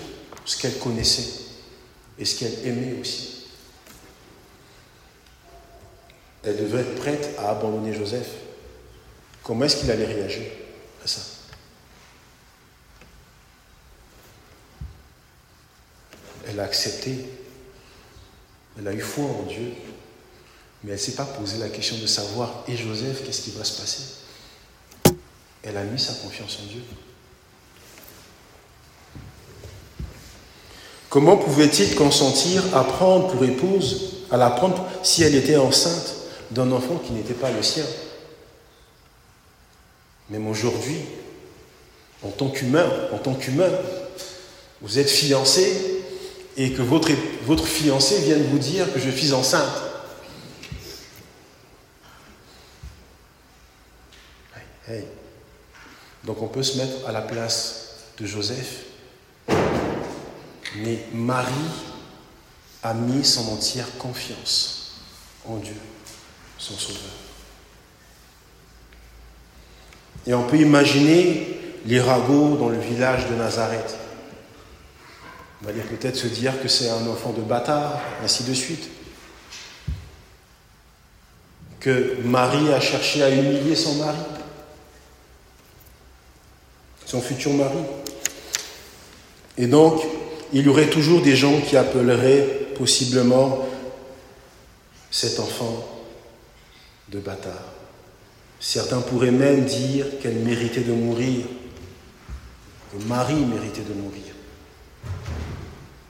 ce 0.44 0.58
qu'elle 0.58 0.78
connaissait 0.78 1.40
et 2.18 2.26
ce 2.26 2.38
qu'elle 2.38 2.68
aimait 2.68 2.96
aussi. 3.00 3.33
Elle 6.46 6.56
devait 6.56 6.80
être 6.80 6.96
prête 6.96 7.30
à 7.38 7.50
abandonner 7.50 7.94
Joseph. 7.94 8.28
Comment 9.42 9.64
est-ce 9.64 9.76
qu'il 9.76 9.90
allait 9.90 10.04
réagir 10.04 10.44
à 11.02 11.06
ça? 11.06 11.20
Elle 16.46 16.60
a 16.60 16.64
accepté. 16.64 17.26
Elle 18.78 18.88
a 18.88 18.92
eu 18.92 19.00
foi 19.00 19.24
en 19.24 19.42
Dieu. 19.44 19.72
Mais 20.82 20.90
elle 20.90 20.98
ne 20.98 21.02
s'est 21.02 21.12
pas 21.12 21.24
posé 21.24 21.56
la 21.58 21.70
question 21.70 21.96
de 21.96 22.06
savoir, 22.06 22.62
et 22.68 22.76
Joseph, 22.76 23.24
qu'est-ce 23.24 23.40
qui 23.40 23.52
va 23.52 23.64
se 23.64 23.80
passer? 23.80 24.02
Elle 25.62 25.78
a 25.78 25.84
mis 25.84 25.98
sa 25.98 26.12
confiance 26.12 26.58
en 26.62 26.66
Dieu. 26.66 26.82
Comment 31.08 31.38
pouvait-il 31.38 31.94
consentir 31.94 32.76
à 32.76 32.84
prendre 32.84 33.28
pour 33.28 33.42
épouse, 33.44 34.24
à 34.30 34.36
la 34.36 34.50
prendre 34.50 34.86
si 35.02 35.22
elle 35.22 35.34
était 35.36 35.56
enceinte? 35.56 36.23
D'un 36.50 36.70
enfant 36.72 36.96
qui 36.96 37.12
n'était 37.12 37.34
pas 37.34 37.50
le 37.50 37.62
sien 37.62 37.84
Même 40.30 40.46
aujourd'hui, 40.46 41.00
en 42.22 42.30
tant 42.30 42.48
qu'humain, 42.48 42.88
en 43.12 43.18
tant 43.18 43.34
qu'humain, 43.34 43.70
vous 44.80 44.98
êtes 44.98 45.10
fiancé 45.10 46.02
et 46.56 46.72
que 46.72 46.82
votre, 46.82 47.10
votre 47.44 47.66
fiancé 47.66 48.20
vienne 48.20 48.44
vous 48.50 48.58
dire 48.58 48.92
que 48.92 49.00
je 49.00 49.10
suis 49.10 49.32
enceinte. 49.32 49.82
Hey. 54.88 55.04
Donc 56.24 56.42
on 56.42 56.48
peut 56.48 56.62
se 56.62 56.78
mettre 56.78 57.06
à 57.06 57.12
la 57.12 57.22
place 57.22 57.96
de 58.18 58.26
Joseph. 58.26 58.84
Mais 60.76 60.98
Marie 61.12 61.52
a 62.82 62.94
mis 62.94 63.24
son 63.24 63.48
entière 63.52 63.86
confiance 63.98 64.96
en 65.46 65.56
Dieu, 65.56 65.76
son 66.64 66.78
Sauveur. 66.78 67.02
Et 70.26 70.32
on 70.32 70.44
peut 70.44 70.56
imaginer 70.56 71.58
les 71.84 72.00
ragots 72.00 72.56
dans 72.56 72.70
le 72.70 72.78
village 72.78 73.28
de 73.28 73.34
Nazareth. 73.34 73.98
On 75.62 75.66
va 75.66 75.72
peut-être 75.72 76.16
se 76.16 76.26
dire 76.26 76.62
que 76.62 76.68
c'est 76.68 76.88
un 76.88 77.06
enfant 77.06 77.32
de 77.32 77.42
bâtard, 77.42 78.00
ainsi 78.22 78.44
de 78.44 78.54
suite. 78.54 78.88
Que 81.80 82.16
Marie 82.24 82.72
a 82.72 82.80
cherché 82.80 83.22
à 83.22 83.28
humilier 83.28 83.76
son 83.76 83.96
mari 83.96 84.16
son 87.04 87.20
futur 87.20 87.52
mari. 87.52 87.78
Et 89.58 89.66
donc, 89.66 90.00
il 90.54 90.64
y 90.64 90.68
aurait 90.70 90.88
toujours 90.88 91.20
des 91.20 91.36
gens 91.36 91.60
qui 91.60 91.76
appelleraient 91.76 92.70
possiblement 92.78 93.68
cet 95.10 95.38
enfant 95.38 95.93
de 97.08 97.18
bâtard. 97.18 97.72
Certains 98.60 99.00
pourraient 99.00 99.30
même 99.30 99.64
dire 99.64 100.06
qu'elle 100.20 100.36
méritait 100.36 100.82
de 100.82 100.92
mourir, 100.92 101.44
que 102.92 103.04
Marie 103.04 103.44
méritait 103.44 103.82
de 103.82 103.92
mourir. 103.92 104.22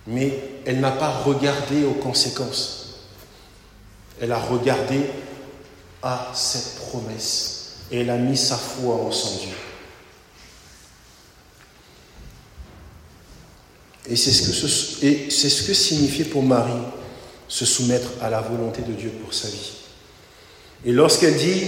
Mais 0.07 0.39
elle 0.65 0.81
n'a 0.81 0.93
pas 0.93 1.11
regardé 1.11 1.85
aux 1.85 1.95
conséquences. 1.95 3.01
Elle 4.21 4.33
a 4.33 4.39
regardé 4.39 5.01
à 6.03 6.31
cette 6.35 6.77
promesse 6.77 7.77
et 7.91 8.01
elle 8.01 8.11
a 8.11 8.19
mis 8.19 8.37
sa 8.37 8.57
foi 8.57 8.95
en 8.95 9.11
son 9.11 9.39
Dieu. 9.39 9.55
Et 14.07 14.17
c'est 14.17 14.33
ce, 14.33 14.69
ce 14.69 15.63
que 15.67 15.75
signifiait 15.75 16.27
pour 16.27 16.43
Marie 16.43 16.73
se 17.49 17.65
soumettre 17.65 18.11
à 18.21 18.29
la 18.29 18.43
volonté 18.43 18.83
de 18.83 18.93
Dieu 18.93 19.11
pour 19.23 19.33
sa 19.33 19.49
vie. 19.49 19.84
Et 20.85 20.93
lorsqu'elle 20.93 21.37
dit, 21.37 21.63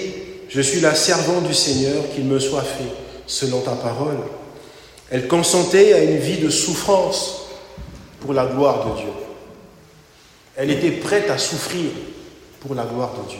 je 0.49 0.61
suis 0.61 0.81
la 0.81 0.95
servante 0.95 1.45
du 1.45 1.55
Seigneur, 1.55 2.05
qu'il 2.14 2.25
me 2.25 2.39
soit 2.39 2.62
fait 2.62 2.93
selon 3.27 3.61
ta 3.61 3.73
parole, 3.73 4.19
elle 5.11 5.27
consentait 5.27 5.93
à 5.95 6.03
une 6.03 6.19
vie 6.19 6.39
de 6.39 6.51
souffrance 6.51 7.47
pour 8.21 8.33
la 8.33 8.47
gloire 8.47 8.87
de 8.91 9.01
Dieu. 9.01 9.12
Elle 10.57 10.71
était 10.71 10.91
prête 10.91 11.31
à 11.31 11.39
souffrir 11.39 11.91
pour 12.61 12.75
la 12.75 12.85
gloire 12.85 13.12
de 13.23 13.29
Dieu. 13.29 13.39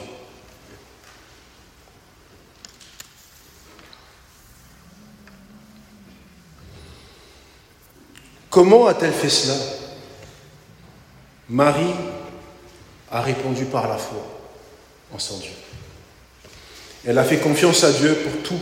Comment 8.49 8.87
a-t-elle 8.87 9.13
fait 9.13 9.29
cela? 9.29 9.55
Marie 11.49 11.93
a 13.11 13.21
répondu 13.21 13.65
par 13.65 13.87
la 13.87 13.97
foi 13.97 14.36
en 15.13 15.19
son 15.19 15.37
Dieu. 15.37 15.51
Elle 17.05 17.17
a 17.17 17.23
fait 17.23 17.37
confiance 17.37 17.83
à 17.83 17.91
Dieu 17.91 18.15
pour 18.15 18.43
tout. 18.43 18.59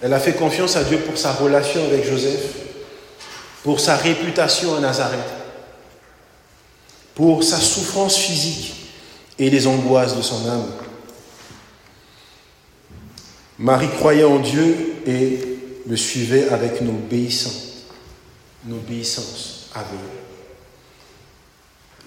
Elle 0.00 0.12
a 0.12 0.20
fait 0.20 0.34
confiance 0.34 0.76
à 0.76 0.84
Dieu 0.84 0.98
pour 0.98 1.16
sa 1.16 1.32
relation 1.32 1.84
avec 1.84 2.04
Joseph, 2.04 2.42
pour 3.62 3.80
sa 3.80 3.96
réputation 3.96 4.74
à 4.76 4.80
Nazareth, 4.80 5.20
pour 7.14 7.42
sa 7.42 7.56
souffrance 7.56 8.16
physique 8.16 8.74
et 9.38 9.48
les 9.48 9.66
angoisses 9.66 10.16
de 10.16 10.22
son 10.22 10.46
âme. 10.48 10.70
Marie 13.58 13.88
croyait 13.88 14.24
en 14.24 14.40
Dieu 14.40 14.96
et 15.06 15.38
le 15.86 15.96
suivait 15.96 16.48
avec 16.48 16.80
une 16.80 16.88
obéissance, 16.88 17.84
une 18.66 18.74
obéissance. 18.74 19.70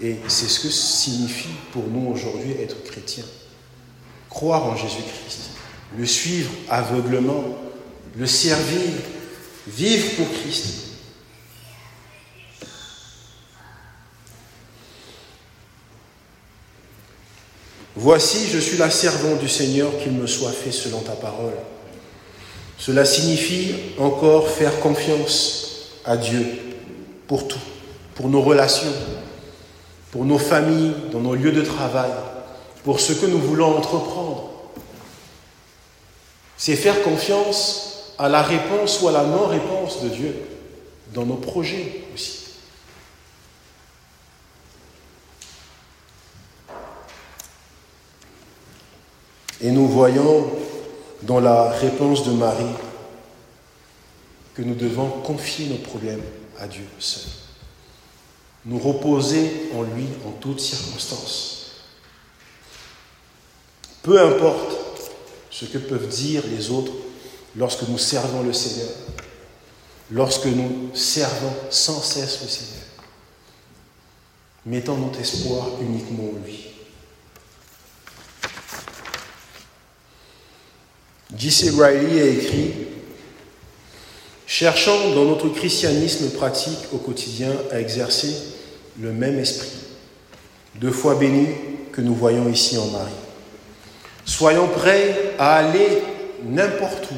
Et 0.02 0.18
c'est 0.28 0.48
ce 0.48 0.60
que 0.60 0.70
signifie 0.70 1.50
pour 1.72 1.84
nous 1.88 2.12
aujourd'hui 2.12 2.52
être 2.62 2.84
chrétien. 2.84 3.24
Croire 4.30 4.66
en 4.66 4.76
Jésus-Christ, 4.76 5.52
le 5.98 6.06
suivre 6.06 6.52
aveuglement, 6.70 7.44
le 8.16 8.28
servir, 8.28 8.92
vivre 9.68 10.16
pour 10.18 10.32
Christ. 10.32 10.88
Voici, 17.96 18.48
je 18.52 18.60
suis 18.60 18.78
la 18.78 18.92
servante 18.92 19.40
du 19.40 19.50
Seigneur, 19.50 19.92
qu'il 19.98 20.12
me 20.12 20.28
soit 20.28 20.52
fait 20.52 20.72
selon 20.72 21.00
ta 21.02 21.14
parole. 21.14 21.56
Cela 22.78 23.06
signifie 23.06 23.74
encore 23.98 24.52
faire 24.52 24.80
confiance 24.80 25.90
à 26.06 26.16
Dieu 26.16 26.46
pour 27.28 27.48
tout, 27.48 27.60
pour 28.14 28.30
nos 28.30 28.42
relations, 28.42 28.94
pour 30.18 30.26
nos 30.26 30.40
familles, 30.40 30.96
dans 31.12 31.20
nos 31.20 31.36
lieux 31.36 31.52
de 31.52 31.62
travail, 31.62 32.10
pour 32.84 33.00
ce 33.00 33.14
que 33.14 33.28
nous 33.28 33.38
voulons 33.38 33.78
entreprendre. 33.78 34.50
C'est 36.58 36.76
faire 36.76 37.04
confiance 37.04 38.16
à 38.18 38.28
la 38.28 38.42
réponse 38.42 39.00
ou 39.04 39.10
à 39.10 39.12
la 39.12 39.26
non-réponse 39.26 40.02
de 40.02 40.10
Dieu 40.10 40.36
dans 41.14 41.24
nos 41.24 41.36
projets 41.36 42.06
aussi. 42.16 42.46
Et 49.62 49.70
nous 49.70 49.88
voyons 49.88 50.50
dans 51.22 51.40
la 51.40 51.70
réponse 51.70 52.24
de 52.24 52.32
Marie 52.32 52.66
que 54.56 54.64
nous 54.64 54.74
devons 54.74 55.10
confier 55.10 55.68
nos 55.68 55.78
problèmes 55.78 56.24
à 56.60 56.66
Dieu 56.66 56.86
seul. 56.98 57.47
Nous 58.68 58.80
reposer 58.80 59.70
en 59.76 59.84
lui 59.84 60.06
en 60.26 60.32
toutes 60.32 60.60
circonstances. 60.60 61.72
Peu 64.04 64.22
importe 64.22 64.78
ce 65.50 65.66
que 65.66 65.78
peuvent 65.78 66.08
dire 66.08 66.44
les 66.48 66.70
autres 66.70 66.92
lorsque 67.56 67.88
nous 67.88 67.98
servons 67.98 68.44
le 68.44 68.54
Seigneur, 68.54 68.92
lorsque 70.12 70.46
nous 70.46 70.92
servons 70.94 71.54
sans 71.70 72.02
cesse 72.02 72.42
le 72.42 72.48
Seigneur, 72.48 72.86
mettons 74.66 74.98
notre 74.98 75.20
espoir 75.20 75.68
uniquement 75.82 76.30
en 76.30 76.46
lui. 76.46 76.68
J.C. 81.36 81.70
Riley 81.70 82.22
a 82.22 82.26
écrit 82.26 82.74
Cherchant 84.46 85.14
dans 85.14 85.26
notre 85.26 85.50
christianisme 85.50 86.30
pratique 86.30 86.80
au 86.94 86.98
quotidien 86.98 87.52
à 87.70 87.82
exercer 87.82 88.34
le 89.00 89.12
même 89.12 89.40
esprit, 89.40 89.72
deux 90.76 90.92
fois 90.92 91.16
béni 91.16 91.48
que 91.92 92.02
nous 92.02 92.16
voyons 92.16 92.50
ici 92.50 92.78
en 92.78 92.88
Marie. 92.88 93.12
Soyons 94.26 94.68
prêts 94.68 95.34
à 95.40 95.56
aller 95.56 96.02
n'importe 96.44 97.10
où 97.12 97.16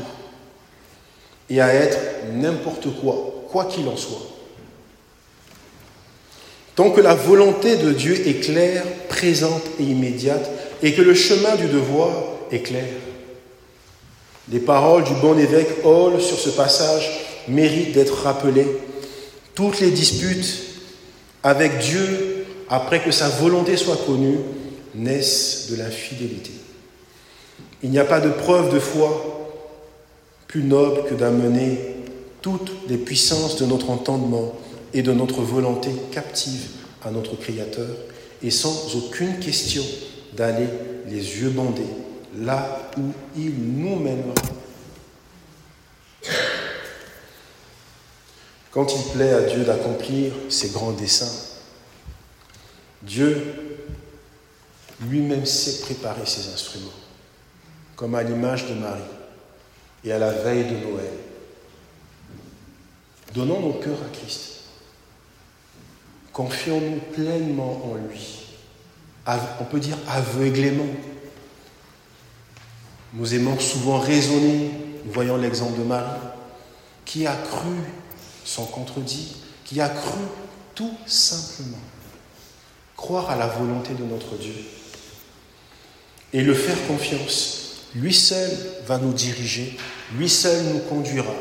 et 1.50 1.62
à 1.62 1.74
être 1.74 1.98
n'importe 2.34 2.88
quoi, 3.02 3.46
quoi 3.52 3.66
qu'il 3.66 3.88
en 3.88 3.98
soit. 3.98 4.28
Tant 6.76 6.92
que 6.92 7.02
la 7.02 7.16
volonté 7.16 7.76
de 7.76 7.92
Dieu 7.92 8.16
est 8.28 8.40
claire, 8.40 8.84
présente 9.10 9.64
et 9.80 9.84
immédiate, 9.84 10.50
et 10.82 10.94
que 10.94 11.02
le 11.02 11.14
chemin 11.14 11.56
du 11.56 11.68
devoir 11.68 12.12
est 12.52 12.62
clair. 12.62 12.86
Les 14.52 14.60
paroles 14.60 15.04
du 15.04 15.14
bon 15.16 15.38
évêque 15.38 15.84
Hall 15.84 16.22
sur 16.22 16.38
ce 16.38 16.50
passage 16.50 17.10
méritent 17.48 17.92
d'être 17.92 18.24
rappelées. 18.24 18.68
Toutes 19.56 19.80
les 19.82 19.92
disputes 19.92 20.69
avec 21.44 21.80
Dieu, 21.80 22.46
après 22.70 23.02
que 23.02 23.12
sa 23.12 23.30
volonté 23.30 23.78
soit 23.78 24.06
connue, 24.06 24.40
naissent 24.96 25.68
de 25.72 25.78
l'infidélité. 25.78 26.52
Il 27.82 27.92
n'y 27.92 28.00
a 28.00 28.06
pas 28.06 28.20
de 28.20 28.30
preuve 28.30 28.74
de 28.74 28.80
foi 28.80 29.52
plus 30.48 30.64
noble 30.64 31.08
que 31.08 31.14
d'amener 31.14 31.78
toutes 32.42 32.72
les 32.88 32.98
puissances 32.98 33.58
de 33.58 33.66
notre 33.66 33.90
entendement 33.90 34.54
et 34.94 35.02
de 35.02 35.14
notre 35.14 35.42
volonté 35.42 35.92
captive 36.12 36.68
à 37.04 37.12
notre 37.12 37.36
Créateur 37.36 37.88
et 38.42 38.50
sans 38.50 38.96
aucune 38.96 39.40
question 39.40 39.84
d'aller 40.34 40.68
les 41.08 41.40
yeux 41.42 41.50
bandés 41.50 41.84
là 42.38 42.92
où 42.98 43.12
il 43.38 43.54
nous 43.54 43.96
mènera. 43.96 44.34
Quand 48.72 48.88
il 48.96 49.12
plaît 49.14 49.34
à 49.34 49.42
Dieu 49.42 49.64
d'accomplir 49.64 50.32
ses 50.50 50.70
grands 50.70 50.92
desseins, 50.92 51.48
Dieu 53.02 53.56
lui-même 55.02 55.46
sait 55.46 55.82
préparer 55.82 56.26
ses 56.26 56.54
instruments, 56.54 56.90
comme 57.96 58.16
à 58.16 58.24
l'image 58.24 58.68
de 58.68 58.74
Marie 58.76 59.02
et 60.04 60.12
à 60.12 60.20
la 60.20 60.32
veille 60.32 60.66
de 60.66 60.86
Noël. 60.86 61.14
Donnons 63.34 63.62
nos 63.62 63.74
cœurs 63.74 64.02
à 64.06 64.16
Christ. 64.16 64.62
Confions-nous 66.34 67.00
pleinement 67.14 67.82
en 67.86 67.96
lui. 67.96 68.46
On 69.60 69.66
peut 69.66 69.80
dire 69.80 69.98
aveuglément. 70.08 70.88
Nous 73.14 73.34
aimons 73.34 73.60
souvent 73.60 74.00
raisonner, 74.00 74.72
nous 75.06 75.12
voyons 75.12 75.38
l'exemple 75.38 75.80
de 75.80 75.84
Marie, 75.84 76.20
qui 77.06 77.26
a 77.26 77.36
cru 77.36 77.76
sans 78.50 78.66
contredit, 78.66 79.36
qui 79.64 79.80
a 79.80 79.90
cru 79.90 80.22
tout 80.74 80.94
simplement. 81.06 81.78
Croire 82.98 83.30
à 83.30 83.36
la 83.36 83.48
volonté 83.48 83.94
de 83.94 84.04
notre 84.04 84.36
Dieu 84.38 84.56
et 86.34 86.42
le 86.42 86.54
faire 86.54 86.76
confiance. 86.88 87.86
Lui 87.96 88.14
seul 88.14 88.50
va 88.88 88.98
nous 88.98 89.14
diriger, 89.14 89.78
lui 90.16 90.30
seul 90.30 90.64
nous 90.74 90.80
conduira, 90.80 91.34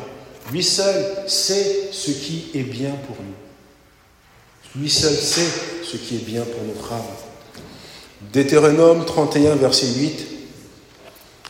lui 0.51 0.63
seul 0.63 1.27
sait 1.27 1.89
ce 1.91 2.11
qui 2.11 2.49
est 2.53 2.63
bien 2.63 2.91
pour 3.07 3.17
nous. 3.17 4.79
Lui 4.79 4.89
seul 4.89 5.13
sait 5.13 5.49
ce 5.83 5.97
qui 5.97 6.15
est 6.15 6.25
bien 6.25 6.43
pour 6.43 6.63
notre 6.63 6.93
âme. 6.93 7.01
Deutéronome 8.33 9.05
31, 9.05 9.55
verset 9.55 9.87
8, 9.87 10.27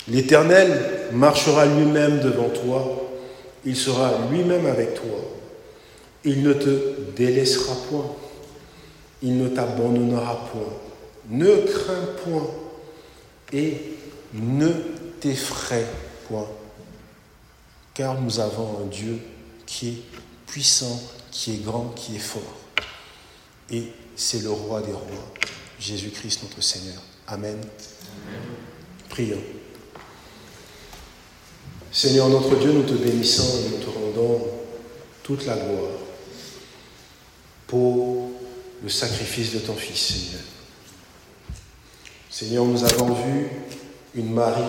L'Éternel 0.10 1.07
marchera 1.12 1.66
lui-même 1.66 2.20
devant 2.20 2.49
toi, 2.49 3.10
il 3.66 3.76
sera 3.76 4.12
lui-même 4.32 4.66
avec 4.66 4.95
toi. 4.95 5.28
Il 6.26 6.43
ne 6.43 6.53
te 6.53 7.11
délaissera 7.15 7.76
point, 7.89 8.13
il 9.22 9.38
ne 9.38 9.47
t'abandonnera 9.47 10.49
point. 10.51 10.74
Ne 11.30 11.55
crains 11.65 12.07
point 12.24 12.49
et 13.53 13.93
ne 14.34 14.70
t'effraie 15.20 15.88
point, 16.28 16.47
car 17.93 18.20
nous 18.20 18.39
avons 18.39 18.84
un 18.84 18.88
Dieu 18.88 19.20
qui 19.65 19.89
est 19.89 20.01
puissant, 20.47 21.01
qui 21.32 21.53
est 21.53 21.63
grand, 21.63 21.89
qui 21.95 22.15
est 22.15 22.20
fort. 22.20 22.41
Et 23.72 23.84
c'est 24.15 24.41
le 24.41 24.51
roi 24.51 24.82
des 24.82 24.91
rois, 24.91 25.32
Jésus-Christ 25.80 26.43
notre 26.43 26.61
Seigneur. 26.61 27.01
Amen. 27.28 27.57
Prions. 29.09 29.43
Seigneur 31.91 32.30
notre 32.30 32.55
Dieu, 32.55 32.72
nous 32.72 32.84
te 32.84 32.93
bénissons 32.93 33.59
et 33.59 33.70
nous 33.70 33.84
te 33.84 33.89
rendons 33.89 34.47
toute 35.24 35.45
la 35.45 35.55
gloire 35.55 36.09
pour 37.70 38.32
le 38.82 38.89
sacrifice 38.89 39.53
de 39.53 39.59
ton 39.59 39.76
Fils, 39.76 40.07
Seigneur. 40.07 40.41
Seigneur, 42.32 42.65
nous 42.65 42.84
avons 42.84 43.13
vu 43.13 43.47
une 44.15 44.34
Marie 44.34 44.63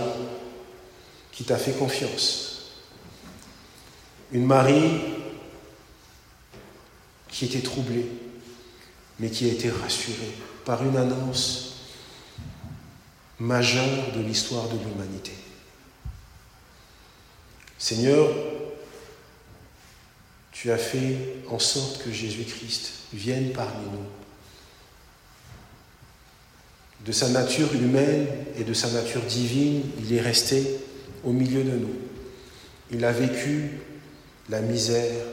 qui 1.33 1.45
t'a 1.45 1.57
fait 1.57 1.73
confiance. 1.73 2.73
Une 4.33 4.45
Marie 4.45 5.01
qui 7.29 7.47
était 7.47 7.63
troublée, 7.63 8.07
mais 9.19 9.31
qui 9.31 9.49
a 9.49 9.53
été 9.53 9.71
rassurée 9.71 10.35
par 10.67 10.85
une 10.85 10.97
annonce 10.99 11.77
majeure 13.39 14.13
de 14.15 14.21
l'histoire 14.21 14.69
de 14.69 14.77
l'humanité. 14.77 15.33
Seigneur, 17.79 18.29
tu 20.61 20.71
as 20.71 20.77
fait 20.77 21.17
en 21.49 21.59
sorte 21.59 22.03
que 22.05 22.13
Jésus-Christ 22.13 22.93
vienne 23.15 23.51
parmi 23.55 23.87
nous. 23.87 24.05
De 27.07 27.13
sa 27.13 27.31
nature 27.31 27.75
humaine 27.75 28.27
et 28.59 28.65
de 28.65 28.75
sa 28.75 28.91
nature 28.91 29.23
divine, 29.23 29.83
il 30.01 30.13
est 30.13 30.21
resté 30.21 30.63
au 31.25 31.33
milieu 31.33 31.65
de 31.65 31.71
nous. 31.71 31.95
Il 32.91 33.07
a 33.07 33.13
vécu 33.13 33.81
la 34.51 34.61
misère. 34.61 35.25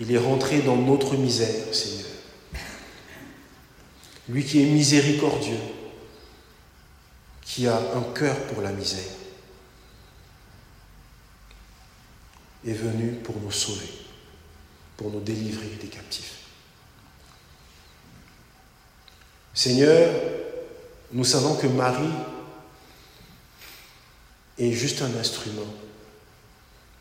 Il 0.00 0.10
est 0.10 0.18
rentré 0.18 0.62
dans 0.62 0.78
notre 0.78 1.16
misère, 1.16 1.72
Seigneur. 1.72 2.08
Lui 4.28 4.44
qui 4.44 4.62
est 4.62 4.66
miséricordieux, 4.66 5.60
qui 7.42 7.68
a 7.68 7.76
un 7.76 8.02
cœur 8.12 8.36
pour 8.46 8.62
la 8.62 8.72
misère, 8.72 9.12
est 12.66 12.72
venu 12.72 13.12
pour 13.22 13.36
nous 13.40 13.52
sauver, 13.52 14.03
pour 14.96 15.10
nous 15.10 15.20
délivrer 15.20 15.68
des 15.80 15.88
captifs. 15.88 16.38
Seigneur, 19.52 20.12
nous 21.12 21.24
savons 21.24 21.54
que 21.54 21.66
Marie 21.66 22.12
est 24.58 24.72
juste 24.72 25.02
un 25.02 25.14
instrument. 25.16 25.66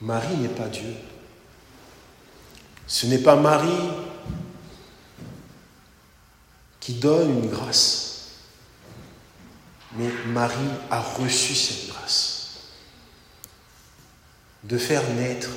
Marie 0.02 0.38
n'est 0.38 0.50
pas 0.50 0.68
Dieu. 0.68 0.94
Ce 2.88 3.08
n'est 3.08 3.20
pas 3.20 3.36
Marie 3.36 3.90
qui 6.80 6.94
donne 6.94 7.44
une 7.44 7.50
grâce, 7.50 8.32
mais 9.94 10.10
Marie 10.28 10.58
a 10.92 11.00
reçu 11.00 11.56
cette 11.56 11.88
grâce 11.88 12.60
de 14.64 14.78
faire 14.78 15.08
naître 15.14 15.50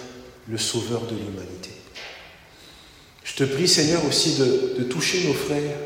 le 0.49 0.57
Sauveur 0.57 1.07
de 1.07 1.17
l'humanité. 1.17 1.73
Je 3.37 3.45
te 3.45 3.53
prie, 3.53 3.69
Seigneur, 3.69 4.03
aussi 4.07 4.37
de, 4.37 4.83
toucher 4.85 5.29
nos 5.29 5.35
frères 5.35 5.77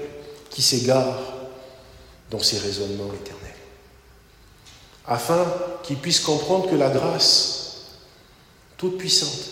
qui 0.51 0.63
s'égarent 0.63 1.19
dans 2.31 2.39
ces 2.39 2.59
raisonnements 2.59 3.13
éternels, 3.13 3.57
afin 5.05 5.53
qu'ils 5.83 5.97
puissent 5.97 6.21
comprendre 6.21 6.71
que 6.71 6.77
la 6.77 6.91
grâce, 6.91 7.97
toute 8.77 8.99
puissante, 8.99 9.51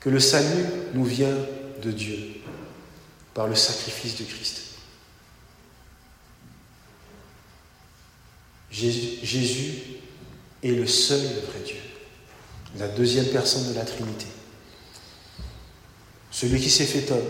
que 0.00 0.10
le 0.10 0.20
salut 0.20 0.66
nous 0.92 1.04
vient 1.04 1.34
de 1.82 1.90
Dieu 1.90 2.18
par 3.32 3.46
le 3.48 3.54
sacrifice 3.54 4.18
de 4.18 4.24
Christ. 4.24 4.60
Jésus 8.70 9.78
est 10.62 10.72
le 10.72 10.86
seul 10.86 11.20
vrai 11.20 11.60
Dieu, 11.64 11.80
la 12.78 12.88
deuxième 12.88 13.28
personne 13.28 13.72
de 13.72 13.78
la 13.78 13.84
Trinité, 13.86 14.26
celui 16.32 16.60
qui 16.60 16.70
s'est 16.70 16.86
fait 16.86 17.12
homme, 17.12 17.20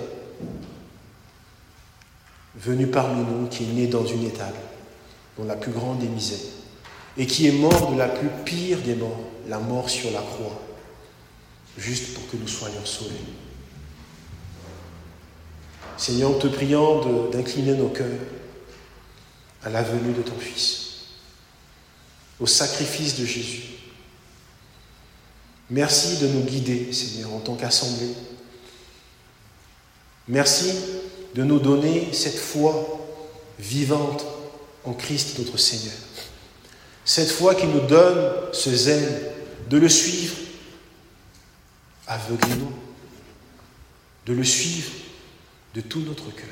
venu 2.55 2.87
parmi 2.87 3.23
nous, 3.25 3.49
qui 3.49 3.65
est 3.65 3.73
né 3.73 3.87
dans 3.89 4.07
une 4.07 4.25
étable, 4.25 4.57
dans 5.37 5.45
la 5.45 5.57
plus 5.57 5.73
grande 5.73 5.99
des 5.99 6.07
misères, 6.07 6.39
et 7.19 7.27
qui 7.27 7.49
est 7.49 7.53
mort 7.53 7.93
de 7.93 7.99
la 7.99 8.09
plus 8.09 8.29
pire 8.45 8.79
des 8.79 8.95
morts, 8.95 9.21
la 9.49 9.59
mort 9.59 9.91
sur 9.91 10.11
la 10.13 10.21
croix, 10.21 10.63
juste 11.77 12.15
pour 12.15 12.31
que 12.31 12.37
nous 12.37 12.49
soyons 12.49 12.85
sauvés. 12.85 13.11
Seigneur, 15.97 16.39
te 16.39 16.47
priant 16.47 17.29
d'incliner 17.31 17.75
nos 17.75 17.89
cœurs 17.89 18.07
à 19.65 19.69
la 19.69 19.83
venue 19.83 20.15
de 20.15 20.23
ton 20.23 20.39
Fils, 20.39 21.09
au 22.41 22.47
sacrifice 22.47 23.19
de 23.19 23.27
Jésus. 23.27 23.65
Merci 25.71 26.19
de 26.19 26.29
nous 26.29 26.43
guider, 26.43 26.93
Seigneur, 26.93 27.33
en 27.33 27.41
tant 27.41 27.57
qu'assemblée. 27.57 28.15
Merci 30.29 30.73
de 31.35 31.43
nous 31.43 31.59
donner 31.59 32.13
cette 32.13 32.39
foi 32.39 33.01
vivante 33.59 34.25
en 34.85 34.93
Christ 34.93 35.39
notre 35.39 35.57
Seigneur. 35.57 35.95
Cette 37.05 37.31
foi 37.31 37.55
qui 37.55 37.67
nous 37.67 37.81
donne 37.81 38.33
ce 38.53 38.75
zèle 38.75 39.33
de 39.69 39.79
le 39.79 39.89
suivre 39.89 40.37
aveuglément, 42.07 42.73
de 44.27 44.33
le 44.33 44.45
suivre 44.45 44.91
de 45.75 45.81
tout 45.81 46.01
notre 46.01 46.31
cœur. 46.31 46.47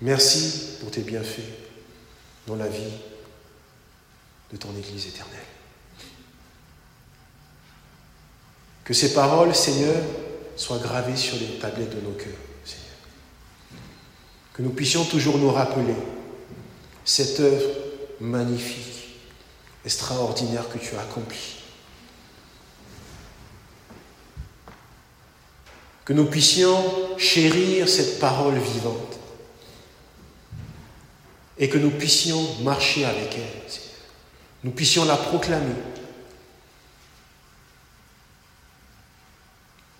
Merci 0.00 0.78
pour 0.80 0.90
tes 0.90 1.02
bienfaits 1.02 1.40
dans 2.46 2.56
la 2.56 2.68
vie 2.68 2.92
de 4.52 4.56
ton 4.56 4.76
Église 4.76 5.06
éternelle. 5.06 5.53
Que 8.84 8.92
ces 8.92 9.14
paroles, 9.14 9.54
Seigneur, 9.54 9.96
soient 10.56 10.78
gravées 10.78 11.16
sur 11.16 11.36
les 11.38 11.58
tablettes 11.58 11.96
de 11.96 12.00
nos 12.02 12.12
cœurs, 12.12 12.32
Seigneur. 12.64 12.84
Que 14.52 14.62
nous 14.62 14.70
puissions 14.70 15.04
toujours 15.04 15.38
nous 15.38 15.50
rappeler 15.50 15.96
cette 17.04 17.40
œuvre 17.40 17.70
magnifique, 18.20 19.16
extraordinaire 19.84 20.68
que 20.68 20.78
tu 20.78 20.94
as 20.96 21.00
accomplie. 21.00 21.56
Que 26.04 26.12
nous 26.12 26.26
puissions 26.26 26.84
chérir 27.16 27.88
cette 27.88 28.20
parole 28.20 28.58
vivante 28.58 29.18
et 31.56 31.68
que 31.70 31.78
nous 31.78 31.90
puissions 31.90 32.46
marcher 32.62 33.06
avec 33.06 33.34
elle, 33.34 33.70
Seigneur. 33.70 33.90
Nous 34.64 34.72
puissions 34.72 35.04
la 35.06 35.16
proclamer. 35.16 35.74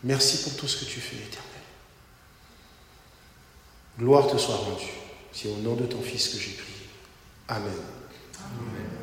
Merci 0.05 0.43
pour 0.43 0.55
tout 0.57 0.69
ce 0.69 0.85
que 0.85 0.91
tu 0.91 1.01
fais, 1.01 1.17
Éternel. 1.17 1.51
Gloire 3.99 4.31
te 4.31 4.37
soit 4.37 4.57
rendue. 4.57 4.93
C'est 5.33 5.49
au 5.49 5.57
nom 5.57 5.75
de 5.75 5.87
ton 5.87 6.01
Fils 6.03 6.29
que 6.29 6.39
j'ai 6.39 6.53
prié. 6.53 6.89
Amen. 7.49 7.73
Amen. 8.39 8.94